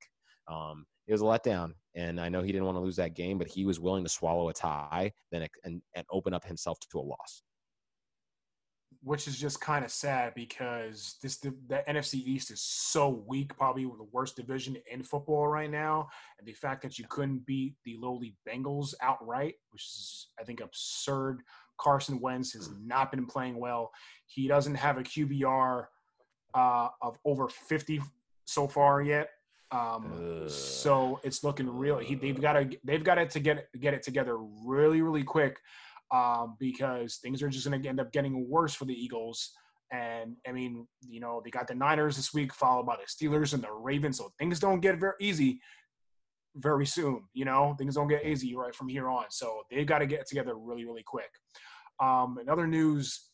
Um, 0.49 0.87
it 1.07 1.13
was 1.13 1.23
a 1.23 1.25
letdown, 1.25 1.73
and 1.95 2.19
I 2.21 2.29
know 2.31 2.43
he 2.43 2.53
didn't 2.53 2.65
want 2.65 2.77
to 2.77 2.83
lose 2.83 2.97
that 2.97 3.15
game, 3.15 3.37
but 3.39 3.49
he 3.49 3.67
was 3.67 3.81
willing 3.81 4.05
to 4.05 4.11
swallow 4.11 4.49
a 4.49 4.55
tie 4.55 5.13
then 5.33 5.47
and, 5.65 5.83
and 5.95 6.07
open 6.11 6.33
up 6.33 6.45
himself 6.45 6.79
to 6.81 6.99
a 6.99 7.01
loss 7.01 7.43
which 9.05 9.29
is 9.29 9.39
just 9.39 9.61
kind 9.61 9.85
of 9.85 9.91
sad 9.91 10.33
because 10.35 11.17
this 11.23 11.37
the, 11.37 11.55
the, 11.69 11.83
NFC 11.87 12.15
East 12.15 12.51
is 12.51 12.63
so 12.63 13.23
weak, 13.29 13.55
probably 13.57 13.85
the 13.85 14.09
worst 14.13 14.35
division 14.35 14.79
in 14.91 15.03
football 15.03 15.47
right 15.47 15.71
now. 15.71 16.09
And 16.39 16.49
the 16.49 16.55
fact 16.55 16.83
that 16.83 16.99
you 16.99 17.05
couldn't 17.11 17.45
beat 17.45 17.75
the 17.85 17.97
lowly 18.01 18.35
Bengals 18.49 18.95
outright, 19.03 19.57
which 19.71 19.83
is 19.83 20.29
I 20.41 20.45
think 20.45 20.61
absurd. 20.61 21.43
Carson 21.79 22.19
Wentz 22.21 22.53
has 22.55 22.71
not 22.83 23.11
been 23.11 23.27
playing 23.27 23.61
well. 23.61 23.91
He 24.27 24.49
doesn't 24.49 24.77
have 24.77 24.97
a 24.97 25.03
QBR 25.03 25.87
uh, 26.55 26.89
of 27.03 27.19
over 27.25 27.49
50 27.49 28.01
so 28.47 28.67
far 28.67 29.03
yet. 29.03 29.31
Um, 29.71 30.45
so 30.49 31.21
it's 31.25 31.45
looking 31.45 31.69
real. 31.69 31.99
He, 31.99 32.15
they've 32.15 32.41
got 32.41 32.55
to 32.55 32.71
they've 32.85 33.05
got 33.05 33.19
it 33.19 33.31
to 33.31 33.41
get 33.41 33.69
get 33.79 33.93
it 33.93 34.03
together 34.03 34.39
really 34.39 35.03
really 35.03 35.25
quick 35.25 35.59
um, 36.13 36.57
because 36.59 37.17
things 37.17 37.43
are 37.43 37.49
just 37.49 37.69
going 37.69 37.81
to 37.81 37.89
end 37.89 38.01
up 38.01 38.13
getting 38.13 38.49
worse 38.49 38.75
for 38.75 38.85
the 38.85 38.95
Eagles. 38.95 39.51
And 39.93 40.37
I 40.47 40.53
mean, 40.53 40.87
you 41.07 41.21
know, 41.21 41.41
they 41.45 41.51
got 41.51 41.69
the 41.69 41.75
Niners 41.75 42.17
this 42.17 42.35
week, 42.35 42.53
followed 42.53 42.87
by 42.87 42.97
the 42.97 43.07
Steelers 43.07 43.55
and 43.55 43.63
the 43.63 43.73
Ravens. 43.73 44.19
So 44.19 44.33
things 44.39 44.59
don't 44.59 44.81
get 44.81 44.99
very 44.99 45.15
easy 45.21 45.61
very 46.57 46.87
soon. 46.87 47.23
You 47.33 47.45
know, 47.45 47.75
things 47.79 47.95
don't 47.95 48.09
get 48.09 48.25
easy 48.25 48.55
right 48.57 48.75
from 48.75 48.89
here 48.89 49.09
on. 49.09 49.25
So 49.31 49.63
they've 49.71 49.87
got 49.87 49.99
to 49.99 50.07
get 50.07 50.27
together 50.27 50.57
really, 50.57 50.85
really 50.85 51.05
quick. 51.05 51.31
Um, 52.01 52.39
in 52.41 52.49
other 52.49 52.67
news, 52.67 53.29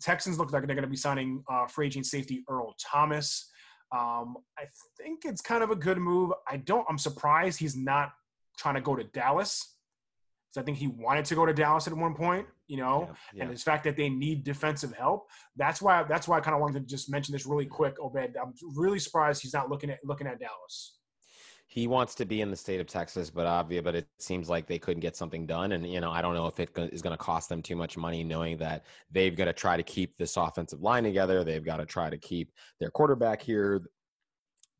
Texans 0.00 0.38
look 0.38 0.52
like 0.52 0.66
they're 0.66 0.76
going 0.76 0.84
to 0.84 0.90
be 0.90 0.96
signing 0.96 1.42
uh, 1.50 1.66
free 1.66 1.86
agent 1.86 2.06
safety 2.06 2.44
Earl 2.48 2.74
Thomas. 2.80 3.50
Um, 3.92 4.36
I 4.56 4.64
think 4.96 5.24
it's 5.24 5.40
kind 5.40 5.64
of 5.64 5.70
a 5.70 5.76
good 5.76 5.98
move. 5.98 6.32
I 6.48 6.58
don't. 6.58 6.86
I'm 6.88 6.98
surprised 6.98 7.58
he's 7.58 7.76
not 7.76 8.10
trying 8.56 8.76
to 8.76 8.80
go 8.80 8.94
to 8.94 9.04
Dallas. 9.04 9.76
So 10.50 10.60
I 10.60 10.64
think 10.64 10.78
he 10.78 10.88
wanted 10.88 11.24
to 11.26 11.34
go 11.34 11.46
to 11.46 11.52
Dallas 11.52 11.86
at 11.86 11.94
one 11.94 12.14
point, 12.14 12.46
you 12.66 12.76
know, 12.76 13.06
yeah, 13.08 13.14
yeah. 13.34 13.44
and 13.44 13.56
the 13.56 13.60
fact 13.60 13.84
that 13.84 13.96
they 13.96 14.08
need 14.08 14.42
defensive 14.42 14.92
help. 14.92 15.28
That's 15.56 15.80
why 15.80 16.02
that's 16.02 16.26
why 16.26 16.38
I 16.38 16.40
kind 16.40 16.56
of 16.56 16.60
wanted 16.60 16.80
to 16.80 16.86
just 16.86 17.10
mention 17.10 17.32
this 17.32 17.46
really 17.46 17.66
quick, 17.66 17.96
Obed. 18.00 18.36
I'm 18.36 18.52
really 18.74 18.98
surprised 18.98 19.42
he's 19.42 19.54
not 19.54 19.70
looking 19.70 19.90
at 19.90 19.98
looking 20.04 20.26
at 20.26 20.40
Dallas. 20.40 20.96
He 21.68 21.86
wants 21.86 22.16
to 22.16 22.24
be 22.24 22.40
in 22.40 22.50
the 22.50 22.56
state 22.56 22.80
of 22.80 22.88
Texas, 22.88 23.30
but 23.30 23.46
obvious, 23.46 23.84
but 23.84 23.94
it 23.94 24.08
seems 24.18 24.50
like 24.50 24.66
they 24.66 24.80
couldn't 24.80 25.02
get 25.02 25.14
something 25.14 25.46
done. 25.46 25.70
And 25.70 25.88
you 25.88 26.00
know, 26.00 26.10
I 26.10 26.20
don't 26.20 26.34
know 26.34 26.48
if 26.48 26.58
it 26.58 26.70
is 26.92 27.00
going 27.00 27.16
to 27.16 27.22
cost 27.22 27.48
them 27.48 27.62
too 27.62 27.76
much 27.76 27.96
money, 27.96 28.24
knowing 28.24 28.56
that 28.56 28.84
they've 29.12 29.36
got 29.36 29.44
to 29.44 29.52
try 29.52 29.76
to 29.76 29.84
keep 29.84 30.16
this 30.18 30.36
offensive 30.36 30.82
line 30.82 31.04
together. 31.04 31.44
They've 31.44 31.64
got 31.64 31.76
to 31.76 31.86
try 31.86 32.10
to 32.10 32.18
keep 32.18 32.50
their 32.80 32.90
quarterback 32.90 33.40
here 33.40 33.82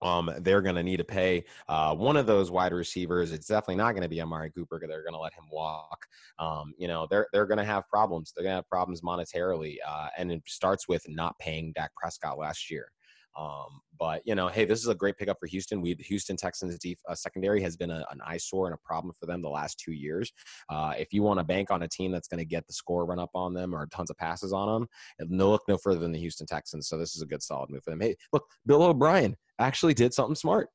um, 0.02 0.30
they're 0.38 0.62
going 0.62 0.76
to 0.76 0.82
need 0.82 0.98
to 0.98 1.04
pay 1.04 1.44
uh, 1.68 1.94
one 1.94 2.16
of 2.16 2.26
those 2.26 2.50
wide 2.50 2.72
receivers. 2.72 3.32
It's 3.32 3.46
definitely 3.46 3.76
not 3.76 3.92
going 3.92 4.02
to 4.02 4.08
be 4.08 4.20
Amari 4.20 4.50
Cooper. 4.50 4.80
They're 4.80 5.02
going 5.02 5.14
to 5.14 5.20
let 5.20 5.34
him 5.34 5.44
walk. 5.52 6.06
Um, 6.38 6.74
you 6.78 6.88
know, 6.88 7.06
they're 7.10 7.26
they're 7.32 7.46
going 7.46 7.58
to 7.58 7.64
have 7.64 7.88
problems. 7.88 8.32
They're 8.34 8.44
going 8.44 8.52
to 8.52 8.56
have 8.56 8.68
problems 8.68 9.02
monetarily, 9.02 9.76
uh, 9.86 10.08
and 10.16 10.32
it 10.32 10.42
starts 10.46 10.88
with 10.88 11.04
not 11.08 11.38
paying 11.38 11.72
Dak 11.74 11.94
Prescott 11.94 12.38
last 12.38 12.70
year. 12.70 12.92
Um, 13.38 13.80
but 13.98 14.22
you 14.24 14.34
know, 14.34 14.48
hey, 14.48 14.64
this 14.64 14.80
is 14.80 14.88
a 14.88 14.94
great 14.94 15.16
pickup 15.16 15.38
for 15.38 15.46
Houston. 15.46 15.80
We 15.80 15.94
the 15.94 16.02
Houston 16.04 16.36
Texans 16.36 16.78
deep, 16.78 16.98
uh, 17.08 17.14
secondary 17.14 17.60
has 17.62 17.76
been 17.76 17.90
a, 17.90 18.04
an 18.10 18.20
eyesore 18.26 18.66
and 18.66 18.74
a 18.74 18.78
problem 18.78 19.14
for 19.18 19.26
them 19.26 19.42
the 19.42 19.48
last 19.48 19.78
two 19.78 19.92
years. 19.92 20.32
Uh, 20.68 20.94
if 20.98 21.12
you 21.12 21.22
want 21.22 21.38
to 21.38 21.44
bank 21.44 21.70
on 21.70 21.82
a 21.82 21.88
team 21.88 22.10
that's 22.10 22.28
going 22.28 22.38
to 22.38 22.44
get 22.44 22.66
the 22.66 22.72
score 22.72 23.04
run 23.04 23.18
up 23.18 23.30
on 23.34 23.54
them 23.54 23.74
or 23.74 23.86
tons 23.86 24.10
of 24.10 24.16
passes 24.16 24.52
on 24.52 24.68
them, 24.68 24.88
no 25.28 25.50
look 25.50 25.62
no 25.68 25.76
further 25.76 26.00
than 26.00 26.12
the 26.12 26.18
Houston 26.18 26.46
Texans. 26.46 26.88
So 26.88 26.98
this 26.98 27.14
is 27.14 27.22
a 27.22 27.26
good 27.26 27.42
solid 27.42 27.70
move 27.70 27.82
for 27.84 27.90
them. 27.90 28.00
Hey, 28.00 28.16
look, 28.32 28.44
Bill 28.66 28.82
O'Brien 28.82 29.36
actually 29.58 29.94
did 29.94 30.14
something 30.14 30.34
smart. 30.34 30.68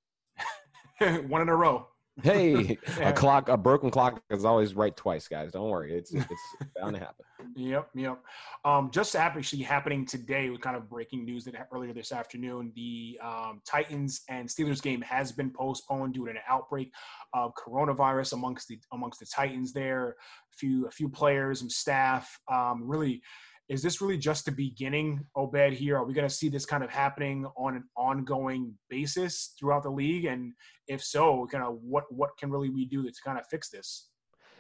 One 1.00 1.42
in 1.42 1.50
a 1.50 1.56
row 1.56 1.88
hey, 2.24 2.78
yeah. 3.00 3.10
a 3.10 3.14
clock, 3.14 3.50
a 3.50 3.58
broken 3.58 3.90
clock 3.90 4.22
is 4.30 4.46
always 4.46 4.74
right 4.74 4.96
twice, 4.96 5.28
guys. 5.28 5.52
Don't 5.52 5.70
worry, 5.70 5.94
it's 5.94 6.14
it's 6.14 6.28
bound 6.76 6.96
to 6.96 7.00
happen. 7.00 7.26
Yep, 7.56 7.90
yep. 7.96 8.20
Um, 8.64 8.90
just 8.92 9.16
actually 9.16 9.64
happening 9.64 10.06
today 10.06 10.50
with 10.50 10.62
kind 10.62 10.76
of 10.76 10.90
breaking 10.90 11.26
news 11.26 11.46
that 11.46 11.68
earlier 11.74 11.94
this 11.94 12.12
afternoon, 12.12 12.72
the 12.76 13.20
um, 13.24 13.62
Titans 13.66 14.22
and 14.30 14.48
Steelers 14.48 14.82
game 14.82 15.02
has 15.02 15.32
been 15.32 15.52
postponed 15.52 16.14
due 16.14 16.26
to 16.26 16.32
an 16.32 16.38
outbreak 16.48 16.92
of 17.34 17.54
coronavirus 17.56 18.34
amongst 18.34 18.68
the 18.68 18.80
amongst 18.92 19.20
the 19.20 19.26
Titans. 19.26 19.74
There, 19.74 20.10
a 20.10 20.58
few 20.58 20.88
a 20.88 20.92
few 20.92 21.10
players 21.10 21.62
and 21.62 21.72
staff 21.72 22.40
um, 22.52 22.82
really 22.86 23.22
is 23.68 23.82
this 23.82 24.02
really 24.02 24.18
just 24.18 24.46
the 24.46 24.52
beginning, 24.52 25.26
Obed? 25.36 25.74
Here, 25.74 25.98
are 25.98 26.06
we 26.06 26.14
going 26.14 26.28
to 26.28 26.34
see 26.34 26.50
this 26.50 26.66
kind 26.66 26.84
of 26.84 26.90
happening 26.90 27.46
on 27.58 27.76
an 27.76 27.84
ongoing 27.98 28.74
basis 28.90 29.54
throughout 29.60 29.84
the 29.84 29.90
league? 29.90 30.26
And 30.26 30.54
if 30.88 31.04
so, 31.04 31.48
kind 31.52 31.64
of 31.64 31.78
what 31.82 32.04
what 32.10 32.38
can 32.38 32.52
really 32.52 32.70
we 32.70 32.86
do 32.86 33.04
to 33.04 33.12
kind 33.24 33.40
of 33.40 33.46
fix 33.48 33.70
this? 33.70 34.10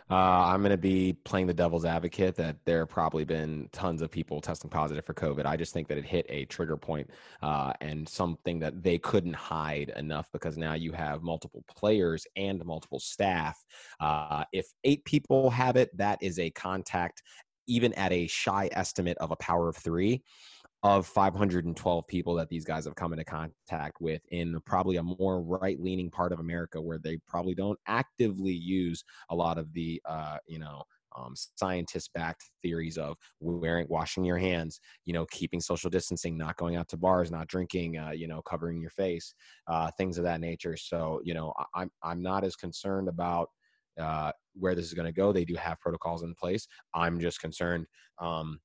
Uh, 0.09 0.13
I'm 0.13 0.61
going 0.61 0.69
to 0.69 0.77
be 0.77 1.13
playing 1.25 1.47
the 1.47 1.53
devil's 1.53 1.83
advocate 1.83 2.35
that 2.35 2.57
there 2.65 2.79
have 2.79 2.89
probably 2.89 3.25
been 3.25 3.67
tons 3.71 4.03
of 4.03 4.11
people 4.11 4.39
testing 4.39 4.69
positive 4.69 5.03
for 5.03 5.15
COVID. 5.15 5.47
I 5.47 5.57
just 5.57 5.73
think 5.73 5.87
that 5.87 5.97
it 5.97 6.05
hit 6.05 6.27
a 6.29 6.45
trigger 6.45 6.77
point, 6.77 7.09
uh, 7.41 7.73
and 7.81 8.07
something 8.07 8.59
that 8.59 8.83
they 8.83 8.99
couldn't 8.99 9.33
hide 9.33 9.91
enough 9.95 10.29
because 10.31 10.57
now 10.57 10.73
you 10.73 10.91
have 10.91 11.23
multiple 11.23 11.63
players 11.75 12.27
and 12.35 12.63
multiple 12.63 12.99
staff. 12.99 13.57
Uh, 13.99 14.43
if 14.53 14.67
eight 14.83 15.03
people 15.05 15.49
have 15.49 15.75
it, 15.75 15.95
that 15.97 16.19
is 16.21 16.37
a 16.37 16.51
contact 16.51 17.23
even 17.67 17.93
at 17.93 18.11
a 18.11 18.27
shy 18.27 18.69
estimate 18.73 19.17
of 19.19 19.31
a 19.31 19.35
power 19.37 19.69
of 19.69 19.75
three 19.75 20.23
of 20.83 21.07
512 21.07 22.07
people 22.07 22.35
that 22.35 22.47
these 22.47 22.63
guys 22.63 22.85
have 22.85 22.93
come 22.95 23.11
into 23.11 23.25
contact 23.25 23.99
with 23.99 24.21
in 24.29 24.59
probably 24.67 24.97
a 24.97 25.03
more 25.03 25.41
right 25.41 25.79
leaning 25.79 26.11
part 26.11 26.31
of 26.31 26.39
America 26.39 26.79
where 26.79 26.99
they 26.99 27.17
probably 27.27 27.55
don't 27.55 27.79
actively 27.87 28.53
use 28.53 29.03
a 29.31 29.35
lot 29.35 29.57
of 29.57 29.73
the, 29.73 29.99
uh, 30.07 30.37
you 30.47 30.59
know, 30.59 30.83
um, 31.17 31.33
scientist 31.35 32.11
backed 32.13 32.43
theories 32.61 32.97
of 32.97 33.17
wearing, 33.39 33.87
washing 33.89 34.23
your 34.25 34.37
hands, 34.37 34.79
you 35.05 35.13
know, 35.13 35.25
keeping 35.31 35.61
social 35.61 35.89
distancing, 35.89 36.37
not 36.37 36.57
going 36.57 36.75
out 36.75 36.87
to 36.89 36.97
bars, 36.97 37.31
not 37.31 37.47
drinking, 37.47 37.97
uh, 37.97 38.11
you 38.11 38.27
know, 38.27 38.41
covering 38.41 38.79
your 38.79 38.89
face, 38.89 39.33
uh, 39.67 39.89
things 39.97 40.17
of 40.17 40.23
that 40.23 40.41
nature. 40.41 40.77
So, 40.77 41.19
you 41.23 41.33
know, 41.33 41.53
I'm, 41.73 41.89
I'm 42.03 42.21
not 42.21 42.43
as 42.43 42.55
concerned 42.55 43.07
about, 43.07 43.49
uh, 43.99 44.31
where 44.55 44.75
this 44.75 44.85
is 44.85 44.93
going 44.93 45.05
to 45.05 45.11
go. 45.11 45.31
They 45.31 45.45
do 45.45 45.55
have 45.55 45.79
protocols 45.79 46.23
in 46.23 46.33
place. 46.35 46.67
I'm 46.93 47.19
just 47.19 47.39
concerned 47.41 47.85
um, 48.19 48.59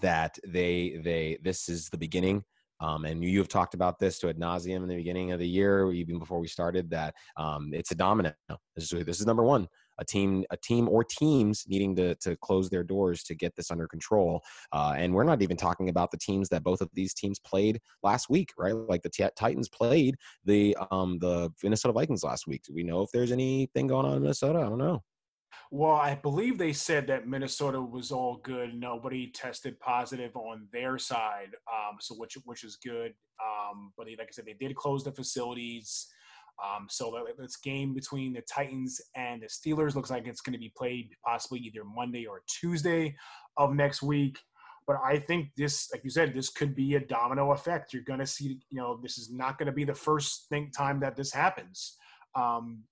that 0.00 0.38
they 0.46 1.00
they 1.02 1.38
this 1.42 1.68
is 1.68 1.88
the 1.88 1.98
beginning. 1.98 2.44
Um, 2.80 3.04
and 3.04 3.24
you 3.24 3.38
have 3.38 3.48
talked 3.48 3.74
about 3.74 3.98
this 3.98 4.18
to 4.18 4.28
ad 4.28 4.38
nauseum 4.38 4.82
in 4.82 4.88
the 4.88 4.96
beginning 4.96 5.32
of 5.32 5.38
the 5.38 5.48
year, 5.48 5.90
even 5.92 6.18
before 6.18 6.40
we 6.40 6.48
started. 6.48 6.90
That 6.90 7.14
um, 7.36 7.70
it's 7.72 7.92
a 7.92 7.94
domino. 7.94 8.34
This 8.74 8.92
is 8.92 9.04
this 9.04 9.20
is 9.20 9.26
number 9.26 9.44
one 9.44 9.68
a 9.98 10.04
team 10.04 10.44
a 10.50 10.56
team 10.56 10.88
or 10.88 11.04
teams 11.04 11.64
needing 11.68 11.94
to 11.96 12.14
to 12.16 12.36
close 12.36 12.68
their 12.70 12.84
doors 12.84 13.22
to 13.22 13.34
get 13.34 13.54
this 13.56 13.70
under 13.70 13.86
control 13.86 14.42
uh, 14.72 14.94
and 14.96 15.12
we're 15.12 15.24
not 15.24 15.42
even 15.42 15.56
talking 15.56 15.88
about 15.88 16.10
the 16.10 16.18
teams 16.18 16.48
that 16.48 16.62
both 16.62 16.80
of 16.80 16.88
these 16.94 17.14
teams 17.14 17.38
played 17.38 17.80
last 18.02 18.28
week 18.28 18.50
right 18.58 18.74
like 18.74 19.02
the 19.02 19.10
t- 19.10 19.24
titans 19.36 19.68
played 19.68 20.16
the 20.44 20.76
um 20.90 21.18
the 21.18 21.50
minnesota 21.62 21.92
vikings 21.92 22.24
last 22.24 22.46
week 22.46 22.62
do 22.66 22.74
we 22.74 22.82
know 22.82 23.02
if 23.02 23.10
there's 23.12 23.32
anything 23.32 23.86
going 23.86 24.06
on 24.06 24.16
in 24.16 24.22
minnesota 24.22 24.58
i 24.58 24.62
don't 24.62 24.78
know 24.78 25.02
well, 25.70 25.96
I 25.96 26.14
believe 26.14 26.58
they 26.58 26.72
said 26.72 27.06
that 27.08 27.26
Minnesota 27.26 27.80
was 27.80 28.12
all 28.12 28.36
good. 28.44 28.74
Nobody 28.74 29.28
tested 29.28 29.78
positive 29.80 30.36
on 30.36 30.68
their 30.72 30.98
side, 30.98 31.50
um, 31.72 31.96
so 32.00 32.14
which 32.14 32.36
which 32.44 32.64
is 32.64 32.76
good. 32.76 33.12
Um, 33.42 33.92
but 33.96 34.06
they, 34.06 34.16
like 34.16 34.28
I 34.28 34.32
said, 34.32 34.44
they 34.46 34.52
did 34.52 34.76
close 34.76 35.04
the 35.04 35.12
facilities. 35.12 36.06
Um, 36.62 36.86
so 36.88 37.26
this 37.38 37.56
game 37.56 37.94
between 37.94 38.32
the 38.32 38.42
Titans 38.42 39.00
and 39.16 39.42
the 39.42 39.46
Steelers 39.46 39.94
looks 39.94 40.10
like 40.10 40.26
it's 40.26 40.40
going 40.40 40.52
to 40.52 40.58
be 40.58 40.72
played 40.76 41.10
possibly 41.24 41.58
either 41.60 41.84
Monday 41.84 42.26
or 42.26 42.42
Tuesday 42.46 43.16
of 43.56 43.74
next 43.74 44.02
week. 44.02 44.38
But 44.86 44.96
I 45.04 45.18
think 45.18 45.48
this, 45.56 45.90
like 45.92 46.04
you 46.04 46.10
said, 46.10 46.34
this 46.34 46.50
could 46.50 46.74
be 46.74 46.94
a 46.94 47.00
domino 47.00 47.52
effect. 47.52 47.92
You're 47.92 48.02
going 48.02 48.20
to 48.20 48.26
see, 48.26 48.60
you 48.70 48.78
know, 48.80 49.00
this 49.02 49.18
is 49.18 49.30
not 49.32 49.58
going 49.58 49.66
to 49.66 49.72
be 49.72 49.84
the 49.84 49.94
first 49.94 50.48
thing 50.48 50.70
time 50.70 51.00
that 51.00 51.16
this 51.16 51.32
happens. 51.32 51.96
Um, 52.34 52.84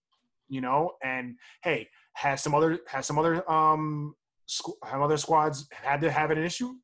you 0.49 0.61
know, 0.61 0.93
and 1.03 1.37
hey, 1.63 1.89
has 2.15 2.43
some 2.43 2.55
other 2.55 2.81
has 2.89 3.07
some 3.07 3.19
other 3.19 3.51
um 3.51 4.15
have 4.85 5.01
other 5.01 5.17
squads 5.17 5.67
had 5.71 6.01
to 6.03 6.11
have 6.11 6.31
an 6.31 6.39
issue, 6.39 6.75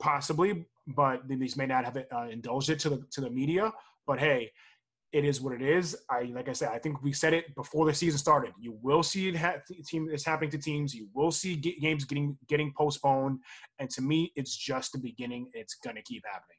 possibly, 0.00 0.66
but 0.88 1.22
these 1.28 1.56
may 1.56 1.66
not 1.66 1.84
have 1.84 1.96
uh, 1.96 2.26
indulged 2.30 2.70
it 2.70 2.78
to 2.80 2.90
the 2.90 3.04
to 3.12 3.20
the 3.20 3.30
media. 3.30 3.72
But 4.06 4.18
hey, 4.18 4.50
it 5.14 5.24
is 5.24 5.40
what 5.40 5.54
it 5.54 5.62
is. 5.62 5.96
I 6.10 6.22
like 6.34 6.48
I 6.48 6.52
said, 6.52 6.70
I 6.70 6.78
think 6.78 7.00
we 7.00 7.12
said 7.12 7.32
it 7.32 7.54
before 7.54 7.86
the 7.86 7.94
season 7.94 8.18
started. 8.18 8.52
You 8.58 8.76
will 8.82 9.04
see 9.04 9.28
it 9.28 9.36
ha- 9.36 9.62
team 9.86 10.08
is 10.10 10.24
happening 10.24 10.50
to 10.50 10.58
teams. 10.58 10.92
You 10.92 11.08
will 11.14 11.30
see 11.30 11.54
games 11.54 12.04
getting 12.04 12.36
getting 12.48 12.72
postponed, 12.76 13.38
and 13.78 13.88
to 13.90 14.02
me, 14.02 14.32
it's 14.34 14.56
just 14.56 14.92
the 14.92 14.98
beginning. 14.98 15.50
It's 15.54 15.76
gonna 15.76 16.02
keep 16.02 16.24
happening. 16.26 16.58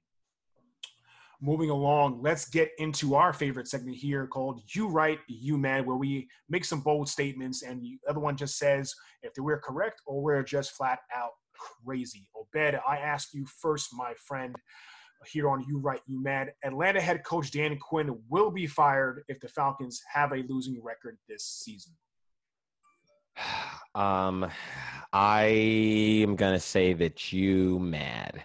moving 1.41 1.70
along, 1.70 2.22
let's 2.22 2.47
get 2.49 2.72
into 2.78 3.14
our 3.14 3.34
favorite 3.34 3.68
segment 3.68 3.97
here 3.97 4.26
called 4.26 4.62
You 4.74 4.88
Right, 4.88 5.20
You 5.28 5.58
Mad, 5.58 5.86
where 5.86 5.97
we 5.97 6.30
make 6.47 6.64
some 6.64 6.80
bold 6.80 7.10
statements 7.10 7.62
and 7.62 7.84
the 7.84 7.99
other 8.10 8.22
one 8.22 8.38
just 8.38 8.58
says 8.58 8.95
if 9.22 9.34
we're 9.38 9.60
correct 9.60 10.01
or 10.08 10.22
we're 10.24 10.43
just 10.43 10.72
flat 10.72 10.99
out 11.14 11.32
crazy. 11.86 12.26
Obed, 12.36 12.80
I 12.88 12.97
ask 12.97 13.34
you 13.34 13.45
first, 13.45 13.89
my 13.93 14.14
friend, 14.28 14.56
here 15.28 15.49
on 15.49 15.66
You 15.68 15.80
Right, 15.80 16.01
You 16.07 16.22
Mad. 16.22 16.53
Atlanta 16.63 17.01
head 17.01 17.24
coach 17.24 17.51
Dan 17.51 17.78
Quinn 17.78 18.18
will 18.30 18.51
be 18.51 18.68
fired 18.68 19.24
if 19.28 19.39
the 19.39 19.47
Falcons 19.47 20.01
have 20.11 20.32
a 20.32 20.43
losing 20.47 20.82
record 20.84 21.18
this 21.28 21.43
season. 21.43 21.93
Um, 23.95 24.45
I 25.13 25.43
am 25.43 26.36
gonna 26.36 26.59
say 26.59 26.91
that 26.91 27.32
you 27.32 27.80
mad. 27.80 28.43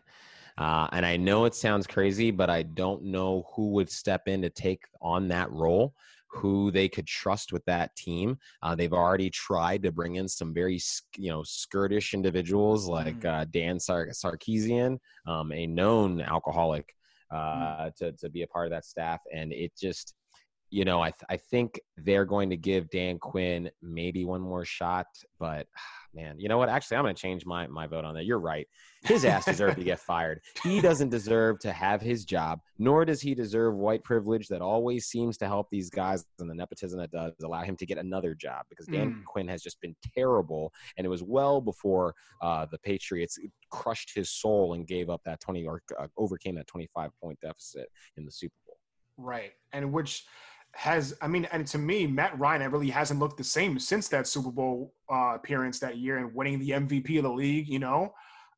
Uh, 0.57 0.87
and 0.93 1.05
I 1.05 1.17
know 1.17 1.45
it 1.47 1.57
sounds 1.57 1.89
crazy, 1.89 2.31
but 2.31 2.49
I 2.49 2.63
don't 2.63 3.03
know 3.03 3.49
who 3.55 3.71
would 3.71 3.91
step 3.91 4.29
in 4.29 4.43
to 4.43 4.51
take 4.51 4.85
on 5.03 5.27
that 5.29 5.51
role, 5.51 5.95
who 6.33 6.71
they 6.71 6.89
could 6.89 7.07
trust 7.07 7.53
with 7.53 7.65
that 7.65 7.95
team. 7.97 8.39
Uh, 8.63 8.75
they've 8.75 8.93
already 8.93 9.31
tried 9.31 9.83
to 9.83 9.93
bring 9.93 10.17
in 10.17 10.29
some 10.29 10.55
very, 10.55 10.81
you 11.17 11.31
know, 11.31 11.43
skirtish 11.43 12.15
individuals 12.15 12.89
like 12.89 13.21
mm. 13.21 13.43
uh, 13.43 13.45
Dan 13.51 13.81
Sar- 13.81 14.09
Sarkisian, 14.09 14.99
um, 15.27 15.53
a 15.53 15.67
known 15.67 16.21
alcoholic, 16.21 16.95
mm. 17.33 17.95
to, 17.97 18.13
to 18.13 18.31
be 18.31 18.43
a 18.43 18.47
part 18.47 18.67
of 18.67 18.71
that 18.71 18.85
staff. 18.85 19.21
And 19.35 19.53
it 19.53 19.73
just, 19.77 20.15
you 20.71 20.85
know, 20.85 21.03
I, 21.03 21.11
th- 21.11 21.25
I 21.29 21.37
think 21.37 21.81
they're 21.97 22.25
going 22.25 22.49
to 22.51 22.57
give 22.57 22.91
Dan 22.91 23.19
Quinn 23.19 23.71
maybe 23.83 24.25
one 24.25 24.41
more 24.41 24.65
shot, 24.65 25.07
but 25.39 25.67
man, 26.15 26.39
you 26.39 26.49
know 26.49 26.59
what? 26.59 26.69
Actually, 26.69 26.97
I'm 26.97 27.05
going 27.05 27.15
to 27.15 27.21
change 27.21 27.45
my, 27.45 27.67
my 27.67 27.87
vote 27.87 28.05
on 28.05 28.15
that. 28.15 28.25
You're 28.25 28.41
right. 28.41 28.67
His 29.03 29.25
ass 29.25 29.45
deserves 29.47 29.77
to 29.77 29.85
get 29.85 29.99
fired. 29.99 30.41
He 30.63 30.81
doesn't 30.81 31.09
deserve 31.09 31.59
to 31.61 31.73
have 31.73 32.01
his 32.01 32.25
job, 32.25 32.61
nor 32.79 33.05
does 33.05 33.21
he 33.21 33.35
deserve 33.35 33.75
white 33.77 34.05
privilege 34.05 34.49
that 34.49 34.61
always 34.61 35.07
seems 35.07 35.37
to 35.39 35.47
help 35.47 35.69
these 35.71 35.89
guys 35.89 36.25
and 36.39 36.51
the 36.51 36.55
nepotism 36.55 36.99
that 37.01 37.11
does 37.11 37.33
allow 37.45 37.63
him 37.63 37.77
to 37.77 37.87
get 37.87 37.99
another 37.99 38.35
job 38.35 38.65
because 38.69 38.87
Dan 38.87 39.15
mm. 39.15 39.25
Quinn 39.25 39.49
has 39.49 39.63
just 39.63 39.81
been 39.81 39.97
terrible. 40.17 40.73
And 40.99 41.05
it 41.05 41.09
was 41.09 41.23
well 41.23 41.61
before 41.61 42.15
uh, 42.43 42.67
the 42.71 42.79
Patriots 42.79 43.39
crushed 43.71 44.13
his 44.15 44.31
soul 44.31 44.75
and 44.75 44.87
gave 44.87 45.11
up 45.11 45.23
that 45.25 45.41
20 45.41 45.65
or 45.65 45.83
uh, 45.99 46.09
overcame 46.17 46.57
that 46.57 46.67
25 46.67 47.11
point 47.23 47.39
deficit 47.41 47.89
in 48.17 48.25
the 48.25 48.33
Super 48.33 48.55
Bowl. 48.67 48.77
Right. 49.17 49.53
And 49.73 49.93
which– 49.93 50.25
has 50.75 51.15
I 51.21 51.29
mean, 51.29 51.47
and 51.53 51.67
to 51.69 51.79
me, 51.79 52.07
Matt 52.07 52.39
Ryan 52.39 52.71
really 52.71 52.91
hasn't 52.91 53.21
looked 53.21 53.37
the 53.37 53.45
same 53.45 53.79
since 53.79 54.09
that 54.09 54.27
Super 54.27 54.51
Bowl 54.51 54.95
uh, 55.13 55.35
appearance 55.35 55.79
that 55.81 55.99
year 55.99 56.19
and 56.19 56.35
winning 56.35 56.59
the 56.59 56.71
MVP 56.71 57.19
of 57.19 57.25
the 57.25 57.33
league. 57.33 57.69
You 57.69 57.81
know, 57.81 58.13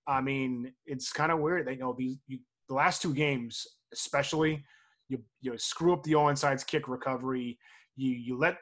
I 0.07 0.21
mean, 0.21 0.73
it's 0.87 1.13
kind 1.13 1.33
of 1.33 1.41
weird. 1.41 1.67
They 1.67 1.73
you 1.73 1.79
know 1.79 1.95
these 1.97 2.19
you, 2.27 2.39
the 2.69 2.75
last 2.75 3.03
two 3.03 3.15
games, 3.15 3.67
especially, 3.93 4.65
you 5.09 5.23
you 5.41 5.57
screw 5.59 5.93
up 5.93 6.03
the 6.03 6.13
onside 6.13 6.65
kick 6.67 6.87
recovery. 6.87 7.59
You 7.97 8.11
you 8.11 8.39
let 8.39 8.59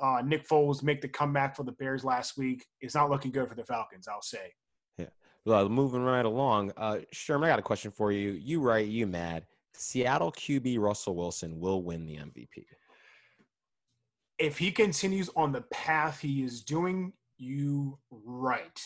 uh, 0.00 0.22
Nick 0.24 0.48
Foles 0.48 0.82
make 0.82 1.02
the 1.02 1.08
comeback 1.08 1.56
for 1.56 1.64
the 1.64 1.72
Bears 1.72 2.04
last 2.04 2.38
week. 2.38 2.64
It's 2.80 2.94
not 2.94 3.10
looking 3.10 3.32
good 3.32 3.48
for 3.48 3.54
the 3.54 3.64
Falcons, 3.64 4.08
I'll 4.08 4.22
say. 4.22 4.52
Yeah. 4.98 5.06
Well, 5.44 5.68
moving 5.68 6.02
right 6.02 6.24
along, 6.24 6.72
uh, 6.76 7.00
Sherman, 7.12 7.48
I 7.48 7.52
got 7.52 7.58
a 7.58 7.62
question 7.62 7.90
for 7.90 8.12
you. 8.12 8.30
You 8.30 8.60
right, 8.60 8.86
you 8.86 9.06
mad? 9.06 9.44
Seattle 9.74 10.32
QB 10.32 10.78
Russell 10.78 11.16
Wilson 11.16 11.58
will 11.58 11.82
win 11.82 12.06
the 12.06 12.16
MVP 12.16 12.64
if 14.38 14.58
he 14.58 14.70
continues 14.70 15.30
on 15.36 15.52
the 15.52 15.62
path 15.72 16.20
he 16.20 16.42
is 16.42 16.62
doing, 16.62 17.12
you 17.38 17.98
right. 18.10 18.80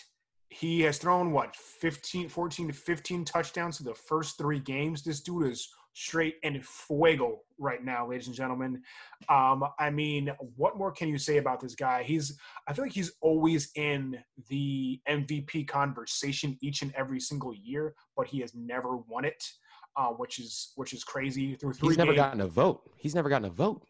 He 0.51 0.81
has 0.83 0.99
thrown 0.99 1.33
what 1.33 1.55
15, 1.55 2.29
14 2.29 2.69
to 2.69 2.75
15 2.75 3.25
touchdowns 3.25 3.77
to 3.79 3.85
the 3.85 3.95
first 3.95 4.39
three 4.39 4.61
games. 4.61 5.03
This 5.03 5.21
dude 5.21 5.47
is 5.47 5.69
straight 5.93 6.37
and 6.43 6.65
fuego 6.65 7.41
right 7.59 7.85
now, 7.85 8.09
ladies 8.09 8.29
and 8.29 8.37
gentlemen. 8.37 8.81
Um, 9.29 9.65
I 9.79 9.91
mean, 9.91 10.31
what 10.57 10.79
more 10.79 10.93
can 10.93 11.09
you 11.09 11.19
say 11.19 11.39
about 11.39 11.61
this 11.61 11.75
guy? 11.75 12.03
He's, 12.03 12.39
I 12.67 12.73
feel 12.73 12.85
like 12.85 12.93
he's 12.93 13.13
always 13.21 13.71
in 13.75 14.17
the 14.49 15.01
MVP 15.09 15.67
conversation 15.67 16.57
each 16.63 16.83
and 16.83 16.95
every 16.95 17.21
single 17.21 17.55
year, 17.55 17.95
but 18.17 18.29
he 18.29 18.41
has 18.41 18.55
never 18.55 18.97
won 18.97 19.25
it 19.25 19.43
uh, 19.99 20.11
which 20.11 20.39
is 20.39 20.73
which 20.77 20.93
is 20.93 21.03
crazy. 21.03 21.57
Through 21.57 21.75
three, 21.75 21.89
he's 21.89 21.99
never 21.99 22.13
games, 22.13 22.23
gotten 22.23 22.41
a 22.41 22.47
vote. 22.47 22.89
He's 22.97 23.15
never 23.15 23.29
gotten 23.29 23.47
a 23.47 23.51
vote. 23.51 23.83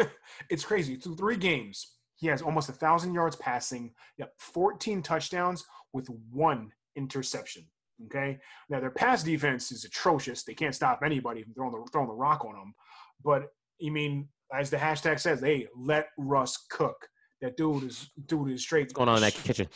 it's 0.50 0.64
crazy. 0.64 0.96
Through 0.96 1.16
three 1.16 1.36
games, 1.36 1.96
he 2.16 2.26
has 2.28 2.40
almost 2.40 2.70
a 2.70 2.72
thousand 2.72 3.12
yards 3.12 3.36
passing. 3.36 3.92
Yep, 4.18 4.32
14 4.38 5.02
touchdowns 5.02 5.64
with 5.92 6.08
one 6.32 6.72
interception. 6.96 7.64
Okay, 8.06 8.38
now 8.70 8.80
their 8.80 8.90
pass 8.90 9.22
defense 9.22 9.70
is 9.70 9.84
atrocious. 9.84 10.42
They 10.42 10.54
can't 10.54 10.74
stop 10.74 11.00
anybody 11.04 11.42
from 11.42 11.52
throwing 11.52 11.72
the 11.72 11.86
throwing 11.92 12.08
the 12.08 12.14
rock 12.14 12.44
on 12.46 12.54
them. 12.54 12.74
But 13.22 13.48
you 13.78 13.92
mean, 13.92 14.28
as 14.54 14.70
the 14.70 14.78
hashtag 14.78 15.20
says, 15.20 15.40
hey, 15.40 15.68
let 15.76 16.08
Russ 16.16 16.56
cook. 16.70 16.96
That 17.42 17.58
dude 17.58 17.84
is 17.84 18.10
dude 18.26 18.52
is 18.52 18.62
straight. 18.62 18.84
What's 18.84 18.92
going 18.94 19.10
on 19.10 19.16
in 19.16 19.22
that 19.22 19.34
kitchen? 19.34 19.68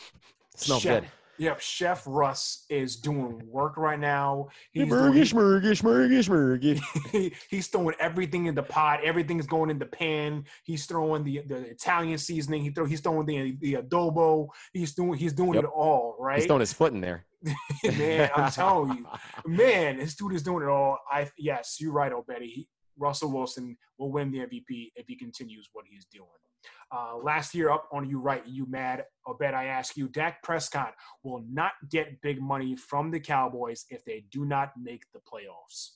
It 0.53 0.59
smells 0.59 0.83
good. 0.83 1.05
Yep, 1.37 1.59
Chef 1.59 2.03
Russ 2.05 2.65
is 2.69 2.95
doing 2.95 3.41
work 3.45 3.77
right 3.77 3.99
now. 3.99 4.47
He's 4.71 4.89
he's 7.49 7.67
throwing 7.67 7.95
everything 7.99 8.45
in 8.45 8.55
the 8.55 8.63
pot. 8.63 9.03
Everything's 9.03 9.47
going 9.47 9.69
in 9.69 9.77
the 9.77 9.85
pan. 9.85 10.45
He's 10.63 10.85
throwing 10.85 11.23
the, 11.23 11.43
the 11.47 11.57
Italian 11.57 12.17
seasoning. 12.17 12.63
He 12.63 12.69
throw 12.69 12.85
he's 12.85 13.01
throwing 13.01 13.25
the 13.25 13.57
the 13.59 13.73
adobo. 13.75 14.47
He's 14.73 14.93
doing 14.93 15.17
he's 15.19 15.33
doing 15.33 15.55
yep. 15.55 15.65
it 15.65 15.69
all. 15.73 16.15
Right. 16.19 16.37
He's 16.37 16.45
throwing 16.45 16.61
his 16.61 16.73
foot 16.73 16.93
in 16.93 17.01
there. 17.01 17.25
man, 17.83 18.29
I'm 18.35 18.51
telling 18.51 18.97
you, 18.97 19.05
man, 19.45 19.97
this 19.97 20.15
dude 20.15 20.33
is 20.33 20.43
doing 20.43 20.63
it 20.63 20.69
all. 20.69 20.97
I 21.11 21.29
yes, 21.37 21.77
you're 21.79 21.91
right, 21.91 22.11
Obedi. 22.11 22.67
Russell 22.97 23.31
Wilson 23.31 23.77
will 23.97 24.11
win 24.11 24.31
the 24.31 24.39
MVP 24.39 24.91
if 24.95 25.05
he 25.07 25.15
continues 25.15 25.69
what 25.73 25.85
he's 25.89 26.05
doing. 26.05 26.29
Uh, 26.91 27.17
last 27.17 27.55
year 27.55 27.69
up 27.69 27.87
on 27.91 28.07
you 28.07 28.19
right, 28.19 28.45
you 28.45 28.65
mad? 28.67 29.03
I 29.27 29.31
bet 29.39 29.53
I 29.53 29.65
ask 29.65 29.97
you, 29.97 30.07
Dak 30.07 30.43
Prescott 30.43 30.93
will 31.23 31.43
not 31.49 31.71
get 31.89 32.21
big 32.21 32.41
money 32.41 32.75
from 32.75 33.11
the 33.11 33.19
Cowboys 33.19 33.85
if 33.89 34.05
they 34.05 34.25
do 34.31 34.45
not 34.45 34.71
make 34.81 35.03
the 35.13 35.19
playoffs. 35.19 35.91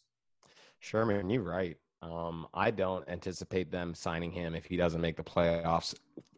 Sherman, 0.79 1.29
you're 1.29 1.43
right. 1.43 1.77
Um, 2.01 2.47
I 2.53 2.71
don't 2.71 3.07
anticipate 3.09 3.71
them 3.71 3.93
signing 3.93 4.31
him 4.31 4.55
if 4.55 4.65
he 4.65 4.77
doesn't 4.77 5.01
make 5.01 5.17
the 5.17 5.23
playoffs 5.23 5.93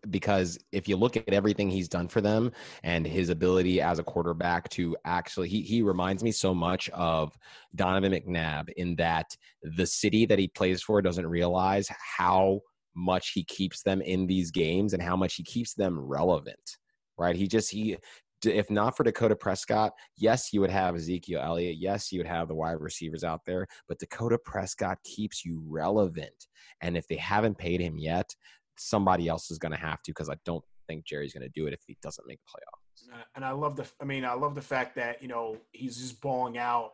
because 0.10 0.58
if 0.72 0.88
you 0.88 0.98
look 0.98 1.16
at 1.16 1.30
everything 1.30 1.70
he's 1.70 1.88
done 1.88 2.08
for 2.08 2.22
them 2.22 2.52
and 2.84 3.06
his 3.06 3.30
ability 3.30 3.80
as 3.80 4.00
a 4.00 4.04
quarterback 4.04 4.68
to 4.70 4.98
actually 5.06 5.48
he 5.48 5.62
he 5.62 5.84
reminds 5.84 6.24
me 6.24 6.32
so 6.32 6.56
much 6.56 6.90
of 6.90 7.38
Donovan 7.76 8.14
McNabb 8.14 8.70
in 8.78 8.96
that 8.96 9.36
the 9.62 9.86
city 9.86 10.26
that 10.26 10.40
he 10.40 10.48
plays 10.48 10.82
for 10.82 11.02
doesn't 11.04 11.28
realize 11.28 11.88
how 12.18 12.62
much 12.96 13.32
he 13.32 13.44
keeps 13.44 13.84
them 13.84 14.02
in 14.02 14.28
these 14.28 14.52
games 14.52 14.94
and 14.94 15.02
how 15.02 15.16
much 15.16 15.36
he 15.36 15.44
keeps 15.44 15.74
them 15.74 16.00
relevant, 16.00 16.78
right? 17.18 17.36
He 17.36 17.48
just, 17.48 17.72
he, 17.72 17.98
if 18.46 18.70
not 18.72 18.98
for 18.98 19.04
Dakota 19.04 19.36
Prescott, 19.36 19.94
yes, 20.18 20.52
you 20.52 20.62
would 20.62 20.72
have 20.72 20.96
Ezekiel 20.96 21.42
Elliott. 21.42 21.78
Yes, 21.80 22.12
you 22.12 22.20
would 22.20 22.28
have 22.28 22.48
the 22.48 22.56
wide 22.56 22.80
receivers 22.80 23.24
out 23.24 23.42
there, 23.46 23.68
but 23.88 24.00
Dakota 24.00 24.38
Prescott 24.44 24.98
keeps 25.04 25.46
you 25.46 25.64
relevant. 25.68 26.48
And 26.82 26.98
if 26.98 27.08
they 27.08 27.18
haven't 27.18 27.58
paid 27.58 27.82
him 27.82 27.98
yet, 27.98 28.34
somebody 28.78 29.28
else 29.28 29.52
is 29.52 29.60
going 29.60 29.74
to 29.74 29.78
have 29.78 30.02
to 30.04 30.12
because 30.12 30.30
I 30.30 30.36
don't 30.46 30.64
think 30.88 31.06
Jerry's 31.06 31.34
going 31.34 31.44
to 31.44 31.60
do 31.60 31.68
it 31.68 31.74
if 31.74 31.82
he 31.86 31.98
doesn't 32.02 32.28
make 32.28 32.40
the 32.40 32.52
playoffs. 32.52 33.18
And 33.36 33.46
I 33.46 33.52
love 33.52 33.76
the, 33.76 33.86
I 34.02 34.06
mean, 34.06 34.26
I 34.26 34.34
love 34.34 34.56
the 34.56 34.62
fact 34.62 34.96
that, 34.96 35.22
you 35.22 35.28
know, 35.28 35.58
he's 35.72 35.98
just 35.98 36.20
balling 36.22 36.58
out. 36.58 36.92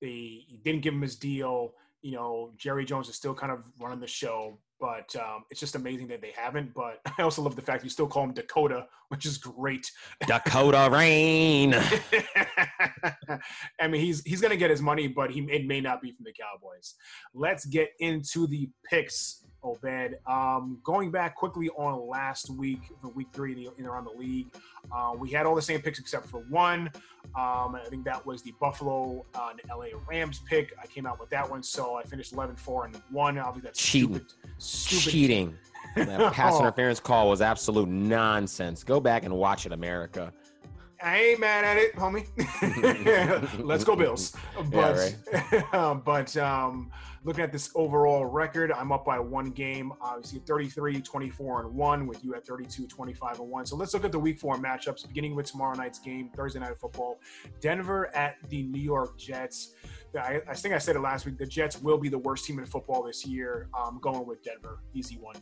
They 0.00 0.44
didn't 0.64 0.82
give 0.82 0.94
him 0.94 1.02
his 1.02 1.16
deal. 1.16 1.74
You 2.02 2.12
know, 2.12 2.52
Jerry 2.56 2.84
Jones 2.84 3.08
is 3.08 3.16
still 3.16 3.34
kind 3.34 3.50
of 3.50 3.64
running 3.80 4.00
the 4.00 4.06
show, 4.06 4.58
but 4.84 5.16
um, 5.16 5.44
it's 5.50 5.60
just 5.60 5.76
amazing 5.76 6.08
that 6.08 6.20
they 6.20 6.34
haven't. 6.36 6.74
But 6.74 7.00
I 7.18 7.22
also 7.22 7.40
love 7.40 7.56
the 7.56 7.62
fact 7.62 7.84
you 7.84 7.90
still 7.90 8.06
call 8.06 8.24
him 8.24 8.34
Dakota, 8.34 8.86
which 9.08 9.24
is 9.24 9.38
great. 9.38 9.90
Dakota 10.26 10.90
Rain. 10.92 11.74
I 13.80 13.88
mean, 13.88 14.02
he's 14.02 14.22
he's 14.24 14.42
gonna 14.42 14.58
get 14.58 14.70
his 14.70 14.82
money, 14.82 15.08
but 15.08 15.30
he 15.30 15.40
it 15.50 15.66
may 15.66 15.80
not 15.80 16.02
be 16.02 16.12
from 16.12 16.24
the 16.24 16.32
Cowboys. 16.32 16.94
Let's 17.32 17.64
get 17.64 17.92
into 17.98 18.46
the 18.46 18.68
picks. 18.84 19.43
Obed. 19.64 20.18
Um, 20.26 20.78
going 20.84 21.10
back 21.10 21.34
quickly 21.34 21.70
on 21.70 22.06
last 22.08 22.50
week, 22.50 22.80
the 23.02 23.08
week 23.08 23.28
three 23.32 23.52
in, 23.52 23.58
the, 23.58 23.70
in 23.78 23.86
around 23.86 24.04
the 24.04 24.18
league, 24.18 24.48
uh, 24.94 25.14
we 25.18 25.30
had 25.30 25.46
all 25.46 25.54
the 25.54 25.62
same 25.62 25.80
picks 25.80 25.98
except 25.98 26.26
for 26.26 26.40
one. 26.50 26.90
Um, 27.34 27.74
I 27.74 27.86
think 27.88 28.04
that 28.04 28.24
was 28.24 28.42
the 28.42 28.52
Buffalo 28.60 29.24
uh, 29.34 29.50
and 29.50 29.60
LA 29.68 29.98
Rams 30.08 30.40
pick. 30.48 30.74
I 30.80 30.86
came 30.86 31.06
out 31.06 31.18
with 31.18 31.30
that 31.30 31.48
one, 31.48 31.62
so 31.62 31.96
I 31.96 32.02
finished 32.02 32.32
11 32.32 32.56
4 32.56 32.84
and 32.86 32.96
1. 33.10 33.38
Obviously, 33.38 33.62
that's 33.62 33.80
cheating. 33.80 34.14
Stupid, 34.14 34.32
stupid. 34.58 35.10
Cheating. 35.10 35.58
that 35.96 36.32
pass 36.32 36.58
interference 36.58 37.00
call 37.00 37.30
was 37.30 37.40
absolute 37.40 37.88
nonsense. 37.88 38.84
Go 38.84 39.00
back 39.00 39.24
and 39.24 39.34
watch 39.34 39.64
it, 39.64 39.72
America. 39.72 40.32
I 41.02 41.18
ain't 41.18 41.40
mad 41.40 41.64
at 41.64 41.76
it, 41.76 41.94
homie. 41.96 42.26
Let's 43.64 43.84
go 43.84 43.96
Bills. 43.96 44.34
But 44.70 44.72
yeah, 44.72 45.10
right. 45.52 45.74
um, 45.74 46.02
but 46.04 46.36
um, 46.36 46.90
looking 47.24 47.42
at 47.42 47.52
this 47.52 47.70
overall 47.74 48.24
record, 48.24 48.72
I'm 48.72 48.92
up 48.92 49.04
by 49.04 49.18
one 49.18 49.50
game. 49.50 49.92
Obviously 50.00 50.40
33, 50.40 51.00
24, 51.00 51.62
and 51.62 51.74
1 51.74 52.06
with 52.06 52.24
you 52.24 52.34
at 52.34 52.46
32, 52.46 52.86
25, 52.86 53.40
and 53.40 53.50
1. 53.50 53.66
So 53.66 53.76
let's 53.76 53.94
look 53.94 54.04
at 54.04 54.12
the 54.12 54.18
week 54.18 54.38
four 54.38 54.56
matchups, 54.56 55.06
beginning 55.06 55.34
with 55.34 55.46
tomorrow 55.46 55.74
night's 55.76 55.98
game, 55.98 56.30
Thursday 56.34 56.60
night 56.60 56.78
football. 56.80 57.18
Denver 57.60 58.14
at 58.14 58.36
the 58.48 58.62
New 58.62 58.80
York 58.80 59.18
Jets. 59.18 59.74
I, 60.16 60.40
I 60.48 60.54
think 60.54 60.74
I 60.74 60.78
said 60.78 60.96
it 60.96 61.00
last 61.00 61.26
week. 61.26 61.38
The 61.38 61.46
Jets 61.46 61.80
will 61.82 61.98
be 61.98 62.08
the 62.08 62.18
worst 62.18 62.44
team 62.44 62.58
in 62.58 62.66
football 62.66 63.02
this 63.02 63.26
year. 63.26 63.68
Um, 63.78 63.98
going 64.00 64.26
with 64.26 64.42
Denver, 64.42 64.80
easy 64.94 65.16
one. 65.16 65.36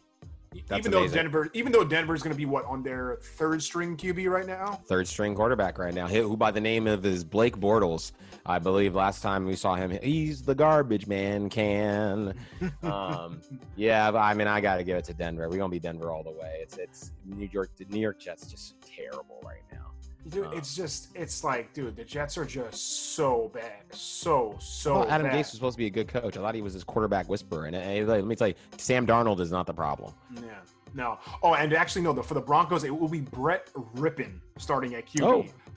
That's 0.67 0.81
even 0.81 0.93
though 0.93 0.99
amazing. 0.99 1.17
Denver, 1.17 1.51
even 1.55 1.73
though 1.73 1.85
Denver's 1.85 2.23
going 2.23 2.33
to 2.33 2.37
be 2.37 2.47
what 2.47 2.65
on 2.67 2.83
their 2.83 3.19
third 3.23 3.63
string 3.63 3.97
QB 3.97 4.31
right 4.31 4.47
now. 4.47 4.81
third 4.87 5.07
string 5.09 5.35
quarterback 5.35 5.79
right 5.79 5.95
now, 5.95 6.07
who 6.09 6.37
by 6.37 6.51
the 6.51 6.61
name 6.61 6.87
of 6.87 7.05
is 7.07 7.25
Blake 7.25 7.57
Bortles. 7.57 8.13
I 8.45 8.59
believe 8.59 8.95
last 8.95 9.23
time 9.23 9.47
we 9.47 9.55
saw 9.55 9.77
him, 9.77 9.97
he's 10.03 10.43
the 10.43 10.55
garbage 10.55 11.07
man 11.07 11.49
can. 11.49 12.35
Um, 12.83 13.41
yeah, 13.77 14.11
but 14.11 14.19
I 14.19 14.35
mean, 14.35 14.49
I 14.49 14.61
got 14.61 14.77
to 14.77 14.85
give 14.85 14.97
it 14.97 15.05
to 15.05 15.15
Denver. 15.15 15.49
We're 15.49 15.57
gonna 15.59 15.69
be 15.71 15.79
Denver 15.79 16.11
all 16.11 16.23
the 16.23 16.31
way. 16.31 16.59
It's 16.61 16.77
it's 16.79 17.13
New 17.25 17.49
York. 17.53 17.71
The 17.77 17.85
New 17.87 18.01
York 18.01 18.19
Jets 18.19 18.47
just 18.51 18.75
terrible 18.83 19.41
right 19.45 19.63
now. 19.73 19.91
Dude, 20.29 20.47
Um, 20.47 20.53
it's 20.53 20.77
just, 20.77 21.09
it's 21.16 21.43
like, 21.43 21.73
dude, 21.75 21.97
the 21.97 22.05
Jets 22.05 22.39
are 22.39 22.45
just 22.45 23.14
so 23.14 23.51
bad, 23.53 23.83
so 23.93 24.57
so. 24.61 25.01
Well, 25.01 25.11
Adam 25.11 25.27
bad. 25.27 25.35
Gase 25.35 25.39
was 25.39 25.51
supposed 25.53 25.75
to 25.75 25.79
be 25.79 25.87
a 25.87 25.91
good 25.91 26.09
coach. 26.09 26.37
I 26.37 26.41
thought 26.41 26.55
he 26.55 26.62
was 26.62 26.75
his 26.75 26.85
quarterback 26.85 27.29
whisperer, 27.29 27.66
and 27.66 27.75
uh, 27.77 28.12
let 28.14 28.25
me 28.25 28.37
tell 28.37 28.49
you, 28.49 28.55
Sam 28.79 29.07
Darnold 29.07 29.41
is 29.41 29.51
not 29.51 29.66
the 29.66 29.75
problem. 29.75 30.12
Yeah. 30.35 30.43
No. 30.95 31.18
Oh, 31.43 31.55
and 31.55 31.73
actually, 31.73 32.03
no. 32.03 32.12
The, 32.12 32.23
for 32.23 32.35
the 32.35 32.41
Broncos, 32.41 32.85
it 32.85 32.91
will 32.91 33.09
be 33.09 33.20
Brett 33.20 33.70
Rypien 33.97 34.35
starting 34.59 34.95
at 34.95 35.07
QB. 35.07 35.23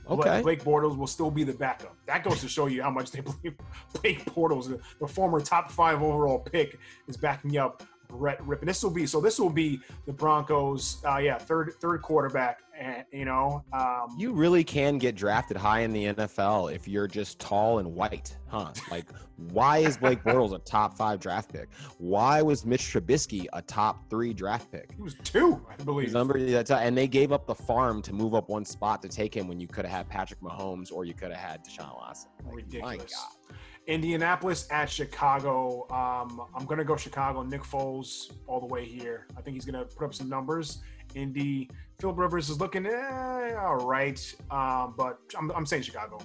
Oh, 0.08 0.16
Bla- 0.16 0.26
okay. 0.28 0.42
Blake 0.42 0.64
Bortles 0.64 0.98
will 0.98 1.08
still 1.08 1.32
be 1.32 1.44
the 1.46 1.54
backup. 1.54 1.96
That 2.06 2.24
goes 2.24 2.42
to 2.42 2.50
show 2.50 2.68
you 2.68 2.84
how 2.84 2.90
much 2.92 3.12
they 3.12 3.22
believe 3.22 3.56
Blake 4.02 4.26
Bortles, 4.26 4.68
the, 4.68 4.80
the 5.00 5.08
former 5.08 5.40
top 5.40 5.72
five 5.72 6.04
overall 6.04 6.40
pick, 6.40 6.78
is 7.08 7.16
backing 7.18 7.58
up 7.58 7.82
Brett 8.08 8.40
Rypien. 8.42 8.66
This 8.66 8.84
will 8.84 8.92
be 8.92 9.06
so. 9.06 9.22
This 9.22 9.40
will 9.40 9.50
be 9.50 9.80
the 10.06 10.14
Broncos. 10.14 11.04
Uh, 11.06 11.18
yeah, 11.18 11.38
third 11.38 11.74
third 11.80 12.02
quarterback. 12.02 12.62
And 12.78 13.06
you 13.14 13.24
know, 13.24 13.64
um, 13.72 14.16
You 14.18 14.34
really 14.34 14.64
can 14.64 14.98
get 14.98 15.16
drafted 15.16 15.56
high 15.56 15.82
in 15.82 15.94
the 15.94 16.14
NFL 16.14 16.74
if 16.74 16.88
you're 16.88 17.08
just 17.08 17.40
tall 17.40 17.80
and 17.80 17.96
white, 17.96 18.38
huh? 18.48 18.74
Like, 18.92 19.06
why 19.38 19.78
is 19.78 19.98
Blake 19.98 20.22
Bortles 20.24 20.54
a 20.54 20.60
top 20.60 20.98
five 20.98 21.22
draft 21.22 21.54
pick? 21.54 21.70
Why 22.00 22.42
was 22.42 22.66
Mitch 22.66 22.82
Trubisky 22.82 23.46
a 23.54 23.62
top 23.62 24.10
three 24.10 24.34
draft 24.34 24.72
pick? 24.72 24.92
he 24.94 25.02
was 25.02 25.16
two, 25.24 25.66
I 25.70 25.82
believe. 25.84 26.12
Number 26.12 26.38
that's 26.40 26.72
and 26.72 26.98
they 26.98 27.08
gave 27.08 27.32
up 27.32 27.48
the 27.48 27.56
farm 27.56 28.02
to 28.02 28.14
move 28.14 28.36
up 28.36 28.50
one 28.50 28.66
spot 28.66 29.02
to 29.04 29.08
take 29.08 29.34
him 29.34 29.48
when 29.48 29.60
you 29.60 29.68
could 29.68 29.86
have 29.86 29.96
had 29.96 30.10
Patrick 30.10 30.42
Mahomes 30.42 30.92
or 30.92 31.06
you 31.06 31.14
could 31.14 31.32
have 31.32 31.40
had 31.40 31.64
Deshaun 31.66 31.96
Watson. 31.96 32.30
Like, 32.44 32.48
my 32.48 32.56
Ridiculous. 32.56 33.14
God. 33.14 33.58
Indianapolis 33.88 34.68
at 34.72 34.90
Chicago. 34.90 35.88
Um, 35.92 36.42
I'm 36.56 36.66
gonna 36.66 36.84
go 36.84 36.96
Chicago. 36.96 37.44
Nick 37.44 37.62
Foles 37.62 38.32
all 38.48 38.60
the 38.60 38.66
way 38.68 38.86
here. 38.86 39.28
I 39.38 39.42
think 39.42 39.56
he's 39.56 39.66
gonna 39.66 39.86
put 39.86 40.06
up 40.06 40.14
some 40.14 40.30
numbers. 40.30 40.80
Indy. 41.14 41.70
Philip 42.00 42.18
Rivers 42.18 42.50
is 42.50 42.60
looking 42.60 42.86
eh, 42.86 43.56
all 43.58 43.78
right, 43.78 44.20
um, 44.52 44.94
but 44.98 45.20
I'm, 45.38 45.50
I'm 45.52 45.66
saying 45.66 45.84
Chicago. 45.84 46.20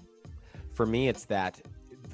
For 0.73 0.85
me, 0.85 1.09
it's 1.09 1.25
that 1.27 1.61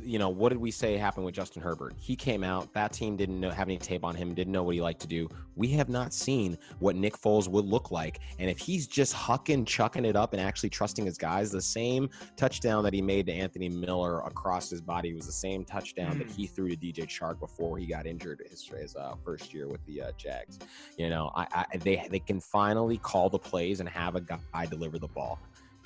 you 0.03 0.18
know 0.18 0.28
what 0.28 0.51
did 0.51 0.59
we 0.59 0.70
say 0.70 0.97
happened 0.97 1.24
with 1.24 1.34
Justin 1.34 1.62
Herbert? 1.62 1.94
He 1.99 2.16
came 2.16 2.44
out. 2.44 2.72
That 2.74 2.92
team 2.92 3.16
didn't 3.16 3.40
know, 3.40 3.51
have 3.51 3.68
any 3.68 3.78
tape 3.78 4.05
on 4.05 4.14
him. 4.14 4.34
Didn't 4.34 4.53
know 4.53 4.62
what 4.62 4.74
he 4.74 4.80
liked 4.80 5.01
to 5.01 5.07
do. 5.07 5.28
We 5.55 5.68
have 5.68 5.88
not 5.88 6.12
seen 6.12 6.59
what 6.78 6.97
Nick 6.97 7.16
Foles 7.16 7.49
would 7.49 7.64
look 7.64 7.90
like. 7.90 8.20
And 8.38 8.51
if 8.51 8.59
he's 8.59 8.86
just 8.86 9.14
hucking, 9.14 9.66
chucking 9.66 10.05
it 10.05 10.16
up, 10.16 10.32
and 10.32 10.40
actually 10.40 10.70
trusting 10.70 11.05
his 11.05 11.18
guys, 11.18 11.51
the 11.51 11.62
same 11.62 12.11
touchdown 12.36 12.84
that 12.84 12.92
he 12.92 13.03
made 13.03 13.26
to 13.26 13.32
Anthony 13.32 13.68
Miller 13.68 14.20
across 14.20 14.70
his 14.70 14.80
body 14.80 15.14
was 15.14 15.26
the 15.26 15.32
same 15.32 15.64
touchdown 15.64 16.18
that 16.18 16.30
he 16.30 16.47
threw 16.47 16.68
to 16.68 16.76
DJ 16.76 17.07
Chark 17.07 17.40
before 17.40 17.78
he 17.78 17.86
got 17.86 18.07
injured 18.07 18.42
his, 18.49 18.66
his 18.66 18.97
uh, 18.97 19.14
first 19.24 19.53
year 19.53 19.68
with 19.68 19.84
the 19.86 20.03
uh, 20.03 20.12
Jags. 20.16 20.59
You 20.99 21.09
know, 21.09 21.30
I, 21.34 21.47
I 21.53 21.76
they 21.78 22.07
they 22.11 22.20
can 22.20 22.40
finally 22.40 22.99
call 22.99 23.30
the 23.30 23.38
plays 23.38 23.80
and 23.80 23.88
have 23.88 24.16
a 24.16 24.20
guy 24.20 24.66
deliver 24.66 24.99
the 24.99 25.09
ball. 25.09 25.38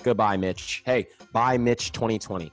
Goodbye, 0.03 0.37
Mitch. 0.37 0.81
Hey, 0.85 1.07
bye, 1.31 1.57
Mitch. 1.57 1.91
2020. 1.91 2.51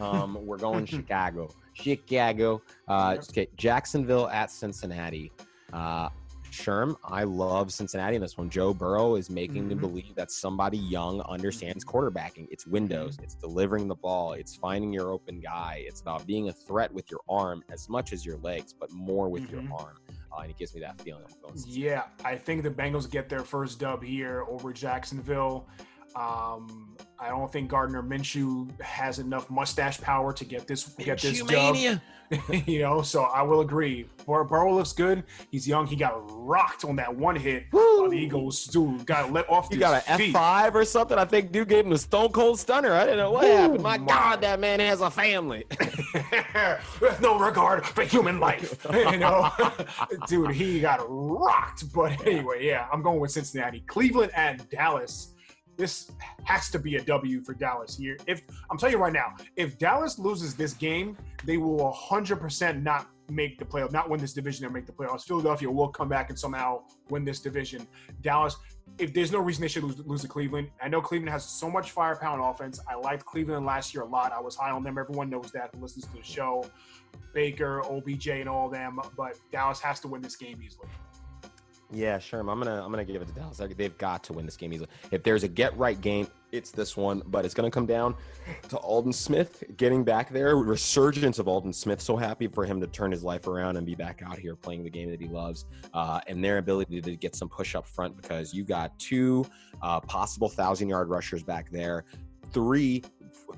Um, 0.00 0.38
we're 0.46 0.56
going 0.58 0.86
Chicago. 0.86 1.50
Chicago. 1.74 2.62
Uh, 2.88 3.16
okay, 3.30 3.48
Jacksonville 3.56 4.28
at 4.28 4.50
Cincinnati. 4.50 5.30
Uh, 5.72 6.08
Sherm, 6.50 6.96
I 7.04 7.22
love 7.22 7.72
Cincinnati 7.72 8.16
in 8.16 8.22
this 8.22 8.36
one. 8.36 8.50
Joe 8.50 8.74
Burrow 8.74 9.14
is 9.14 9.30
making 9.30 9.68
me 9.68 9.76
Mhm. 9.76 9.80
believe 9.80 10.14
that 10.16 10.32
somebody 10.32 10.78
young 10.78 11.20
understands 11.20 11.84
quarterbacking. 11.84 12.48
It's 12.50 12.66
windows, 12.66 13.18
it's 13.22 13.36
delivering 13.36 13.86
the 13.86 13.94
ball, 13.94 14.32
it's 14.32 14.56
finding 14.56 14.92
your 14.92 15.10
open 15.12 15.38
guy. 15.38 15.84
It's 15.86 16.00
about 16.00 16.26
being 16.26 16.48
a 16.48 16.52
threat 16.52 16.92
with 16.92 17.08
your 17.08 17.20
arm 17.28 17.62
as 17.70 17.88
much 17.88 18.12
as 18.12 18.26
your 18.26 18.36
legs, 18.38 18.72
but 18.72 18.90
more 18.90 19.28
with 19.28 19.44
Mhm. 19.44 19.52
your 19.52 19.72
arm. 19.78 19.98
Uh, 20.36 20.40
and 20.42 20.50
it 20.50 20.56
gives 20.56 20.74
me 20.74 20.80
that 20.80 21.00
feeling. 21.00 21.22
I'm 21.24 21.40
going 21.40 21.56
Cincinnati. 21.56 21.80
Yeah, 21.82 22.02
I 22.24 22.36
think 22.36 22.64
the 22.64 22.70
Bengals 22.70 23.08
get 23.08 23.28
their 23.28 23.44
first 23.44 23.78
dub 23.78 24.02
here 24.02 24.44
over 24.48 24.72
Jacksonville. 24.72 25.68
Um, 26.16 26.96
I 27.18 27.28
don't 27.28 27.50
think 27.52 27.68
Gardner 27.68 28.02
Minshew 28.02 28.68
has 28.80 29.18
enough 29.18 29.50
mustache 29.50 30.00
power 30.00 30.32
to 30.32 30.44
get 30.44 30.66
this 30.66 30.88
get 30.98 31.20
this 31.20 31.38
dub. 31.40 31.48
Minshewmania. 31.48 32.00
you 32.68 32.78
know, 32.78 33.02
so 33.02 33.24
I 33.24 33.42
will 33.42 33.60
agree. 33.60 34.06
Bur- 34.24 34.44
Burrow 34.44 34.72
looks 34.72 34.92
good. 34.92 35.24
He's 35.50 35.66
young. 35.66 35.84
He 35.86 35.96
got 35.96 36.12
rocked 36.30 36.84
on 36.84 36.94
that 36.96 37.12
one 37.12 37.34
hit. 37.34 37.64
Woo! 37.72 38.06
Uh, 38.06 38.08
the 38.08 38.16
Eagles, 38.16 38.66
dude, 38.66 39.04
got 39.04 39.32
let 39.32 39.50
off 39.50 39.66
You 39.70 39.78
his 39.78 39.80
got 39.80 40.08
an 40.08 40.16
feet. 40.16 40.34
F5 40.34 40.74
or 40.74 40.84
something? 40.84 41.18
I 41.18 41.24
think 41.24 41.50
dude 41.50 41.68
gave 41.68 41.84
him 41.86 41.92
a 41.92 41.98
stone 41.98 42.30
cold 42.30 42.60
stunner. 42.60 42.92
I 42.92 43.00
didn't 43.00 43.18
know 43.18 43.32
what 43.32 43.44
Ooh, 43.44 43.48
happened. 43.48 43.82
My 43.82 43.98
my. 43.98 44.06
God, 44.06 44.40
that 44.42 44.60
man 44.60 44.78
has 44.78 45.00
a 45.00 45.10
family. 45.10 45.64
With 47.00 47.20
no 47.20 47.36
regard 47.36 47.84
for 47.84 48.02
human 48.04 48.38
life. 48.38 48.86
you 48.92 49.18
know, 49.18 49.50
dude, 50.28 50.52
he 50.52 50.80
got 50.80 51.04
rocked. 51.08 51.92
But 51.92 52.24
anyway, 52.26 52.64
yeah, 52.64 52.86
I'm 52.92 53.02
going 53.02 53.18
with 53.18 53.32
Cincinnati. 53.32 53.80
Cleveland 53.88 54.30
and 54.36 54.68
Dallas. 54.70 55.29
This 55.80 56.10
has 56.44 56.68
to 56.72 56.78
be 56.78 56.96
a 56.96 57.02
W 57.04 57.42
for 57.42 57.54
Dallas 57.54 57.96
here. 57.96 58.18
If 58.26 58.42
I'm 58.70 58.76
telling 58.76 58.92
you 58.96 59.00
right 59.00 59.14
now, 59.14 59.34
if 59.56 59.78
Dallas 59.78 60.18
loses 60.18 60.54
this 60.54 60.74
game, 60.74 61.16
they 61.46 61.56
will 61.56 61.78
100% 61.78 62.82
not 62.82 63.08
make 63.30 63.58
the 63.58 63.64
playoffs, 63.64 63.90
not 63.90 64.10
win 64.10 64.20
this 64.20 64.34
division 64.34 64.66
and 64.66 64.74
make 64.74 64.84
the 64.84 64.92
playoffs. 64.92 65.24
Philadelphia 65.24 65.70
will 65.70 65.88
come 65.88 66.06
back 66.06 66.28
and 66.28 66.38
somehow 66.38 66.82
win 67.08 67.24
this 67.24 67.40
division. 67.40 67.88
Dallas, 68.20 68.56
if 68.98 69.14
there's 69.14 69.32
no 69.32 69.38
reason 69.38 69.62
they 69.62 69.68
should 69.68 69.84
lose, 69.84 69.98
lose 70.00 70.20
to 70.20 70.28
Cleveland, 70.28 70.68
I 70.82 70.88
know 70.88 71.00
Cleveland 71.00 71.30
has 71.30 71.46
so 71.46 71.70
much 71.70 71.92
firepower 71.92 72.38
on 72.38 72.54
offense. 72.54 72.78
I 72.86 72.96
liked 72.96 73.24
Cleveland 73.24 73.64
last 73.64 73.94
year 73.94 74.02
a 74.02 74.06
lot. 74.06 74.32
I 74.32 74.40
was 74.40 74.56
high 74.56 74.72
on 74.72 74.82
them. 74.82 74.98
Everyone 74.98 75.30
knows 75.30 75.50
that 75.52 75.70
who 75.74 75.80
listens 75.80 76.04
to 76.08 76.12
the 76.12 76.22
show. 76.22 76.62
Baker, 77.32 77.80
OBJ, 77.90 78.28
and 78.28 78.50
all 78.50 78.68
them. 78.68 79.00
But 79.16 79.38
Dallas 79.50 79.80
has 79.80 79.98
to 80.00 80.08
win 80.08 80.20
this 80.20 80.36
game 80.36 80.60
easily. 80.62 80.88
Yeah, 81.92 82.18
sure. 82.18 82.40
I'm 82.40 82.46
gonna 82.46 82.82
I'm 82.84 82.90
gonna 82.90 83.04
give 83.04 83.20
it 83.20 83.28
to 83.28 83.34
Dallas. 83.34 83.60
They've 83.76 83.98
got 83.98 84.22
to 84.24 84.32
win 84.32 84.44
this 84.44 84.56
game 84.56 84.72
easily. 84.72 84.88
If 85.10 85.24
there's 85.24 85.42
a 85.42 85.48
get 85.48 85.76
right 85.76 86.00
game, 86.00 86.28
it's 86.52 86.70
this 86.70 86.96
one. 86.96 87.22
But 87.26 87.44
it's 87.44 87.54
gonna 87.54 87.70
come 87.70 87.86
down 87.86 88.14
to 88.68 88.76
Aldon 88.78 89.12
Smith 89.12 89.64
getting 89.76 90.04
back 90.04 90.30
there. 90.30 90.56
Resurgence 90.56 91.40
of 91.40 91.48
Aldon 91.48 91.72
Smith. 91.72 92.00
So 92.00 92.16
happy 92.16 92.46
for 92.46 92.64
him 92.64 92.80
to 92.80 92.86
turn 92.86 93.10
his 93.10 93.24
life 93.24 93.48
around 93.48 93.76
and 93.76 93.84
be 93.84 93.96
back 93.96 94.22
out 94.24 94.38
here 94.38 94.54
playing 94.54 94.84
the 94.84 94.90
game 94.90 95.10
that 95.10 95.20
he 95.20 95.26
loves. 95.26 95.64
Uh, 95.92 96.20
and 96.28 96.44
their 96.44 96.58
ability 96.58 97.00
to 97.00 97.16
get 97.16 97.34
some 97.34 97.48
push 97.48 97.74
up 97.74 97.86
front 97.88 98.16
because 98.16 98.54
you 98.54 98.62
got 98.62 98.96
two 99.00 99.44
uh, 99.82 99.98
possible 99.98 100.48
thousand 100.48 100.88
yard 100.88 101.08
rushers 101.08 101.42
back 101.42 101.70
there, 101.70 102.04
three 102.52 103.02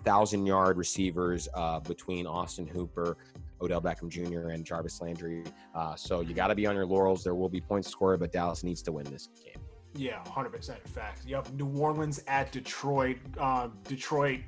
thousand 0.04 0.46
yard 0.46 0.78
receivers 0.78 1.48
uh, 1.54 1.80
between 1.80 2.26
Austin 2.26 2.66
Hooper. 2.66 3.18
Odell 3.62 3.80
Beckham 3.80 4.08
Jr. 4.08 4.50
and 4.50 4.64
Jarvis 4.64 5.00
Landry. 5.00 5.44
Uh, 5.74 5.94
so 5.94 6.20
you 6.20 6.34
got 6.34 6.48
to 6.48 6.54
be 6.54 6.66
on 6.66 6.74
your 6.74 6.86
laurels. 6.86 7.22
There 7.22 7.34
will 7.34 7.48
be 7.48 7.60
points 7.60 7.88
scored, 7.88 8.20
but 8.20 8.32
Dallas 8.32 8.64
needs 8.64 8.82
to 8.82 8.92
win 8.92 9.04
this 9.04 9.28
game. 9.44 9.62
Yeah, 9.94 10.22
100% 10.24 10.68
In 10.70 10.74
fact. 10.90 11.24
Yep. 11.26 11.52
New 11.52 11.68
Orleans 11.78 12.22
at 12.26 12.50
Detroit. 12.50 13.18
Uh, 13.38 13.68
Detroit 13.84 14.40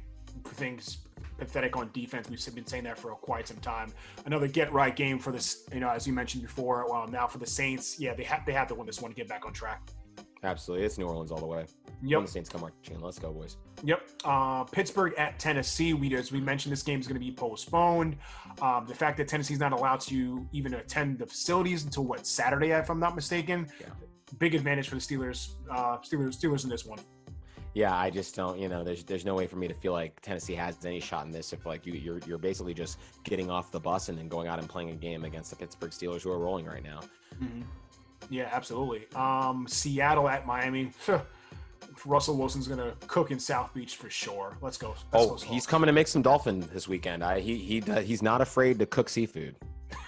thinks 0.44 0.98
pathetic 1.38 1.76
on 1.76 1.90
defense. 1.92 2.28
We've 2.30 2.54
been 2.54 2.66
saying 2.66 2.84
that 2.84 2.98
for 2.98 3.10
quite 3.10 3.48
some 3.48 3.58
time. 3.58 3.92
Another 4.26 4.48
get 4.48 4.72
right 4.72 4.94
game 4.94 5.18
for 5.18 5.32
this, 5.32 5.66
you 5.72 5.80
know, 5.80 5.90
as 5.90 6.06
you 6.06 6.12
mentioned 6.12 6.42
before. 6.42 6.86
Well, 6.88 7.06
now 7.08 7.26
for 7.26 7.38
the 7.38 7.46
Saints, 7.46 7.98
yeah, 8.00 8.14
they 8.14 8.24
have 8.24 8.44
they 8.46 8.52
have 8.52 8.68
to 8.68 8.74
win 8.74 8.86
this 8.86 9.00
one 9.00 9.10
to 9.10 9.16
get 9.16 9.28
back 9.28 9.44
on 9.46 9.52
track. 9.52 9.90
Absolutely, 10.44 10.84
it's 10.86 10.98
New 10.98 11.06
Orleans 11.06 11.30
all 11.32 11.38
the 11.38 11.46
way. 11.46 11.64
When 12.00 12.10
Yep. 12.10 12.22
the 12.22 12.28
Saints 12.28 12.50
come 12.50 12.60
marching, 12.60 12.96
in. 12.96 13.00
let's 13.00 13.18
go, 13.18 13.32
boys. 13.32 13.56
Yep. 13.82 14.08
Uh, 14.24 14.64
Pittsburgh 14.64 15.14
at 15.16 15.38
Tennessee. 15.38 15.94
We 15.94 16.14
as 16.16 16.30
we 16.30 16.40
mentioned, 16.40 16.72
this 16.72 16.82
game 16.82 17.00
is 17.00 17.06
going 17.06 17.14
to 17.18 17.20
be 17.20 17.32
postponed. 17.32 18.16
Um, 18.60 18.84
the 18.86 18.94
fact 18.94 19.16
that 19.18 19.28
Tennessee's 19.28 19.58
not 19.58 19.72
allowed 19.72 20.00
to 20.02 20.46
even 20.52 20.74
attend 20.74 21.18
the 21.18 21.26
facilities 21.26 21.84
until 21.84 22.04
what 22.04 22.26
Saturday, 22.26 22.70
if 22.72 22.90
I'm 22.90 23.00
not 23.00 23.14
mistaken. 23.14 23.68
Yeah. 23.80 23.86
Big 24.38 24.54
advantage 24.54 24.88
for 24.88 24.96
the 24.96 25.00
Steelers. 25.00 25.52
Uh, 25.70 25.98
Steelers. 25.98 26.36
Steelers 26.38 26.64
in 26.64 26.70
this 26.70 26.84
one. 26.84 26.98
Yeah, 27.72 27.96
I 27.96 28.08
just 28.10 28.36
don't. 28.36 28.58
You 28.58 28.68
know, 28.68 28.84
there's 28.84 29.02
there's 29.04 29.24
no 29.24 29.34
way 29.34 29.46
for 29.46 29.56
me 29.56 29.66
to 29.66 29.74
feel 29.74 29.92
like 29.92 30.20
Tennessee 30.20 30.54
has 30.54 30.84
any 30.84 31.00
shot 31.00 31.26
in 31.26 31.32
this. 31.32 31.52
If 31.52 31.66
like 31.66 31.86
you 31.86 31.94
you're 31.94 32.18
you're 32.26 32.38
basically 32.38 32.72
just 32.74 32.98
getting 33.24 33.50
off 33.50 33.70
the 33.72 33.80
bus 33.80 34.08
and 34.10 34.16
then 34.18 34.28
going 34.28 34.46
out 34.46 34.58
and 34.60 34.68
playing 34.68 34.90
a 34.90 34.94
game 34.94 35.24
against 35.24 35.50
the 35.50 35.56
Pittsburgh 35.56 35.90
Steelers 35.90 36.22
who 36.22 36.30
are 36.30 36.38
rolling 36.38 36.66
right 36.66 36.82
now. 36.84 37.00
Yeah, 38.30 38.48
absolutely. 38.52 39.06
Um, 39.14 39.66
Seattle 39.68 40.28
at 40.28 40.46
Miami. 40.46 40.92
Russell 42.06 42.36
Wilson's 42.36 42.66
gonna 42.68 42.94
cook 43.06 43.30
in 43.30 43.38
South 43.38 43.72
Beach 43.72 43.96
for 43.96 44.10
sure. 44.10 44.56
Let's 44.60 44.76
go. 44.76 44.88
Let's 44.88 45.04
Oh, 45.12 45.28
go, 45.30 45.36
he's 45.36 45.66
coming 45.66 45.86
to 45.86 45.92
make 45.92 46.08
some 46.08 46.22
dolphin 46.22 46.68
this 46.72 46.88
weekend. 46.88 47.22
I 47.22 47.40
he 47.40 47.56
he 47.58 47.80
does- 47.80 48.04
he's 48.06 48.22
not 48.22 48.40
afraid 48.40 48.78
to 48.80 48.86
cook 48.86 49.08
seafood. 49.08 49.56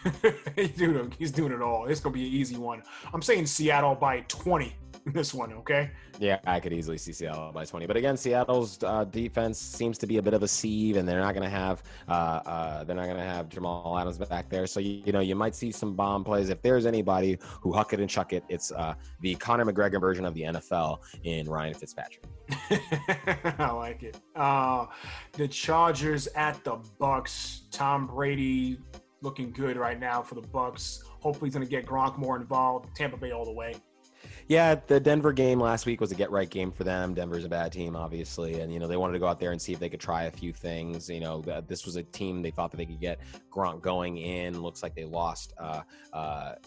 he's, 0.57 0.71
doing 0.73 1.13
he's 1.19 1.31
doing 1.31 1.53
it 1.53 1.63
all. 1.63 1.87
It's 1.87 2.01
gonna 2.01 2.13
be 2.15 2.27
an 2.27 2.33
easy 2.33 2.57
one. 2.57 2.83
I'm 3.15 3.23
saying 3.23 3.47
Seattle 3.47 3.95
by 3.95 4.21
20 4.29 4.75
in 5.07 5.13
this 5.13 5.33
one. 5.33 5.53
Okay. 5.53 5.91
Yeah, 6.19 6.39
I 6.47 6.61
could 6.61 6.73
easily 6.73 6.99
see 6.99 7.13
Seattle 7.13 7.53
by 7.53 7.65
20. 7.65 7.87
But 7.87 7.97
again, 7.97 8.17
Seattle's 8.17 8.83
uh, 8.83 9.05
defense 9.05 9.59
seems 9.59 9.99
to 9.99 10.07
be 10.07 10.19
a 10.19 10.23
bit 10.23 10.35
of 10.35 10.43
a 10.43 10.49
sieve, 10.49 10.97
and 10.97 11.09
they're 11.09 11.21
not 11.21 11.35
going 11.35 11.45
to 11.45 11.51
have 11.51 11.83
uh, 12.09 12.41
uh, 12.47 12.85
they're 12.85 12.97
not 12.97 13.07
going 13.07 13.17
to 13.17 13.23
have 13.23 13.49
Jamal 13.49 13.99
Adams 13.99 14.19
back 14.19 14.49
there. 14.49 14.67
So 14.67 14.81
you, 14.81 15.03
you, 15.05 15.13
know 15.13 15.21
you 15.21 15.35
might 15.35 15.55
see 15.55 15.71
some 15.71 15.95
bomb 15.95 16.25
plays. 16.25 16.49
If 16.49 16.63
there's 16.63 16.87
anybody 16.87 17.39
who 17.61 17.73
huck 17.73 17.93
it 17.93 18.01
and 18.01 18.11
chuck 18.11 18.33
it, 18.33 18.45
it's 18.49 18.73
uh, 18.73 18.95
the 19.21 19.35
Conor 19.37 19.65
McGregor 19.65 20.01
version 20.01 20.25
of 20.25 20.35
the 20.35 20.43
NFL 20.43 20.99
in 21.25 21.49
Ryan 21.49 21.75
Fitzpatrick. 21.75 22.25
I 23.59 23.71
like 23.73 24.03
it. 24.03 24.19
Uh, 24.35 24.87
the 25.33 25.49
Chargers 25.49 26.27
at 26.29 26.63
the 26.65 26.77
Bucks. 26.99 27.63
Tom 27.71 28.07
Brady 28.07 28.79
looking 29.21 29.51
good 29.51 29.77
right 29.77 29.99
now 29.99 30.23
for 30.23 30.35
the 30.35 30.43
Bucks. 30.43 31.03
Hopefully, 31.21 31.49
he's 31.49 31.55
going 31.55 31.67
to 31.67 31.71
get 31.71 31.87
Gronk 31.87 32.19
more 32.19 32.37
involved. 32.37 32.95
Tampa 32.95 33.17
Bay 33.17 33.33
all 33.33 33.45
the 33.45 33.53
way. 33.53 33.75
Yeah, 34.49 34.77
the 34.87 35.01
Denver 35.01 35.33
game 35.33 35.59
last 35.59 35.87
week 35.87 36.01
was 36.01 36.13
a 36.13 36.15
get 36.15 36.31
right 36.31 36.49
game 36.49 36.71
for 36.71 36.85
them. 36.85 37.15
Denver's 37.15 37.45
a 37.45 37.49
bad 37.49 37.73
team, 37.73 37.97
obviously, 37.97 38.61
and 38.61 38.73
you 38.73 38.79
know 38.79 38.87
they 38.87 38.97
wanted 38.97 39.15
to 39.15 39.19
go 39.19 39.27
out 39.27 39.41
there 39.41 39.51
and 39.51 39.61
see 39.61 39.73
if 39.73 39.81
they 39.81 39.89
could 39.89 39.99
try 39.99 40.25
a 40.25 40.31
few 40.31 40.53
things. 40.53 41.11
You 41.11 41.19
know, 41.19 41.43
this 41.67 41.85
was 41.85 41.97
a 41.97 42.05
team 42.05 42.43
they 42.43 42.53
thought 42.53 42.71
that 42.71 42.77
they 42.77 42.87
could 42.87 43.01
get 43.01 43.19
Gronk 43.51 43.83
going 43.83 44.19
in. 44.19 44.63
Looks 44.63 44.85
like 44.85 44.95
they 44.95 45.05
lost 45.05 45.53
uh, 45.59 45.81
uh, 46.13 46.17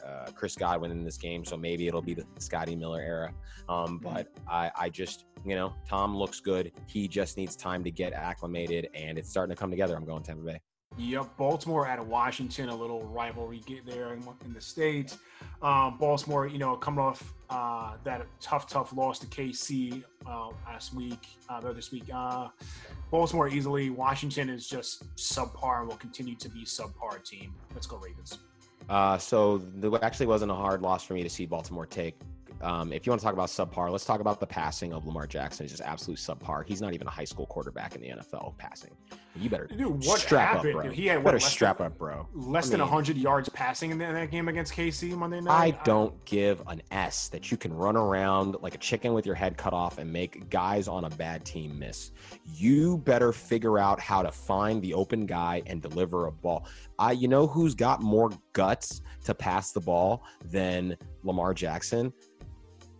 uh, 0.06 0.32
Chris 0.36 0.58
Godwin 0.58 0.92
in 0.92 1.06
this 1.06 1.18
game, 1.18 1.46
so 1.46 1.56
maybe 1.56 1.88
it'll 1.88 2.02
be 2.02 2.14
the 2.14 2.26
Scotty 2.38 2.76
Miller 2.76 3.02
era. 3.02 3.34
Um, 3.70 3.98
but 4.00 4.28
I, 4.46 4.72
I 4.78 4.90
just, 4.90 5.26
you 5.46 5.56
know, 5.56 5.74
Tom 5.88 6.18
looks 6.18 6.42
good. 6.42 6.74
He 6.86 7.08
just 7.08 7.38
needs 7.38 7.56
time 7.56 7.82
to 7.86 7.92
get 7.92 8.12
acclimated, 8.12 8.90
and 8.94 9.18
it's 9.18 9.30
starting 9.30 9.56
to 9.56 9.60
come 9.60 9.72
together. 9.72 9.96
I'm 9.96 10.06
going 10.06 10.24
Tampa 10.24 10.44
Bay. 10.44 10.60
Yep, 11.00 11.38
Baltimore 11.38 11.88
at 11.88 12.06
Washington, 12.06 12.68
a 12.68 12.76
little 12.76 13.04
rivalry 13.04 13.62
get 13.66 13.86
there 13.86 14.14
in, 14.14 14.22
in 14.44 14.54
the 14.54 14.60
states. 14.60 15.18
Um, 15.62 15.98
Baltimore, 15.98 16.46
you 16.46 16.58
know, 16.58 16.76
coming 16.76 17.00
off 17.00 17.34
uh, 17.50 17.94
that 18.04 18.28
tough, 18.42 18.68
tough 18.68 18.92
loss 18.92 19.18
to 19.20 19.28
KC 19.28 20.04
uh, 20.28 20.50
last 20.68 20.94
week, 20.94 21.26
uh, 21.48 21.62
this 21.72 21.94
week. 21.94 22.04
Uh, 22.14 22.50
Baltimore 23.12 23.48
easily. 23.48 23.90
Washington 23.90 24.50
is 24.50 24.68
just 24.68 25.16
subpar 25.16 25.80
and 25.80 25.88
will 25.88 25.96
continue 25.96 26.36
to 26.36 26.50
be 26.50 26.66
subpar 26.66 27.24
team. 27.24 27.54
Let's 27.74 27.88
go 27.88 27.96
Ravens. 27.96 28.40
Uh, 28.90 29.18
so 29.18 29.60
there 29.76 30.04
actually 30.04 30.26
wasn't 30.26 30.52
a 30.52 30.56
hard 30.56 30.82
loss 30.82 31.06
for 31.06 31.14
me 31.14 31.24
to 31.24 31.30
see 31.30 31.46
Baltimore 31.46 31.86
take 31.86 32.20
um, 32.62 32.92
if 32.92 33.06
you 33.06 33.12
want 33.12 33.22
to 33.22 33.26
talk 33.26 33.34
about 33.34 33.50
subpar, 33.50 33.92
let's 33.92 34.06
talk 34.06 34.20
about 34.20 34.40
the 34.40 34.48
passing 34.48 34.94
of 34.94 35.06
Lamar 35.06 35.28
Jackson. 35.28 35.66
It's 35.66 35.74
just 35.74 35.88
absolute 35.88 36.18
subpar. 36.18 36.66
He's 36.66 36.82
not 36.82 36.94
even 36.94 37.08
a 37.08 37.12
high 37.12 37.24
school 37.24 37.46
quarterback 37.46 37.96
in 37.96 38.02
the 38.02 38.10
NFL 38.10 38.58
passing. 38.58 38.92
You 39.36 39.50
better 39.50 39.68
Dude, 39.68 40.06
what 40.06 40.20
strap 40.20 40.56
happened? 40.56 40.76
up, 40.76 40.84
bro. 40.84 40.92
He 40.92 41.06
had 41.06 41.18
what, 41.18 41.26
better 41.26 41.40
strap 41.40 41.78
than, 41.78 41.88
up, 41.88 41.98
bro. 41.98 42.28
Less 42.34 42.66
I 42.66 42.68
mean, 42.68 42.72
than 42.72 42.82
100 42.82 43.18
yards 43.18 43.48
passing 43.50 43.92
in 43.92 43.98
that 44.00 44.32
game 44.32 44.48
against 44.50 44.74
KC 44.74 45.16
Monday 45.16 45.40
night. 45.40 45.54
I 45.54 45.72
don't 45.84 46.14
I, 46.14 46.18
give 46.26 46.62
an 46.68 46.82
S 46.92 47.30
that 47.30 47.52
you 47.52 47.56
can 47.56 47.74
run 47.74 47.96
around 47.96 48.58
like 48.62 48.76
a 48.76 48.80
chicken 48.80 49.14
with 49.14 49.26
your 49.26 49.36
head 49.36 49.56
cut 49.56 49.74
off 49.74 49.98
and 49.98 50.12
make 50.12 50.50
guys 50.50 50.88
on 50.88 51.06
a 51.06 51.10
bad 51.12 51.46
team 51.46 51.78
miss. 51.80 52.12
You 52.46 52.98
better 52.98 53.32
figure 53.32 53.80
out 53.80 54.00
how 54.00 54.22
to 54.22 54.32
find 54.32 54.82
the 54.82 54.94
open 54.94 55.26
guy 55.26 55.62
and 55.68 55.82
deliver 55.82 56.26
a 56.26 56.32
ball. 56.32 56.68
I, 56.98 57.14
you 57.14 57.28
know 57.28 57.48
who's 57.48 57.76
got 57.76 58.02
more 58.02 58.32
guts 58.54 59.02
to 59.26 59.34
pass 59.34 59.72
the 59.72 59.80
ball 59.80 60.24
than 60.44 60.98
Lamar 61.24 61.54
Jackson? 61.54 62.12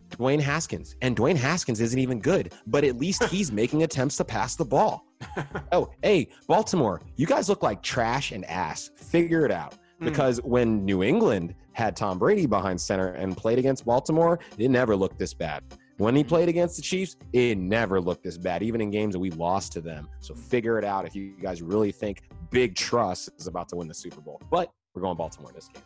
Dwayne 0.10 0.40
Haskins. 0.40 0.96
And 1.02 1.16
Dwayne 1.16 1.36
Haskins 1.36 1.82
isn't 1.82 2.00
even 2.00 2.20
good, 2.20 2.54
but 2.68 2.84
at 2.84 2.98
least 2.98 3.24
he's 3.32 3.52
making 3.52 3.84
attempts 3.84 4.18
to 4.18 4.26
pass 4.26 4.56
the 4.56 4.66
ball. 4.66 5.06
oh, 5.72 5.90
hey, 6.02 6.30
Baltimore, 6.48 7.02
you 7.16 7.26
guys 7.26 7.50
look 7.50 7.64
like 7.64 7.82
trash 7.82 8.32
and 8.32 8.46
ass. 8.46 8.92
Figure 8.96 9.46
it 9.46 9.52
out. 9.52 9.76
Hmm. 10.00 10.06
Because 10.06 10.40
mm. 10.40 10.46
when 10.46 10.86
New 10.86 11.04
England 11.04 11.56
had 11.74 11.96
Tom 11.96 12.18
Brady 12.20 12.46
behind 12.46 12.80
center 12.80 13.10
and 13.10 13.36
played 13.36 13.60
against 13.60 13.86
Baltimore, 13.86 14.40
it 14.58 14.70
never 14.70 14.96
looked 14.96 15.18
this 15.18 15.34
bad. 15.34 15.64
When 15.98 16.16
he 16.16 16.24
played 16.24 16.48
against 16.48 16.78
the 16.78 16.82
Chiefs, 16.82 17.18
it 17.34 17.58
never 17.58 18.00
looked 18.00 18.24
this 18.24 18.38
bad, 18.38 18.64
even 18.64 18.80
in 18.80 18.90
games 18.90 19.14
that 19.14 19.20
we 19.20 19.32
lost 19.32 19.74
to 19.74 19.82
them. 19.82 20.08
So 20.22 20.34
figure 20.34 20.80
it 20.80 20.86
out 20.86 21.06
if 21.06 21.14
you 21.14 21.34
guys 21.42 21.62
really 21.62 21.92
think 21.92 22.24
Big 22.52 22.76
Trust 22.76 23.30
is 23.38 23.48
about 23.48 23.68
to 23.70 23.76
win 23.76 23.90
the 23.90 23.94
Super 23.94 24.22
Bowl. 24.22 24.42
But 24.50 24.72
we're 24.94 25.02
going 25.02 25.18
Baltimore 25.18 25.52
this 25.54 25.68
game. 25.68 25.84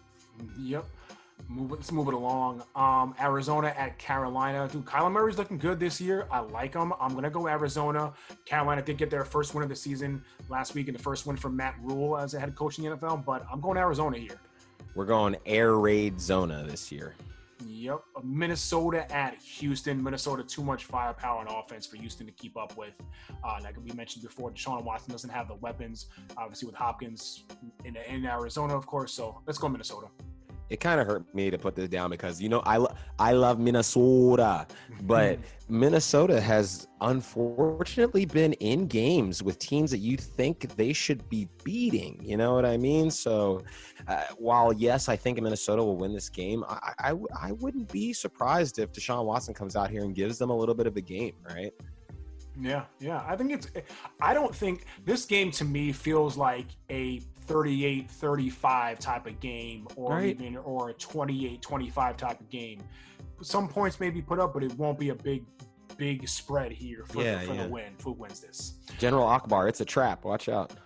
Yep. 0.59 0.85
Move 1.47 1.71
it, 1.71 1.75
let's 1.75 1.91
move 1.91 2.07
it 2.07 2.13
along. 2.13 2.63
Um, 2.75 3.13
Arizona 3.19 3.73
at 3.77 3.97
Carolina. 3.99 4.67
Dude, 4.71 4.85
Kyler 4.85 5.11
Murray's 5.11 5.37
looking 5.37 5.57
good 5.57 5.79
this 5.79 6.01
year. 6.01 6.27
I 6.31 6.39
like 6.39 6.73
him. 6.73 6.93
I'm 6.99 7.13
gonna 7.13 7.29
go 7.29 7.47
Arizona. 7.47 8.13
Carolina 8.45 8.81
did 8.81 8.97
get 8.97 9.09
their 9.09 9.25
first 9.25 9.53
win 9.53 9.63
of 9.63 9.69
the 9.69 9.75
season 9.75 10.23
last 10.49 10.73
week, 10.73 10.87
and 10.87 10.97
the 10.97 11.01
first 11.01 11.25
win 11.25 11.35
for 11.35 11.49
Matt 11.49 11.75
Rhule 11.81 12.17
as 12.17 12.33
a 12.33 12.39
head 12.39 12.55
coach 12.55 12.79
in 12.79 12.85
the 12.85 12.95
NFL. 12.95 13.25
But 13.25 13.45
I'm 13.51 13.61
going 13.61 13.77
Arizona 13.77 14.17
here. 14.17 14.39
We're 14.95 15.05
going 15.05 15.35
air 15.45 15.75
raid 15.75 16.19
zona 16.19 16.63
this 16.67 16.91
year. 16.91 17.15
Yep. 17.65 18.01
Minnesota 18.23 19.11
at 19.13 19.41
Houston. 19.41 20.03
Minnesota 20.03 20.43
too 20.43 20.63
much 20.63 20.85
firepower 20.85 21.41
and 21.41 21.49
offense 21.49 21.85
for 21.85 21.97
Houston 21.97 22.25
to 22.25 22.31
keep 22.33 22.57
up 22.57 22.75
with. 22.77 22.93
Uh, 23.43 23.59
like 23.61 23.75
we 23.83 23.91
mentioned 23.93 24.23
before, 24.23 24.51
Deshaun 24.51 24.83
Watson 24.83 25.11
doesn't 25.11 25.29
have 25.29 25.47
the 25.47 25.55
weapons, 25.55 26.07
obviously 26.37 26.65
with 26.65 26.75
Hopkins 26.75 27.43
in, 27.85 27.95
in 27.95 28.25
Arizona, 28.25 28.75
of 28.75 28.85
course. 28.85 29.13
So 29.13 29.41
let's 29.45 29.59
go 29.59 29.69
Minnesota 29.69 30.07
it 30.73 30.79
kind 30.79 30.99
of 30.99 31.05
hurt 31.05 31.23
me 31.35 31.51
to 31.51 31.57
put 31.59 31.75
this 31.75 31.87
down 31.87 32.09
because 32.09 32.41
you 32.41 32.49
know 32.49 32.61
I 32.61 32.77
lo- 32.77 32.95
I 33.19 33.33
love 33.33 33.59
Minnesota, 33.59 34.65
but 35.03 35.37
Minnesota 35.69 36.41
has 36.41 36.87
unfortunately 36.99 38.25
been 38.25 38.53
in 38.53 38.87
games 38.87 39.43
with 39.43 39.59
teams 39.59 39.91
that 39.91 39.99
you 39.99 40.17
think 40.17 40.75
they 40.75 40.91
should 40.91 41.29
be 41.29 41.47
beating. 41.63 42.19
You 42.23 42.37
know 42.37 42.55
what 42.55 42.65
I 42.65 42.77
mean? 42.77 43.11
So 43.11 43.61
uh, 44.07 44.23
while 44.37 44.73
yes, 44.73 45.09
I 45.09 45.15
think 45.15 45.39
Minnesota 45.39 45.83
will 45.83 45.95
win 45.95 46.11
this 46.11 46.27
game, 46.27 46.65
I, 46.67 46.93
I 46.97 47.13
I 47.39 47.51
wouldn't 47.51 47.91
be 47.91 48.11
surprised 48.11 48.79
if 48.79 48.91
Deshaun 48.91 49.25
Watson 49.25 49.53
comes 49.53 49.75
out 49.75 49.91
here 49.91 50.01
and 50.01 50.15
gives 50.15 50.39
them 50.39 50.49
a 50.49 50.57
little 50.57 50.75
bit 50.75 50.87
of 50.87 50.97
a 50.97 51.01
game, 51.01 51.35
right? 51.47 51.71
Yeah, 52.59 52.85
yeah. 52.99 53.23
I 53.27 53.35
think 53.35 53.51
it's 53.51 53.67
I 54.19 54.33
don't 54.33 54.55
think 54.55 54.85
this 55.05 55.25
game 55.25 55.51
to 55.51 55.65
me 55.65 55.91
feels 55.91 56.35
like 56.35 56.67
a 56.89 57.21
38 57.43 58.09
35 58.09 58.99
type 58.99 59.27
of 59.27 59.39
game 59.39 59.87
or 59.95 60.13
right. 60.13 60.39
even 60.39 60.57
or 60.57 60.89
a 60.89 60.93
28 60.93 61.61
25 61.61 62.17
type 62.17 62.39
of 62.39 62.49
game. 62.49 62.79
Some 63.41 63.67
points 63.67 63.99
may 63.99 64.09
be 64.09 64.21
put 64.21 64.39
up 64.39 64.53
but 64.53 64.63
it 64.63 64.73
won't 64.77 64.97
be 64.97 65.09
a 65.09 65.15
big 65.15 65.43
big 65.97 66.27
spread 66.27 66.71
here 66.71 67.03
for, 67.07 67.21
yeah, 67.21 67.39
the, 67.39 67.45
for 67.45 67.53
yeah. 67.53 67.63
the 67.63 67.69
win 67.69 67.93
who 68.03 68.13
wins 68.13 68.39
this 68.39 68.73
general 68.97 69.27
akbar 69.27 69.67
it's 69.67 69.81
a 69.81 69.85
trap. 69.85 70.25
Watch 70.25 70.49
out. 70.49 70.73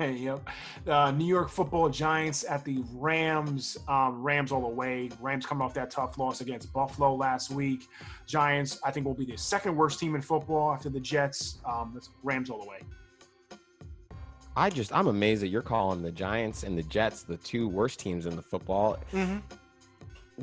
Yep. 0.00 0.48
Uh, 0.86 1.10
new 1.10 1.24
york 1.24 1.48
football 1.48 1.88
giants 1.88 2.44
at 2.48 2.64
the 2.64 2.84
rams. 2.92 3.78
Um, 3.88 4.22
rams 4.22 4.52
all 4.52 4.60
the 4.60 4.68
way. 4.68 5.10
Rams 5.20 5.46
coming 5.46 5.62
off 5.62 5.74
that 5.74 5.90
tough 5.90 6.18
loss 6.18 6.40
against 6.40 6.72
buffalo 6.72 7.14
last 7.14 7.50
week. 7.50 7.88
Giants 8.26 8.78
i 8.84 8.90
think 8.90 9.06
will 9.06 9.14
be 9.14 9.24
the 9.24 9.36
second 9.36 9.76
worst 9.76 9.98
team 9.98 10.14
in 10.14 10.20
football 10.20 10.72
after 10.72 10.88
the 10.88 11.00
jets. 11.00 11.58
Um, 11.66 11.98
rams 12.22 12.48
all 12.50 12.60
the 12.60 12.68
way 12.68 12.80
I 14.56 14.70
just 14.70 14.92
I'm 14.92 15.06
amazed 15.06 15.42
that 15.42 15.48
you're 15.48 15.62
calling 15.62 16.02
the 16.02 16.12
Giants 16.12 16.62
and 16.64 16.76
the 16.76 16.82
Jets 16.82 17.22
the 17.22 17.36
two 17.36 17.68
worst 17.68 18.00
teams 18.00 18.26
in 18.26 18.36
the 18.36 18.42
football. 18.42 18.98
Mm-hmm. 19.12 19.38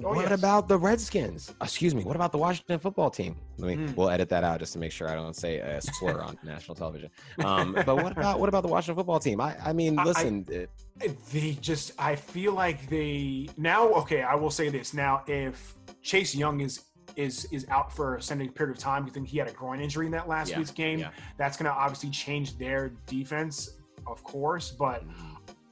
Oh, 0.03 0.13
what 0.13 0.29
yes. 0.29 0.31
about 0.31 0.67
the 0.67 0.77
Redskins? 0.77 1.53
Excuse 1.61 1.95
me. 1.95 2.03
What 2.03 2.15
about 2.15 2.31
the 2.31 2.37
Washington 2.37 2.77
football 2.79 3.09
team? 3.09 3.35
Let 3.57 3.67
me. 3.67 3.87
Mm. 3.87 3.95
We'll 3.95 4.09
edit 4.09 4.29
that 4.29 4.43
out 4.43 4.59
just 4.59 4.73
to 4.73 4.79
make 4.79 4.91
sure 4.91 5.09
I 5.09 5.15
don't 5.15 5.35
say 5.35 5.57
a 5.57 5.81
slur 5.81 6.21
on 6.21 6.37
national 6.43 6.75
television. 6.75 7.09
Um, 7.43 7.73
but 7.73 7.95
what 7.95 8.11
about 8.11 8.39
what 8.39 8.49
about 8.49 8.61
the 8.61 8.69
Washington 8.69 8.95
football 8.95 9.19
team? 9.19 9.41
I, 9.41 9.55
I 9.63 9.73
mean, 9.73 9.95
listen. 9.95 10.45
I, 10.49 10.67
it, 11.03 11.25
they 11.31 11.57
just. 11.61 11.93
I 11.97 12.15
feel 12.15 12.53
like 12.53 12.87
they 12.89 13.49
now. 13.57 13.89
Okay, 13.93 14.21
I 14.21 14.35
will 14.35 14.51
say 14.51 14.69
this 14.69 14.93
now. 14.93 15.23
If 15.27 15.75
Chase 16.03 16.35
Young 16.35 16.61
is 16.61 16.83
is 17.15 17.45
is 17.45 17.65
out 17.69 17.91
for 17.91 18.13
a 18.13 18.17
extended 18.17 18.53
period 18.53 18.77
of 18.77 18.81
time, 18.81 19.05
you 19.05 19.11
think 19.11 19.27
he 19.27 19.39
had 19.39 19.47
a 19.47 19.53
groin 19.53 19.81
injury 19.81 20.05
in 20.05 20.11
that 20.11 20.27
last 20.27 20.51
yeah, 20.51 20.59
week's 20.59 20.71
game? 20.71 20.99
Yeah. 20.99 21.09
That's 21.37 21.57
going 21.57 21.65
to 21.65 21.75
obviously 21.75 22.11
change 22.11 22.57
their 22.57 22.89
defense 23.07 23.77
of 24.07 24.23
course, 24.23 24.71
but 24.71 25.03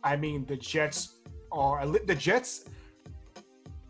I 0.03 0.15
mean 0.15 0.45
the 0.45 0.57
Jets 0.57 1.15
are 1.51 1.85
the 1.87 2.15
Jets 2.15 2.65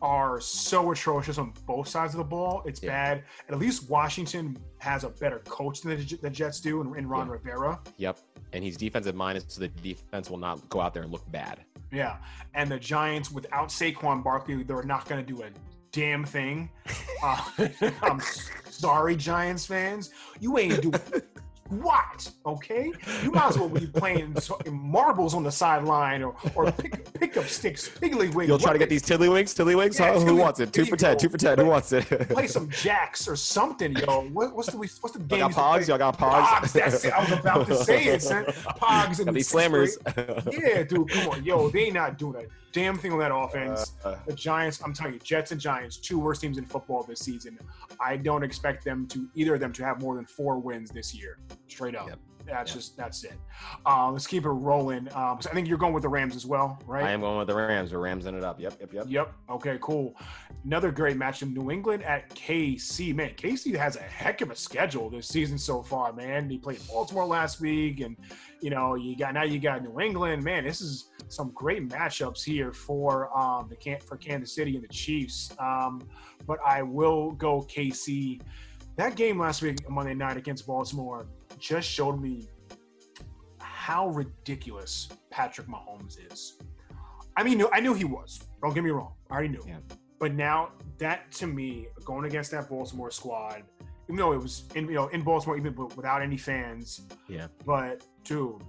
are 0.02 0.40
so 0.40 0.92
atrocious 0.92 1.38
on 1.38 1.54
both 1.66 1.88
sides 1.88 2.14
of 2.14 2.20
the 2.20 2.24
ball. 2.24 2.62
It's 2.66 2.82
yeah. 2.84 2.90
bad. 2.90 3.24
At 3.50 3.58
least 3.58 3.90
Washington 3.90 4.58
has 4.78 5.04
a 5.04 5.10
better 5.10 5.40
coach 5.40 5.82
than 5.82 5.98
the, 5.98 6.18
the 6.22 6.30
Jets 6.30 6.60
do 6.60 6.82
and, 6.82 6.96
in 6.96 7.08
Ron 7.08 7.28
yeah. 7.28 7.34
Rivera. 7.34 7.80
Yep, 7.98 8.20
and 8.54 8.64
he's 8.64 8.78
defensive 8.78 9.16
minded, 9.16 9.52
so 9.52 9.62
the 9.62 9.68
defense 9.68 10.30
will 10.30 10.38
not 10.38 10.68
go 10.70 10.80
out 10.82 10.94
there 10.94 11.04
and 11.04 11.12
look 11.12 11.30
bad. 11.32 11.62
Yeah, 11.92 12.18
and 12.54 12.70
the 12.70 12.80
Giants 12.80 13.32
without 13.32 13.70
Saquon 13.70 14.24
Barkley, 14.24 14.64
they're 14.64 14.84
not 14.84 15.08
going 15.08 15.26
to 15.26 15.34
do 15.34 15.42
a 15.44 15.50
damn 15.92 16.26
thing. 16.26 16.70
Uh, 17.24 17.42
I'm 18.04 18.22
sorry, 18.70 19.16
Giants 19.16 19.66
fans. 19.66 20.12
You 20.40 20.60
ain't 20.60 20.82
do 20.82 20.92
squat. 21.66 22.32
Okay, 22.46 22.92
you 23.24 23.32
might 23.32 23.50
as 23.50 23.58
well 23.58 23.70
be 23.70 23.88
playing 23.88 24.36
marbles 24.72 25.34
on 25.34 25.44
the 25.44 25.52
sideline 25.52 26.24
or 26.24 26.36
or 26.56 26.72
pick, 26.72 27.14
pick 27.14 27.38
up 27.38 27.46
sticks, 27.46 27.90
piggly. 27.90 28.48
You'll 28.48 28.60
try 28.60 28.74
to 28.74 28.80
get 28.80 28.90
these 28.90 29.04
tiddlywinks, 29.04 29.56
tiddlywinks. 29.56 30.00
Yeah, 30.00 30.14
huh? 30.14 30.20
Who 30.20 30.36
wants 30.36 30.60
it? 30.60 30.74
Two 30.74 30.86
for 30.86 30.96
ten. 30.96 31.18
Two 31.18 31.30
for 31.30 31.38
ten. 31.38 31.58
Who 31.58 31.66
wants 31.66 31.92
it? 31.92 32.06
play 32.30 32.48
some 32.48 32.70
jacks 32.70 33.28
or 33.28 33.36
something, 33.36 33.96
yo. 33.96 34.28
What, 34.30 34.56
what's 34.56 34.70
the 34.72 34.78
what's 34.78 35.12
the 35.12 35.20
game? 35.20 35.40
Y'all 35.40 35.50
got 35.50 35.58
pogs. 35.58 35.88
Y'all 35.88 35.98
got 35.98 36.18
pogs. 36.18 36.46
Pogs. 36.46 36.74
That's 36.74 37.06
it. 37.06 37.14
I 37.14 37.20
was 37.22 37.32
about 37.32 37.68
to 37.68 37.76
say 37.84 38.06
it. 38.06 38.22
Son. 38.22 38.46
Pogs 38.76 39.26
and 39.26 39.36
these 39.36 39.52
slammers. 39.52 39.98
yeah, 40.52 40.84
dude. 40.84 41.10
Come 41.10 41.30
on, 41.30 41.44
yo. 41.44 41.70
They 41.70 41.90
not 41.90 42.18
doing 42.18 42.36
a 42.36 42.65
damn 42.76 42.98
thing 42.98 43.14
on 43.14 43.20
that 43.20 43.34
offense. 43.34 43.94
Uh, 44.04 44.18
the 44.28 44.34
Giants. 44.34 44.82
I'm 44.84 44.94
telling 44.94 45.14
you, 45.14 45.20
Jets 45.20 45.54
and 45.54 45.62
Giants, 45.62 45.96
two 45.96 46.20
worst 46.20 46.42
teams 46.42 46.58
in 46.58 46.66
football 46.66 47.04
this 47.04 47.22
season. 47.22 47.58
I 48.02 48.18
don't 48.18 48.44
expect 48.44 48.84
them 48.84 49.08
to 49.08 49.30
either 49.34 49.54
of 49.54 49.62
them 49.62 49.72
to 49.74 49.86
have 49.86 50.02
more 50.02 50.16
than 50.16 50.26
four 50.26 50.60
wins 50.60 50.92
this 50.92 51.16
year. 51.16 51.38
Straight 51.70 51.96
up. 51.96 52.10
Yep. 52.10 52.20
That's 52.46 52.72
yep. 52.72 52.78
just 52.78 52.98
that's 52.98 53.24
it. 53.24 53.34
Uh, 53.86 54.12
let's 54.12 54.28
keep 54.28 54.46
it 54.46 54.50
rolling. 54.50 55.08
Um, 55.16 55.38
so 55.42 55.50
I 55.50 55.54
think 55.54 55.68
you're 55.68 55.78
going 55.78 55.94
with 55.94 56.04
the 56.04 56.10
Rams 56.10 56.36
as 56.36 56.46
well, 56.46 56.80
right? 56.86 57.04
I 57.04 57.12
am 57.12 57.22
going 57.22 57.40
with 57.40 57.48
the 57.48 57.56
Rams. 57.56 57.92
The 57.92 57.98
Rams 57.98 58.28
ended 58.28 58.44
up. 58.44 58.60
Yep, 58.60 58.78
yep, 58.80 58.94
yep. 58.94 59.06
Yep. 59.08 59.34
Okay, 59.50 59.78
cool. 59.82 60.16
Another 60.64 60.92
great 60.92 61.18
match 61.18 61.42
in 61.42 61.54
New 61.54 61.72
England 61.72 62.04
at 62.04 62.30
KC. 62.36 63.16
Man, 63.16 63.32
KC 63.32 63.76
has 63.76 63.96
a 63.96 64.02
heck 64.02 64.42
of 64.42 64.52
a 64.52 64.56
schedule 64.56 65.10
this 65.10 65.28
season 65.28 65.58
so 65.58 65.82
far. 65.82 66.14
Man, 66.14 66.48
they 66.48 66.58
played 66.58 66.80
Baltimore 66.88 67.26
last 67.26 67.62
week, 67.62 68.00
and 68.02 68.16
you 68.62 68.70
know 68.70 68.96
you 68.96 69.18
got 69.18 69.34
now 69.34 69.44
you 69.44 69.60
got 69.60 69.84
New 69.84 70.00
England. 70.00 70.44
Man, 70.44 70.64
this 70.64 70.82
is 70.82 71.10
some 71.28 71.52
great 71.56 71.88
matchups 71.90 72.44
here 72.44 72.72
for 72.72 73.36
um, 73.38 73.68
the 73.70 73.76
can 73.76 74.00
for 74.00 74.18
Kansas 74.18 74.54
City 74.54 74.76
and 74.76 74.84
the 74.84 74.94
Chiefs. 74.94 75.52
Um, 75.60 76.08
but 76.46 76.60
I 76.66 76.84
will 76.84 77.32
go 77.32 77.62
KC. 77.62 78.42
That 78.98 79.16
game 79.16 79.40
last 79.40 79.62
week 79.62 79.90
Monday 79.90 80.14
night 80.14 80.38
against 80.38 80.66
Baltimore 80.66 81.28
just 81.66 81.90
showed 81.90 82.22
me 82.22 82.48
how 83.60 84.10
ridiculous 84.10 85.10
Patrick 85.32 85.68
Mahomes 85.68 86.18
is. 86.32 86.58
I 87.36 87.44
mean, 87.44 87.64
I 87.74 87.80
knew 87.80 87.94
he 87.94 88.06
was. 88.06 88.40
Don't 88.62 88.74
get 88.74 88.84
me 88.84 88.92
wrong. 88.92 89.14
I 89.30 89.34
already 89.34 89.50
knew. 89.50 89.64
Yeah. 89.68 89.80
But 90.20 90.34
now 90.36 90.70
that 91.00 91.32
to 91.34 91.48
me, 91.48 91.88
going 92.06 92.26
against 92.26 92.52
that 92.52 92.70
Baltimore 92.70 93.12
squad, 93.12 93.64
even 94.08 94.16
though 94.16 94.34
it 94.34 94.42
was 94.42 94.66
in 94.76 94.86
you 94.88 94.94
know 94.94 95.08
in 95.08 95.22
Baltimore, 95.22 95.58
even 95.58 95.76
without 95.76 96.22
any 96.22 96.38
fans. 96.38 97.02
Yeah. 97.28 97.48
But 97.66 98.06
dude, 98.24 98.62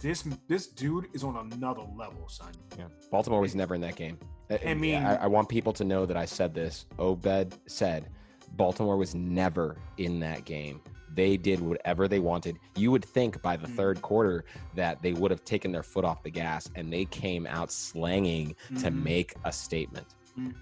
this 0.00 0.26
this 0.48 0.68
dude 0.68 1.08
is 1.12 1.24
on 1.24 1.36
another 1.52 1.82
level, 1.96 2.28
son. 2.28 2.52
Yeah. 2.78 2.86
Baltimore 3.10 3.40
was 3.40 3.54
never 3.54 3.74
in 3.74 3.80
that 3.82 3.96
game. 3.96 4.18
Uh, 4.50 4.58
I, 4.64 4.72
uh, 4.72 4.74
mean, 4.76 5.02
I, 5.02 5.16
I 5.16 5.26
want 5.26 5.48
people 5.48 5.72
to 5.74 5.84
know 5.84 6.06
that 6.06 6.16
I 6.16 6.24
said 6.24 6.54
this. 6.54 6.86
Obed 6.98 7.58
said 7.66 8.08
Baltimore 8.52 8.96
was 8.96 9.14
never 9.14 9.76
in 9.98 10.20
that 10.20 10.44
game. 10.44 10.80
They 11.16 11.36
did 11.38 11.60
whatever 11.60 12.06
they 12.06 12.20
wanted. 12.20 12.58
You 12.76 12.92
would 12.92 13.04
think 13.04 13.40
by 13.42 13.56
the 13.56 13.66
mm. 13.66 13.74
third 13.74 14.02
quarter 14.02 14.44
that 14.74 15.02
they 15.02 15.14
would 15.14 15.30
have 15.30 15.44
taken 15.44 15.72
their 15.72 15.82
foot 15.82 16.04
off 16.04 16.22
the 16.22 16.30
gas 16.30 16.70
and 16.76 16.92
they 16.92 17.06
came 17.06 17.46
out 17.46 17.72
slanging 17.72 18.54
mm. 18.70 18.80
to 18.82 18.90
mm-hmm. 18.90 19.02
make 19.02 19.34
a 19.44 19.52
statement. 19.52 20.06
Mm. 20.38 20.54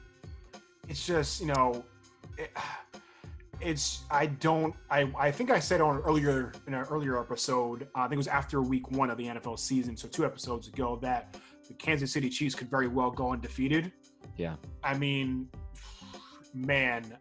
It's 0.88 1.04
just, 1.04 1.40
you 1.40 1.48
know, 1.48 1.84
it, 2.38 2.50
it's 3.60 4.02
I 4.10 4.26
don't 4.26 4.74
I 4.90 5.10
I 5.16 5.30
think 5.30 5.50
I 5.50 5.58
said 5.60 5.80
on 5.80 5.98
earlier 6.00 6.52
in 6.66 6.74
an 6.74 6.84
earlier 6.90 7.18
episode, 7.20 7.88
uh, 7.94 8.00
I 8.00 8.02
think 8.02 8.14
it 8.14 8.16
was 8.18 8.28
after 8.28 8.62
week 8.62 8.90
one 8.90 9.10
of 9.10 9.18
the 9.18 9.26
NFL 9.26 9.58
season, 9.58 9.96
so 9.96 10.08
two 10.08 10.24
episodes 10.24 10.68
ago, 10.68 10.98
that 11.02 11.36
the 11.66 11.74
Kansas 11.74 12.12
City 12.12 12.28
Chiefs 12.28 12.54
could 12.54 12.70
very 12.70 12.88
well 12.88 13.10
go 13.10 13.32
undefeated. 13.32 13.92
Yeah. 14.36 14.56
I 14.82 14.96
mean, 14.96 15.48
man, 16.54 17.16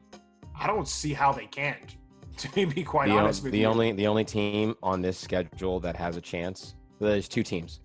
I 0.55 0.67
don't 0.67 0.87
see 0.87 1.13
how 1.13 1.31
they 1.31 1.47
can't. 1.47 1.95
To 2.37 2.65
be 2.67 2.83
quite 2.83 3.09
the 3.09 3.17
honest 3.17 3.43
with 3.43 3.51
the 3.51 3.59
you, 3.59 3.65
the 3.65 3.71
only 3.71 3.91
the 3.91 4.07
only 4.07 4.25
team 4.25 4.75
on 4.81 5.01
this 5.01 5.17
schedule 5.17 5.79
that 5.81 5.95
has 5.95 6.17
a 6.17 6.21
chance. 6.21 6.75
There's 6.99 7.27
two 7.27 7.43
teams. 7.43 7.79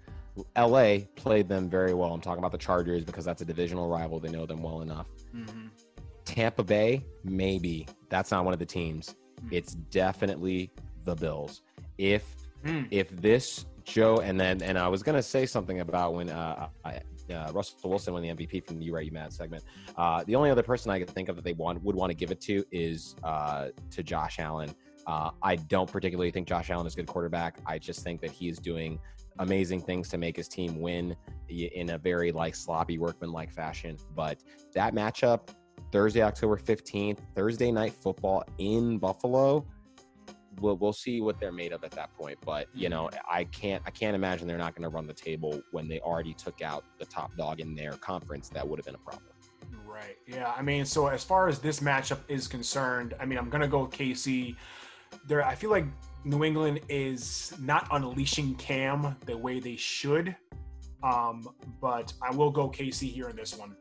LA 0.56 0.98
played 1.16 1.48
them 1.48 1.68
very 1.68 1.94
well. 1.94 2.12
I'm 2.12 2.20
talking 2.20 2.38
about 2.38 2.52
the 2.52 2.58
Chargers 2.58 3.04
because 3.04 3.24
that's 3.24 3.42
a 3.42 3.44
divisional 3.44 3.88
rival. 3.88 4.20
They 4.20 4.30
know 4.30 4.46
them 4.46 4.62
well 4.62 4.82
enough. 4.82 5.08
Mm-hmm. 5.34 5.66
Tampa 6.24 6.62
Bay, 6.62 7.04
maybe 7.24 7.86
that's 8.08 8.30
not 8.30 8.44
one 8.44 8.52
of 8.52 8.60
the 8.60 8.66
teams. 8.66 9.16
Mm. 9.42 9.48
It's 9.52 9.74
definitely 9.74 10.70
the 11.04 11.14
Bills. 11.14 11.62
If 11.96 12.24
mm. 12.64 12.86
if 12.90 13.08
this 13.10 13.66
Joe 13.84 14.18
and 14.18 14.38
then 14.38 14.62
and 14.62 14.78
I 14.78 14.88
was 14.88 15.02
gonna 15.02 15.22
say 15.22 15.46
something 15.46 15.80
about 15.80 16.14
when 16.14 16.28
uh, 16.30 16.68
I, 16.84 17.00
uh, 17.30 17.50
Russell 17.52 17.90
Wilson 17.90 18.12
won 18.12 18.22
the 18.22 18.28
MVP 18.28 18.66
from 18.66 18.78
the 18.78 18.84
You 18.84 18.98
You 18.98 19.12
Mad 19.12 19.32
segment. 19.32 19.64
Uh, 19.96 20.24
the 20.24 20.34
only 20.34 20.50
other 20.50 20.62
person 20.62 20.90
I 20.90 20.98
could 20.98 21.10
think 21.10 21.28
of 21.28 21.36
that 21.36 21.44
they 21.44 21.52
want 21.52 21.82
would 21.82 21.96
want 21.96 22.10
to 22.10 22.14
give 22.14 22.30
it 22.30 22.40
to 22.42 22.64
is 22.70 23.16
uh, 23.22 23.68
to 23.90 24.02
Josh 24.02 24.38
Allen. 24.38 24.74
Uh, 25.06 25.30
I 25.42 25.56
don't 25.56 25.90
particularly 25.90 26.30
think 26.30 26.46
Josh 26.46 26.70
Allen 26.70 26.86
is 26.86 26.92
a 26.94 26.96
good 26.96 27.06
quarterback. 27.06 27.58
I 27.66 27.78
just 27.78 28.02
think 28.02 28.20
that 28.20 28.30
he 28.30 28.48
is 28.48 28.58
doing 28.58 28.98
amazing 29.38 29.80
things 29.80 30.08
to 30.10 30.18
make 30.18 30.36
his 30.36 30.48
team 30.48 30.80
win 30.80 31.16
in 31.48 31.90
a 31.90 31.98
very 31.98 32.32
like 32.32 32.54
sloppy 32.54 32.98
workman 32.98 33.32
like 33.32 33.50
fashion. 33.50 33.96
But 34.14 34.42
that 34.74 34.94
matchup, 34.94 35.48
Thursday, 35.92 36.22
October 36.22 36.58
15th, 36.58 37.18
Thursday 37.34 37.70
night 37.72 37.92
football 37.92 38.44
in 38.58 38.98
Buffalo. 38.98 39.66
We'll, 40.60 40.76
we'll 40.76 40.92
see 40.92 41.20
what 41.20 41.38
they're 41.38 41.52
made 41.52 41.72
of 41.72 41.84
at 41.84 41.90
that 41.92 42.14
point. 42.14 42.38
But 42.44 42.68
you 42.74 42.88
know, 42.88 43.10
I 43.30 43.44
can't 43.44 43.82
I 43.86 43.90
can't 43.90 44.14
imagine 44.14 44.46
they're 44.46 44.58
not 44.58 44.74
going 44.74 44.88
to 44.88 44.94
run 44.94 45.06
the 45.06 45.14
table 45.14 45.60
when 45.72 45.88
they 45.88 46.00
already 46.00 46.34
took 46.34 46.62
out 46.62 46.84
the 46.98 47.06
top 47.06 47.36
dog 47.36 47.60
in 47.60 47.74
their 47.74 47.92
conference. 47.92 48.48
That 48.48 48.66
would 48.66 48.78
have 48.78 48.86
been 48.86 48.94
a 48.94 48.98
problem. 48.98 49.32
Right. 49.84 50.16
Yeah. 50.26 50.52
I 50.56 50.62
mean, 50.62 50.84
so 50.84 51.08
as 51.08 51.24
far 51.24 51.48
as 51.48 51.58
this 51.58 51.80
matchup 51.80 52.20
is 52.28 52.46
concerned, 52.46 53.14
I 53.20 53.26
mean, 53.26 53.38
I'm 53.38 53.50
gonna 53.50 53.68
go 53.68 53.82
with 53.82 53.92
KC. 53.92 54.56
There, 55.26 55.44
I 55.44 55.54
feel 55.54 55.70
like 55.70 55.86
New 56.24 56.44
England 56.44 56.80
is 56.88 57.54
not 57.60 57.88
unleashing 57.90 58.54
Cam 58.56 59.16
the 59.24 59.36
way 59.36 59.60
they 59.60 59.76
should. 59.76 60.36
Um, 61.02 61.48
but 61.80 62.12
I 62.22 62.34
will 62.34 62.50
go 62.50 62.68
KC 62.68 63.10
here 63.10 63.28
in 63.28 63.36
this 63.36 63.56
one. 63.56 63.76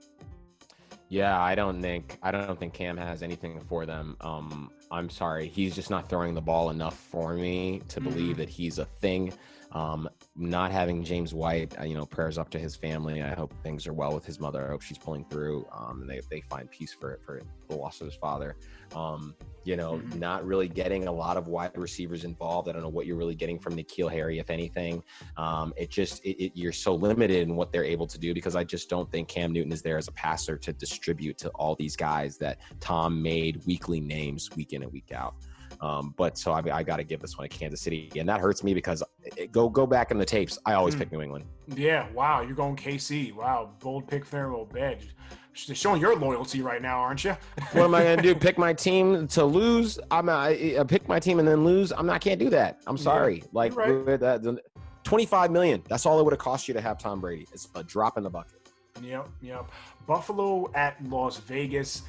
Yeah, 1.09 1.39
I 1.39 1.55
don't 1.55 1.81
think 1.81 2.17
I 2.21 2.31
don't 2.31 2.59
think 2.59 2.73
Cam 2.73 2.97
has 2.97 3.23
anything 3.23 3.59
for 3.67 3.85
them. 3.85 4.17
Um, 4.21 4.71
I'm 4.89 5.09
sorry, 5.09 5.47
he's 5.47 5.75
just 5.75 5.89
not 5.89 6.09
throwing 6.09 6.33
the 6.33 6.41
ball 6.41 6.69
enough 6.69 6.97
for 6.97 7.33
me 7.33 7.81
to 7.89 7.99
mm-hmm. 7.99 8.09
believe 8.09 8.37
that 8.37 8.49
he's 8.49 8.79
a 8.79 8.85
thing. 8.85 9.33
Um, 9.71 10.09
not 10.35 10.71
having 10.71 11.03
James 11.03 11.33
White, 11.33 11.77
uh, 11.79 11.83
you 11.83 11.95
know, 11.95 12.05
prayers 12.05 12.37
up 12.37 12.49
to 12.51 12.59
his 12.59 12.75
family. 12.75 13.21
I 13.21 13.35
hope 13.35 13.53
things 13.63 13.85
are 13.85 13.93
well 13.93 14.13
with 14.13 14.25
his 14.25 14.39
mother. 14.39 14.65
I 14.65 14.69
hope 14.69 14.81
she's 14.81 14.97
pulling 14.97 15.25
through, 15.25 15.65
um, 15.71 16.01
and 16.01 16.09
they, 16.09 16.21
they 16.29 16.41
find 16.41 16.69
peace 16.71 16.93
for 16.93 17.11
it 17.11 17.21
for 17.25 17.41
the 17.67 17.75
loss 17.75 17.99
of 17.99 18.07
his 18.07 18.15
father. 18.15 18.55
Um, 18.95 19.35
you 19.65 19.75
know, 19.75 19.93
mm-hmm. 19.95 20.19
not 20.19 20.45
really 20.45 20.69
getting 20.69 21.07
a 21.07 21.11
lot 21.11 21.35
of 21.35 21.47
wide 21.47 21.77
receivers 21.77 22.23
involved. 22.23 22.69
I 22.69 22.71
don't 22.71 22.81
know 22.81 22.89
what 22.89 23.05
you're 23.05 23.17
really 23.17 23.35
getting 23.35 23.59
from 23.59 23.75
N'Keal 23.75 24.09
Harry, 24.09 24.39
if 24.39 24.49
anything. 24.49 25.03
Um, 25.35 25.73
it 25.75 25.89
just 25.89 26.23
it, 26.23 26.41
it, 26.41 26.51
you're 26.55 26.71
so 26.71 26.95
limited 26.95 27.47
in 27.47 27.55
what 27.55 27.73
they're 27.73 27.83
able 27.83 28.07
to 28.07 28.17
do 28.17 28.33
because 28.33 28.55
I 28.55 28.63
just 28.63 28.89
don't 28.89 29.11
think 29.11 29.27
Cam 29.27 29.51
Newton 29.51 29.73
is 29.73 29.81
there 29.81 29.97
as 29.97 30.07
a 30.07 30.13
passer 30.13 30.57
to 30.57 30.71
distribute 30.71 31.37
to 31.39 31.49
all 31.49 31.75
these 31.75 31.97
guys 31.97 32.37
that 32.37 32.59
Tom 32.79 33.21
made 33.21 33.65
weekly 33.65 33.99
names 33.99 34.49
week 34.55 34.71
in 34.71 34.83
and 34.83 34.91
week 34.91 35.11
out. 35.13 35.35
Um, 35.81 36.13
but 36.17 36.37
so 36.37 36.51
I, 36.51 36.63
I 36.71 36.83
got 36.83 36.97
to 36.97 37.03
give 37.03 37.19
this 37.19 37.37
one 37.37 37.47
to 37.47 37.55
Kansas 37.55 37.81
City, 37.81 38.11
and 38.17 38.27
that 38.27 38.39
hurts 38.39 38.63
me 38.63 38.73
because 38.73 39.03
it, 39.35 39.51
go 39.51 39.69
go 39.69 39.85
back 39.85 40.11
in 40.11 40.17
the 40.17 40.25
tapes. 40.25 40.57
I 40.65 40.73
always 40.73 40.95
mm. 40.95 40.99
pick 40.99 41.11
New 41.11 41.21
England. 41.21 41.45
Yeah, 41.75 42.09
wow, 42.11 42.41
you're 42.41 42.55
going 42.55 42.75
KC. 42.75 43.33
Wow, 43.33 43.71
bold 43.79 44.07
pick, 44.07 44.25
Farewell 44.25 44.65
bed. 44.65 45.05
Showing 45.53 45.99
your 45.99 46.15
loyalty 46.15 46.61
right 46.61 46.81
now, 46.81 46.99
aren't 46.99 47.23
you? 47.23 47.31
what 47.71 47.85
am 47.85 47.95
I 47.95 48.03
going 48.03 48.17
to 48.17 48.23
do? 48.23 48.35
Pick 48.35 48.59
my 48.59 48.73
team 48.73 49.27
to 49.29 49.43
lose? 49.43 49.97
I'm 50.11 50.29
I, 50.29 50.75
I 50.79 50.83
pick 50.83 51.07
my 51.07 51.19
team 51.19 51.39
and 51.39 51.47
then 51.47 51.63
lose. 51.63 51.91
I'm 51.91 52.05
not. 52.05 52.21
Can't 52.21 52.39
do 52.39 52.49
that. 52.51 52.79
I'm 52.85 52.97
sorry. 52.97 53.37
Yeah, 53.37 53.47
like 53.53 53.75
right. 53.75 54.19
that, 54.19 54.59
25 55.03 55.51
million. 55.51 55.81
That's 55.89 56.05
all 56.05 56.19
it 56.19 56.23
would 56.23 56.33
have 56.33 56.39
cost 56.39 56.67
you 56.67 56.73
to 56.75 56.81
have 56.81 56.99
Tom 56.99 57.21
Brady. 57.21 57.47
It's 57.53 57.69
a 57.75 57.83
drop 57.83 58.17
in 58.17 58.23
the 58.23 58.29
bucket. 58.29 58.69
Yep, 59.01 59.29
yep. 59.41 59.71
Buffalo 60.05 60.71
at 60.75 61.03
Las 61.07 61.37
Vegas. 61.37 62.03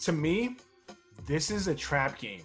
To 0.00 0.12
me, 0.12 0.56
this 1.26 1.50
is 1.50 1.66
a 1.68 1.74
trap 1.74 2.18
game. 2.18 2.42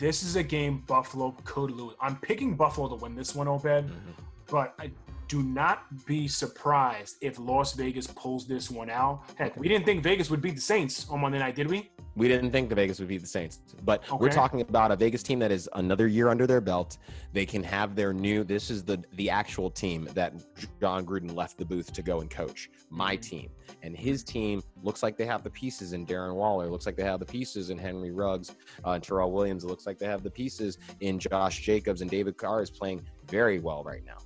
This 0.00 0.22
is 0.22 0.36
a 0.36 0.42
game 0.42 0.82
Buffalo 0.86 1.36
could 1.44 1.72
lose. 1.72 1.92
I'm 2.00 2.16
picking 2.16 2.56
Buffalo 2.56 2.88
to 2.88 2.94
win 2.94 3.14
this 3.14 3.34
one, 3.34 3.46
Obed, 3.46 3.84
mm-hmm. 3.84 4.10
but 4.50 4.74
I 4.78 4.90
do 5.28 5.42
not 5.42 6.06
be 6.06 6.26
surprised 6.26 7.16
if 7.20 7.38
Las 7.38 7.74
Vegas 7.74 8.06
pulls 8.06 8.46
this 8.46 8.70
one 8.70 8.88
out. 8.88 9.24
Heck, 9.36 9.54
we 9.58 9.68
didn't 9.68 9.84
think 9.84 10.02
Vegas 10.02 10.30
would 10.30 10.40
beat 10.40 10.54
the 10.54 10.60
Saints 10.62 11.06
on 11.10 11.20
Monday 11.20 11.38
night, 11.38 11.54
did 11.54 11.68
we? 11.68 11.90
We 12.16 12.28
didn't 12.28 12.50
think 12.50 12.68
the 12.68 12.74
Vegas 12.74 12.98
would 12.98 13.08
beat 13.08 13.20
the 13.20 13.26
Saints, 13.26 13.60
but 13.84 14.02
okay. 14.04 14.16
we're 14.18 14.30
talking 14.30 14.60
about 14.60 14.90
a 14.90 14.96
Vegas 14.96 15.22
team 15.22 15.38
that 15.38 15.52
is 15.52 15.68
another 15.74 16.08
year 16.08 16.28
under 16.28 16.46
their 16.46 16.60
belt. 16.60 16.98
They 17.32 17.46
can 17.46 17.62
have 17.62 17.94
their 17.94 18.12
new. 18.12 18.42
This 18.42 18.70
is 18.70 18.84
the 18.84 19.02
the 19.14 19.30
actual 19.30 19.70
team 19.70 20.08
that 20.14 20.34
Jon 20.80 21.06
Gruden 21.06 21.34
left 21.34 21.56
the 21.56 21.64
booth 21.64 21.92
to 21.92 22.02
go 22.02 22.20
and 22.20 22.28
coach. 22.28 22.68
My 22.90 23.16
team 23.16 23.50
and 23.82 23.96
his 23.96 24.24
team 24.24 24.62
looks 24.82 25.02
like 25.02 25.16
they 25.16 25.26
have 25.26 25.42
the 25.42 25.50
pieces 25.50 25.92
in 25.92 26.04
Darren 26.04 26.34
Waller. 26.34 26.66
Looks 26.68 26.86
like 26.86 26.96
they 26.96 27.04
have 27.04 27.20
the 27.20 27.26
pieces 27.26 27.70
in 27.70 27.78
Henry 27.78 28.10
Ruggs 28.10 28.56
uh, 28.84 28.90
and 28.90 29.02
Tyrell 29.02 29.30
Williams. 29.30 29.64
It 29.64 29.68
looks 29.68 29.86
like 29.86 29.98
they 29.98 30.06
have 30.06 30.22
the 30.22 30.30
pieces 30.30 30.78
in 31.00 31.18
Josh 31.18 31.60
Jacobs 31.60 32.00
and 32.00 32.10
David 32.10 32.36
Carr 32.36 32.62
is 32.62 32.70
playing 32.70 33.06
very 33.28 33.60
well 33.60 33.84
right 33.84 34.04
now. 34.04 34.18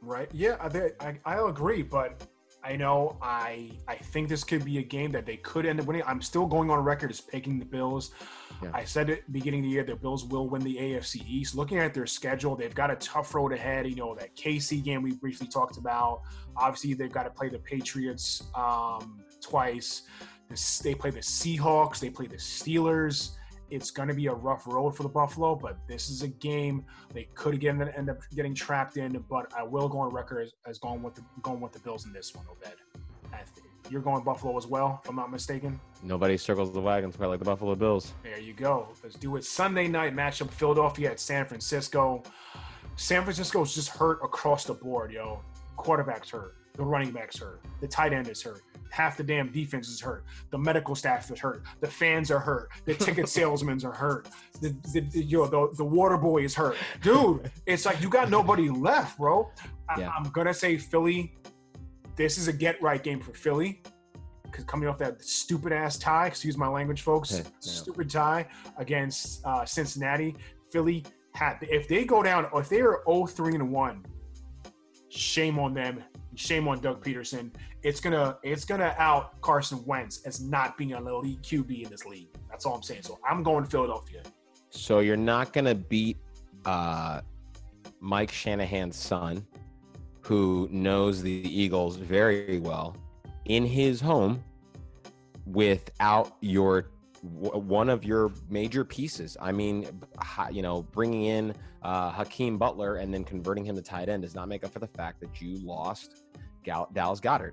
Right. 0.00 0.28
Yeah, 0.32 0.56
I, 0.60 1.06
I, 1.06 1.18
I'll 1.24 1.46
agree, 1.46 1.82
but 1.82 2.26
I 2.64 2.76
know 2.76 3.16
I 3.20 3.70
I 3.88 3.96
think 3.96 4.28
this 4.28 4.44
could 4.44 4.64
be 4.64 4.78
a 4.78 4.82
game 4.82 5.10
that 5.12 5.26
they 5.26 5.36
could 5.38 5.66
end 5.66 5.80
up 5.80 5.86
winning. 5.86 6.02
I'm 6.06 6.22
still 6.22 6.46
going 6.46 6.70
on 6.70 6.78
record 6.80 7.10
as 7.10 7.20
picking 7.20 7.58
the 7.58 7.64
Bills. 7.64 8.12
Yeah. 8.62 8.70
I 8.72 8.84
said 8.84 9.10
it 9.10 9.30
beginning 9.32 9.60
of 9.60 9.64
the 9.64 9.70
year 9.70 9.84
the 9.84 9.96
Bills 9.96 10.24
will 10.24 10.48
win 10.48 10.62
the 10.62 10.76
AFC 10.76 11.26
East. 11.26 11.54
Looking 11.56 11.78
at 11.78 11.92
their 11.92 12.06
schedule, 12.06 12.54
they've 12.54 12.74
got 12.74 12.90
a 12.90 12.96
tough 12.96 13.34
road 13.34 13.52
ahead. 13.52 13.88
You 13.88 13.96
know 13.96 14.14
that 14.14 14.36
KC 14.36 14.82
game 14.82 15.02
we 15.02 15.12
briefly 15.12 15.48
talked 15.48 15.76
about. 15.76 16.22
Obviously, 16.56 16.94
they've 16.94 17.12
got 17.12 17.24
to 17.24 17.30
play 17.30 17.48
the 17.48 17.58
Patriots 17.58 18.44
um, 18.54 19.20
twice. 19.40 20.02
They 20.82 20.94
play 20.94 21.10
the 21.10 21.20
Seahawks. 21.20 21.98
They 21.98 22.10
play 22.10 22.26
the 22.26 22.36
Steelers 22.36 23.36
it's 23.72 23.90
going 23.90 24.08
to 24.08 24.14
be 24.14 24.26
a 24.26 24.32
rough 24.32 24.66
road 24.66 24.94
for 24.94 25.02
the 25.02 25.08
Buffalo, 25.08 25.54
but 25.54 25.78
this 25.88 26.10
is 26.10 26.22
a 26.22 26.28
game 26.28 26.84
they 27.14 27.24
could 27.34 27.54
again 27.54 27.82
end 27.96 28.10
up 28.10 28.18
getting 28.36 28.54
trapped 28.54 28.98
in. 28.98 29.24
But 29.30 29.50
I 29.56 29.62
will 29.62 29.88
go 29.88 30.00
on 30.00 30.12
record 30.12 30.42
as, 30.42 30.52
as 30.66 30.78
going 30.78 31.02
with 31.02 31.14
the 31.14 31.24
going 31.40 31.60
with 31.60 31.72
the 31.72 31.78
Bills 31.80 32.04
in 32.04 32.12
this 32.12 32.34
one, 32.34 32.44
Obed. 32.50 32.76
You're 33.90 34.02
going 34.02 34.22
Buffalo 34.22 34.56
as 34.56 34.66
well, 34.66 35.00
if 35.02 35.10
I'm 35.10 35.16
not 35.16 35.30
mistaken. 35.30 35.80
Nobody 36.02 36.36
circles 36.36 36.72
the 36.72 36.80
wagons 36.80 37.16
quite 37.16 37.26
like 37.26 37.40
the 37.40 37.44
Buffalo 37.44 37.74
Bills. 37.74 38.12
There 38.22 38.38
you 38.38 38.54
go. 38.54 38.88
Let's 39.02 39.16
do 39.16 39.36
it. 39.36 39.44
Sunday 39.44 39.88
night 39.88 40.14
matchup: 40.14 40.50
Philadelphia 40.50 41.10
at 41.10 41.20
San 41.20 41.46
Francisco. 41.46 42.22
San 42.96 43.22
Francisco's 43.22 43.74
just 43.74 43.88
hurt 43.88 44.20
across 44.22 44.64
the 44.64 44.74
board, 44.74 45.12
yo. 45.12 45.40
Quarterback's 45.76 46.30
hurt. 46.30 46.56
The 46.74 46.84
running 46.84 47.10
back's 47.10 47.38
hurt. 47.38 47.60
The 47.80 47.88
tight 47.88 48.12
end 48.12 48.28
is 48.28 48.42
hurt 48.42 48.62
half 48.92 49.16
the 49.16 49.24
damn 49.24 49.50
defense 49.50 49.88
is 49.88 50.00
hurt. 50.00 50.24
The 50.50 50.58
medical 50.58 50.94
staff 50.94 51.30
is 51.30 51.40
hurt. 51.40 51.62
The 51.80 51.88
fans 51.88 52.30
are 52.30 52.38
hurt. 52.38 52.68
The 52.84 52.94
ticket 52.94 53.28
salesmen 53.38 53.84
are 53.84 53.92
hurt. 53.92 54.28
The, 54.60 54.76
the, 54.92 55.00
the 55.00 55.22
you 55.24 55.38
know 55.38 55.46
the, 55.46 55.74
the 55.76 55.84
water 55.84 56.18
boy 56.18 56.44
is 56.44 56.54
hurt. 56.54 56.76
Dude, 57.00 57.50
it's 57.66 57.86
like 57.86 58.00
you 58.02 58.10
got 58.10 58.28
nobody 58.28 58.68
left, 58.68 59.18
bro. 59.18 59.50
I, 59.88 60.00
yeah. 60.00 60.10
I'm 60.10 60.30
gonna 60.30 60.54
say 60.54 60.76
Philly. 60.76 61.34
This 62.14 62.36
is 62.36 62.46
a 62.46 62.52
get 62.52 62.80
right 62.82 63.02
game 63.02 63.20
for 63.20 63.32
Philly 63.32 63.80
because 64.44 64.64
coming 64.64 64.86
off 64.86 64.98
that 64.98 65.24
stupid 65.24 65.72
ass 65.72 65.96
tie, 65.96 66.26
excuse 66.26 66.58
my 66.58 66.68
language, 66.68 67.00
folks, 67.00 67.42
stupid 67.60 68.10
tie 68.10 68.46
against 68.76 69.44
uh, 69.46 69.64
Cincinnati. 69.64 70.36
Philly 70.70 71.04
had 71.34 71.56
if 71.62 71.88
they 71.88 72.04
go 72.04 72.22
down, 72.22 72.46
if 72.54 72.68
they 72.68 72.82
are 72.82 73.02
0-3 73.06 73.54
and 73.54 73.72
one, 73.72 74.04
shame 75.08 75.58
on 75.58 75.72
them. 75.72 76.04
Shame 76.34 76.68
on 76.68 76.80
Doug 76.80 77.04
Pederson. 77.04 77.50
it's 77.82 78.00
gonna 78.00 78.36
it's 78.42 78.64
gonna 78.64 78.94
out 78.98 79.40
Carson 79.40 79.84
Wentz 79.84 80.22
as 80.24 80.40
not 80.40 80.76
being 80.78 80.92
an 80.92 81.06
elite 81.06 81.42
QB 81.42 81.84
in 81.84 81.90
this 81.90 82.06
league. 82.06 82.28
That's 82.50 82.64
all 82.66 82.74
I'm 82.74 82.82
saying. 82.82 83.02
So 83.02 83.18
I'm 83.28 83.42
going 83.42 83.64
to 83.64 83.70
Philadelphia. 83.70 84.22
So 84.70 85.00
you're 85.00 85.16
not 85.16 85.52
gonna 85.52 85.74
beat 85.74 86.18
uh, 86.64 87.20
Mike 88.00 88.32
Shanahan's 88.32 88.96
son, 88.96 89.46
who 90.22 90.68
knows 90.70 91.22
the 91.22 91.30
Eagles 91.30 91.96
very 91.96 92.58
well, 92.58 92.96
in 93.44 93.66
his 93.66 94.00
home, 94.00 94.42
without 95.46 96.36
your 96.40 96.90
one 97.22 97.88
of 97.88 98.04
your 98.04 98.32
major 98.50 98.84
pieces. 98.84 99.36
I 99.40 99.52
mean, 99.52 99.86
you 100.50 100.62
know, 100.62 100.82
bringing 100.82 101.24
in 101.24 101.54
uh, 101.82 102.10
Hakeem 102.10 102.58
Butler 102.58 102.96
and 102.96 103.12
then 103.12 103.24
converting 103.24 103.64
him 103.64 103.76
to 103.76 103.82
tight 103.82 104.08
end 104.08 104.22
does 104.22 104.34
not 104.34 104.48
make 104.48 104.64
up 104.64 104.72
for 104.72 104.80
the 104.80 104.88
fact 104.88 105.20
that 105.20 105.40
you 105.40 105.56
lost 105.64 106.21
Gal- 106.62 106.88
Dallas 106.92 107.20
Goedert 107.20 107.52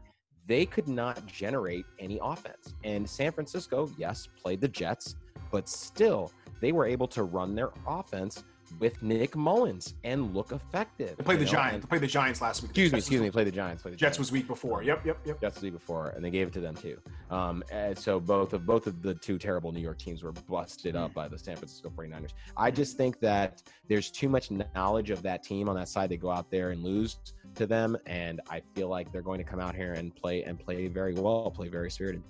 they 0.49 0.65
could 0.65 0.87
not 0.87 1.23
generate 1.27 1.85
any 1.99 2.19
offense. 2.21 2.73
And 2.83 3.07
San 3.07 3.31
Francisco, 3.31 3.89
yes, 3.99 4.27
played 4.41 4.59
the 4.59 4.67
Jets, 4.67 5.15
but 5.51 5.69
still 5.69 6.31
they 6.59 6.71
were 6.71 6.87
able 6.87 7.07
to 7.09 7.23
run 7.23 7.53
their 7.53 7.69
offense 7.87 8.43
with 8.79 9.01
Nick 9.01 9.35
Mullens 9.35 9.93
and 10.03 10.33
look 10.35 10.51
effective. 10.51 11.17
They 11.17 11.23
played 11.23 11.39
the 11.39 11.45
know? 11.45 11.51
Giants. 11.51 11.85
They 11.85 11.89
played 11.89 12.01
the 12.01 12.07
Giants 12.07 12.41
last 12.41 12.61
week. 12.61 12.69
Excuse 12.71 12.91
me, 12.91 12.97
excuse 12.97 13.21
me. 13.21 13.31
Played 13.31 13.47
the 13.47 13.51
Giants. 13.51 13.81
Played 13.81 13.93
the 13.93 13.97
Jets 13.97 14.19
was 14.19 14.31
week 14.31 14.47
before. 14.47 14.83
Yep, 14.83 15.05
yep, 15.05 15.17
yep. 15.25 15.41
Jets 15.41 15.55
was 15.55 15.63
week 15.63 15.73
before, 15.73 16.09
and 16.09 16.23
they 16.23 16.29
gave 16.29 16.47
it 16.47 16.53
to 16.53 16.59
them 16.59 16.75
too. 16.75 16.99
Um, 17.31 17.63
and 17.71 17.97
so 17.97 18.19
both 18.19 18.53
of 18.53 18.65
both 18.65 18.87
of 18.87 19.01
the 19.01 19.15
two 19.15 19.37
terrible 19.37 19.71
New 19.71 19.81
York 19.81 19.97
teams 19.97 20.23
were 20.23 20.31
busted 20.31 20.95
up 20.95 21.13
by 21.13 21.27
the 21.27 21.37
San 21.37 21.55
Francisco 21.55 21.89
49ers. 21.89 22.33
I 22.57 22.71
just 22.71 22.97
think 22.97 23.19
that 23.21 23.63
there's 23.87 24.11
too 24.11 24.29
much 24.29 24.51
knowledge 24.51 25.09
of 25.09 25.21
that 25.23 25.43
team 25.43 25.69
on 25.69 25.75
that 25.75 25.89
side. 25.89 26.09
They 26.09 26.17
go 26.17 26.31
out 26.31 26.51
there 26.51 26.71
and 26.71 26.83
lose 26.83 27.17
to 27.55 27.65
them, 27.65 27.97
and 28.05 28.41
I 28.49 28.61
feel 28.75 28.87
like 28.87 29.11
they're 29.11 29.21
going 29.21 29.39
to 29.39 29.43
come 29.43 29.59
out 29.59 29.75
here 29.75 29.93
and 29.93 30.15
play 30.15 30.43
and 30.43 30.59
play 30.59 30.87
very 30.87 31.13
well, 31.13 31.51
play 31.51 31.67
very 31.67 31.91
spirited. 31.91 32.23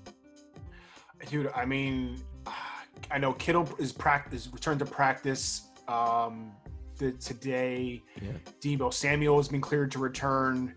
Dude, 1.29 1.51
I 1.55 1.65
mean, 1.65 2.21
I 3.11 3.17
know 3.17 3.33
Kittle 3.33 3.69
is 3.79 3.91
practice 3.91 4.49
returned 4.51 4.79
to 4.79 4.85
practice 4.85 5.69
um, 5.87 6.51
the, 6.97 7.11
today. 7.13 8.03
Yeah. 8.21 8.31
Deebo 8.61 8.93
Samuel 8.93 9.37
has 9.37 9.47
been 9.47 9.61
cleared 9.61 9.91
to 9.91 9.99
return. 9.99 10.75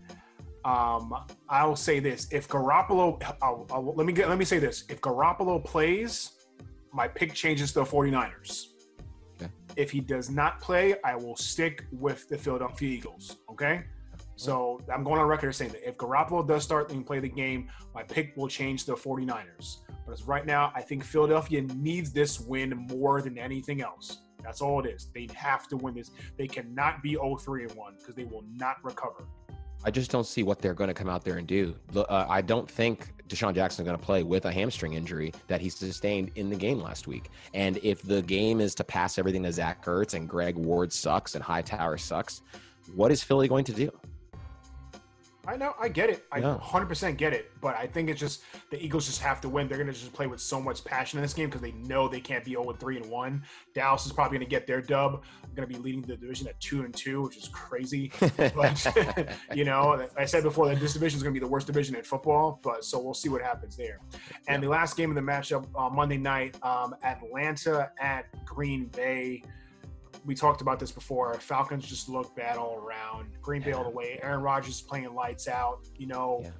Um, 0.64 1.14
I'll 1.48 1.76
say 1.76 1.98
this: 1.98 2.28
if 2.30 2.48
Garoppolo, 2.48 3.22
I'll, 3.42 3.66
I'll, 3.70 3.94
let 3.94 4.06
me 4.06 4.12
get, 4.12 4.28
let 4.28 4.38
me 4.38 4.44
say 4.44 4.58
this: 4.58 4.84
if 4.88 5.00
Garoppolo 5.00 5.64
plays, 5.64 6.30
my 6.92 7.08
pick 7.08 7.34
changes 7.34 7.72
to 7.72 7.80
the 7.80 7.84
49ers. 7.84 8.66
Okay. 9.40 9.50
If 9.76 9.90
he 9.90 10.00
does 10.00 10.30
not 10.30 10.60
play, 10.60 10.94
I 11.04 11.16
will 11.16 11.36
stick 11.36 11.84
with 11.90 12.28
the 12.28 12.38
Philadelphia 12.38 12.88
Eagles. 12.88 13.38
Okay. 13.50 13.84
So 14.42 14.80
I'm 14.92 15.04
going 15.04 15.20
on 15.20 15.28
record 15.28 15.54
saying 15.54 15.70
that 15.70 15.88
if 15.88 15.96
Garoppolo 15.96 16.44
does 16.44 16.64
start 16.64 16.90
and 16.90 17.06
play 17.06 17.20
the 17.20 17.28
game, 17.28 17.68
my 17.94 18.02
pick 18.02 18.36
will 18.36 18.48
change 18.48 18.86
to 18.86 18.90
the 18.90 18.96
49ers. 18.96 19.76
But 20.04 20.14
as 20.14 20.24
right 20.24 20.44
now, 20.44 20.72
I 20.74 20.82
think 20.82 21.04
Philadelphia 21.04 21.62
needs 21.62 22.10
this 22.10 22.40
win 22.40 22.88
more 22.90 23.22
than 23.22 23.38
anything 23.38 23.82
else. 23.82 24.22
That's 24.42 24.60
all 24.60 24.84
it 24.84 24.88
is. 24.88 25.10
They 25.14 25.28
have 25.36 25.68
to 25.68 25.76
win 25.76 25.94
this. 25.94 26.10
They 26.36 26.48
cannot 26.48 27.04
be 27.04 27.14
0-3 27.14 27.68
and 27.68 27.78
1 27.78 27.94
because 27.98 28.16
they 28.16 28.24
will 28.24 28.44
not 28.56 28.82
recover. 28.82 29.28
I 29.84 29.92
just 29.92 30.10
don't 30.10 30.26
see 30.26 30.42
what 30.42 30.58
they're 30.58 30.74
going 30.74 30.88
to 30.88 30.94
come 30.94 31.08
out 31.08 31.22
there 31.22 31.38
and 31.38 31.46
do. 31.46 31.76
Uh, 31.94 32.26
I 32.28 32.40
don't 32.40 32.68
think 32.68 33.12
DeSean 33.28 33.54
Jackson 33.54 33.84
is 33.84 33.86
going 33.86 33.96
to 33.96 34.04
play 34.04 34.24
with 34.24 34.46
a 34.46 34.52
hamstring 34.52 34.94
injury 34.94 35.32
that 35.46 35.60
he 35.60 35.68
sustained 35.68 36.32
in 36.34 36.50
the 36.50 36.56
game 36.56 36.80
last 36.80 37.06
week. 37.06 37.30
And 37.54 37.78
if 37.84 38.02
the 38.02 38.22
game 38.22 38.60
is 38.60 38.74
to 38.74 38.82
pass 38.82 39.18
everything 39.18 39.44
to 39.44 39.52
Zach 39.52 39.84
Ertz 39.84 40.14
and 40.14 40.28
Greg 40.28 40.56
Ward 40.56 40.92
sucks 40.92 41.36
and 41.36 41.44
Hightower 41.44 41.96
sucks, 41.96 42.42
what 42.96 43.12
is 43.12 43.22
Philly 43.22 43.46
going 43.46 43.64
to 43.66 43.72
do? 43.72 43.92
I 45.46 45.56
know, 45.56 45.74
I 45.80 45.88
get 45.88 46.08
it. 46.08 46.24
I 46.30 46.38
yeah. 46.38 46.58
100% 46.62 47.16
get 47.16 47.32
it. 47.32 47.50
But 47.60 47.76
I 47.76 47.86
think 47.86 48.08
it's 48.08 48.20
just 48.20 48.42
the 48.70 48.82
Eagles 48.82 49.06
just 49.06 49.20
have 49.22 49.40
to 49.40 49.48
win. 49.48 49.66
They're 49.66 49.76
going 49.76 49.92
to 49.92 49.92
just 49.92 50.12
play 50.12 50.28
with 50.28 50.40
so 50.40 50.60
much 50.60 50.84
passion 50.84 51.18
in 51.18 51.22
this 51.22 51.34
game 51.34 51.48
because 51.48 51.60
they 51.60 51.72
know 51.72 52.08
they 52.08 52.20
can't 52.20 52.44
be 52.44 52.52
0 52.52 52.72
3 52.72 52.96
and 52.98 53.10
1. 53.10 53.42
Dallas 53.74 54.06
is 54.06 54.12
probably 54.12 54.38
going 54.38 54.48
to 54.48 54.50
get 54.50 54.66
their 54.66 54.80
dub. 54.80 55.24
Going 55.56 55.68
to 55.68 55.74
be 55.74 55.82
leading 55.82 56.02
the 56.02 56.16
division 56.16 56.46
at 56.46 56.60
2 56.60 56.82
and 56.82 56.94
2, 56.94 57.22
which 57.22 57.36
is 57.36 57.48
crazy. 57.48 58.12
but, 58.36 58.86
you 59.54 59.64
know, 59.64 60.06
I 60.16 60.24
said 60.24 60.44
before 60.44 60.68
that 60.68 60.78
this 60.78 60.92
division 60.92 61.16
is 61.16 61.22
going 61.22 61.34
to 61.34 61.40
be 61.40 61.44
the 61.44 61.50
worst 61.50 61.66
division 61.66 61.96
in 61.96 62.04
football. 62.04 62.60
But 62.62 62.84
so 62.84 63.00
we'll 63.00 63.12
see 63.12 63.28
what 63.28 63.42
happens 63.42 63.76
there. 63.76 63.98
And 64.46 64.62
yeah. 64.62 64.68
the 64.68 64.70
last 64.70 64.96
game 64.96 65.10
of 65.10 65.16
the 65.16 65.22
matchup 65.22 65.66
uh, 65.76 65.90
Monday 65.90 66.18
night, 66.18 66.56
um, 66.62 66.94
Atlanta 67.02 67.90
at 68.00 68.26
Green 68.44 68.86
Bay 68.86 69.42
we 70.24 70.34
talked 70.34 70.60
about 70.60 70.78
this 70.78 70.92
before. 70.92 71.34
Falcons 71.34 71.86
just 71.86 72.08
look 72.08 72.34
bad 72.36 72.56
all 72.56 72.76
around. 72.76 73.30
Green 73.40 73.62
Bay 73.62 73.72
all 73.72 73.84
the 73.84 73.90
way. 73.90 74.18
Aaron 74.22 74.42
Rodgers 74.42 74.80
playing 74.80 75.14
lights 75.14 75.48
out. 75.48 75.80
You 75.96 76.06
know, 76.06 76.40
yeah. 76.42 76.50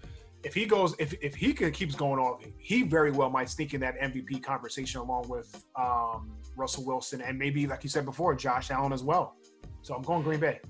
if 0.42 0.54
he 0.54 0.66
goes, 0.66 0.94
if 0.98 1.14
if 1.22 1.34
he 1.34 1.52
keeps 1.52 1.94
going 1.94 2.20
off, 2.20 2.42
he 2.58 2.82
very 2.82 3.10
well 3.10 3.30
might 3.30 3.48
sneak 3.48 3.74
in 3.74 3.80
that 3.80 3.98
MVP 4.00 4.42
conversation 4.42 5.00
along 5.00 5.28
with 5.28 5.64
um, 5.76 6.30
Russell 6.56 6.84
Wilson 6.84 7.20
and 7.20 7.38
maybe, 7.38 7.66
like 7.66 7.84
you 7.84 7.90
said 7.90 8.04
before, 8.04 8.34
Josh 8.34 8.70
Allen 8.70 8.92
as 8.92 9.02
well. 9.02 9.36
So 9.82 9.94
I'm 9.94 10.02
going 10.02 10.22
Green 10.22 10.40
Bay. 10.40 10.60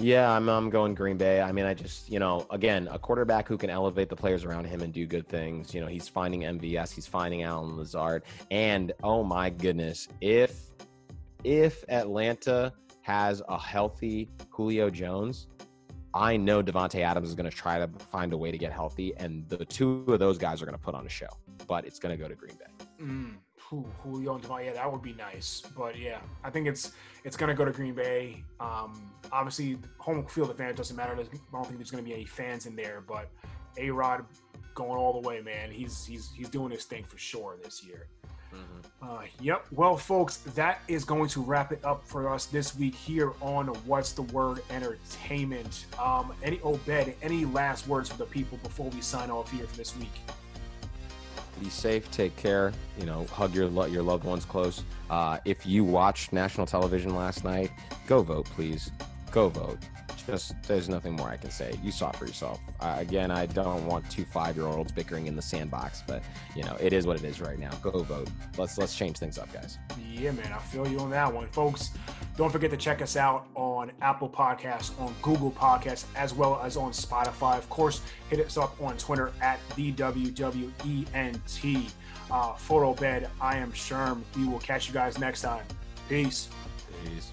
Yeah, 0.00 0.30
I'm, 0.30 0.48
I'm 0.48 0.70
going 0.70 0.94
Green 0.94 1.16
Bay. 1.16 1.40
I 1.40 1.50
mean, 1.50 1.64
I 1.64 1.74
just, 1.74 2.08
you 2.08 2.20
know, 2.20 2.46
again, 2.50 2.88
a 2.92 3.00
quarterback 3.00 3.48
who 3.48 3.58
can 3.58 3.68
elevate 3.68 4.08
the 4.08 4.14
players 4.14 4.44
around 4.44 4.66
him 4.66 4.80
and 4.82 4.92
do 4.92 5.06
good 5.06 5.26
things. 5.28 5.74
You 5.74 5.80
know, 5.80 5.88
he's 5.88 6.06
finding 6.06 6.42
MVS, 6.42 6.94
he's 6.94 7.06
finding 7.06 7.42
Allen 7.42 7.76
Lazard. 7.76 8.22
And 8.52 8.92
oh 9.02 9.24
my 9.24 9.50
goodness, 9.50 10.06
if 10.20 10.57
if 11.48 11.82
Atlanta 11.88 12.74
has 13.00 13.42
a 13.48 13.58
healthy 13.58 14.28
Julio 14.50 14.90
Jones, 14.90 15.46
I 16.12 16.36
know 16.36 16.62
Davante 16.62 17.00
Adams 17.00 17.30
is 17.30 17.34
going 17.34 17.48
to 17.48 17.56
try 17.56 17.78
to 17.78 17.88
find 18.10 18.34
a 18.34 18.36
way 18.36 18.50
to 18.50 18.58
get 18.58 18.70
healthy, 18.70 19.14
and 19.16 19.48
the 19.48 19.64
two 19.64 20.04
of 20.08 20.18
those 20.18 20.36
guys 20.36 20.60
are 20.60 20.66
going 20.66 20.76
to 20.76 20.82
put 20.82 20.94
on 20.94 21.06
a 21.06 21.08
show. 21.08 21.28
But 21.66 21.86
it's 21.86 21.98
going 21.98 22.14
to 22.14 22.22
go 22.22 22.28
to 22.28 22.34
Green 22.34 22.56
Bay. 22.56 22.84
Mm, 23.02 23.36
Julio 24.02 24.34
and 24.34 24.44
Davante, 24.44 24.66
yeah, 24.66 24.72
that 24.74 24.92
would 24.92 25.00
be 25.00 25.14
nice. 25.14 25.62
But 25.74 25.98
yeah, 25.98 26.18
I 26.44 26.50
think 26.50 26.68
it's 26.68 26.92
it's 27.24 27.36
going 27.36 27.48
to 27.48 27.54
go 27.54 27.64
to 27.64 27.72
Green 27.72 27.94
Bay. 27.94 28.44
Um, 28.60 29.10
obviously, 29.32 29.78
home 29.96 30.26
field 30.26 30.50
advantage 30.50 30.76
doesn't 30.76 30.96
matter. 30.96 31.12
I 31.12 31.16
don't 31.16 31.64
think 31.64 31.78
there's 31.78 31.90
going 31.90 32.04
to 32.04 32.08
be 32.08 32.14
any 32.14 32.26
fans 32.26 32.66
in 32.66 32.76
there, 32.76 33.02
but 33.06 33.30
A 33.78 33.88
Rod 33.88 34.26
going 34.74 34.98
all 34.98 35.18
the 35.18 35.26
way, 35.26 35.40
man. 35.40 35.70
He's 35.70 36.04
he's 36.04 36.30
he's 36.36 36.50
doing 36.50 36.72
his 36.72 36.84
thing 36.84 37.04
for 37.04 37.16
sure 37.16 37.56
this 37.62 37.82
year. 37.82 38.08
Mm-hmm. 38.58 39.10
Uh, 39.10 39.22
yep. 39.40 39.64
Well, 39.70 39.96
folks, 39.96 40.38
that 40.38 40.80
is 40.88 41.04
going 41.04 41.28
to 41.30 41.40
wrap 41.40 41.72
it 41.72 41.80
up 41.84 42.06
for 42.06 42.28
us 42.28 42.46
this 42.46 42.76
week 42.76 42.94
here 42.94 43.32
on 43.40 43.68
What's 43.86 44.12
the 44.12 44.22
Word 44.22 44.60
Entertainment. 44.70 45.86
Um, 46.02 46.32
any 46.42 46.60
Obed, 46.62 47.14
any 47.22 47.44
last 47.44 47.86
words 47.86 48.08
for 48.08 48.18
the 48.18 48.26
people 48.26 48.58
before 48.62 48.90
we 48.90 49.00
sign 49.00 49.30
off 49.30 49.50
here 49.52 49.66
for 49.66 49.76
this 49.76 49.96
week? 49.96 50.12
Be 51.60 51.68
safe. 51.68 52.10
Take 52.10 52.36
care. 52.36 52.72
You 52.98 53.06
know, 53.06 53.24
hug 53.26 53.54
your 53.54 53.66
lo- 53.66 53.86
your 53.86 54.02
loved 54.02 54.24
ones 54.24 54.44
close. 54.44 54.84
Uh, 55.10 55.38
if 55.44 55.66
you 55.66 55.84
watched 55.84 56.32
national 56.32 56.66
television 56.66 57.14
last 57.14 57.44
night, 57.44 57.70
go 58.06 58.22
vote, 58.22 58.46
please. 58.46 58.92
Go 59.30 59.48
vote. 59.48 59.78
Just 60.28 60.62
there's 60.64 60.90
nothing 60.90 61.16
more 61.16 61.30
I 61.30 61.38
can 61.38 61.50
say. 61.50 61.72
You 61.82 61.90
saw 61.90 62.10
for 62.10 62.26
yourself. 62.26 62.60
Uh, 62.80 62.96
again, 62.98 63.30
I 63.30 63.46
don't 63.46 63.86
want 63.86 64.10
two 64.10 64.26
five 64.26 64.56
year 64.56 64.66
olds 64.66 64.92
bickering 64.92 65.26
in 65.26 65.34
the 65.34 65.40
sandbox, 65.40 66.02
but 66.06 66.22
you 66.54 66.62
know 66.64 66.76
it 66.78 66.92
is 66.92 67.06
what 67.06 67.16
it 67.16 67.24
is 67.24 67.40
right 67.40 67.58
now. 67.58 67.70
Go 67.80 68.02
vote. 68.02 68.28
Let's 68.58 68.76
let's 68.76 68.94
change 68.94 69.16
things 69.16 69.38
up, 69.38 69.50
guys. 69.54 69.78
Yeah, 70.12 70.32
man, 70.32 70.52
I 70.52 70.58
feel 70.58 70.86
you 70.86 71.00
on 71.00 71.08
that 71.10 71.32
one, 71.32 71.48
folks. 71.48 71.92
Don't 72.36 72.50
forget 72.50 72.70
to 72.72 72.76
check 72.76 73.00
us 73.00 73.16
out 73.16 73.46
on 73.54 73.90
Apple 74.02 74.28
Podcasts, 74.28 74.90
on 75.00 75.14
Google 75.22 75.50
Podcasts, 75.50 76.04
as 76.14 76.34
well 76.34 76.60
as 76.62 76.76
on 76.76 76.92
Spotify. 76.92 77.56
Of 77.56 77.70
course, 77.70 78.02
hit 78.28 78.38
us 78.40 78.58
up 78.58 78.78
on 78.82 78.98
Twitter 78.98 79.32
at 79.40 79.60
the 79.76 79.92
WWENT. 79.94 81.90
Uh, 82.30 82.52
Photo 82.52 82.92
Bed. 82.92 83.30
I 83.40 83.56
am 83.56 83.72
Sherm. 83.72 84.20
We 84.36 84.46
will 84.46 84.58
catch 84.58 84.88
you 84.88 84.92
guys 84.92 85.18
next 85.18 85.40
time. 85.40 85.64
Peace. 86.06 86.50
Peace. 87.02 87.30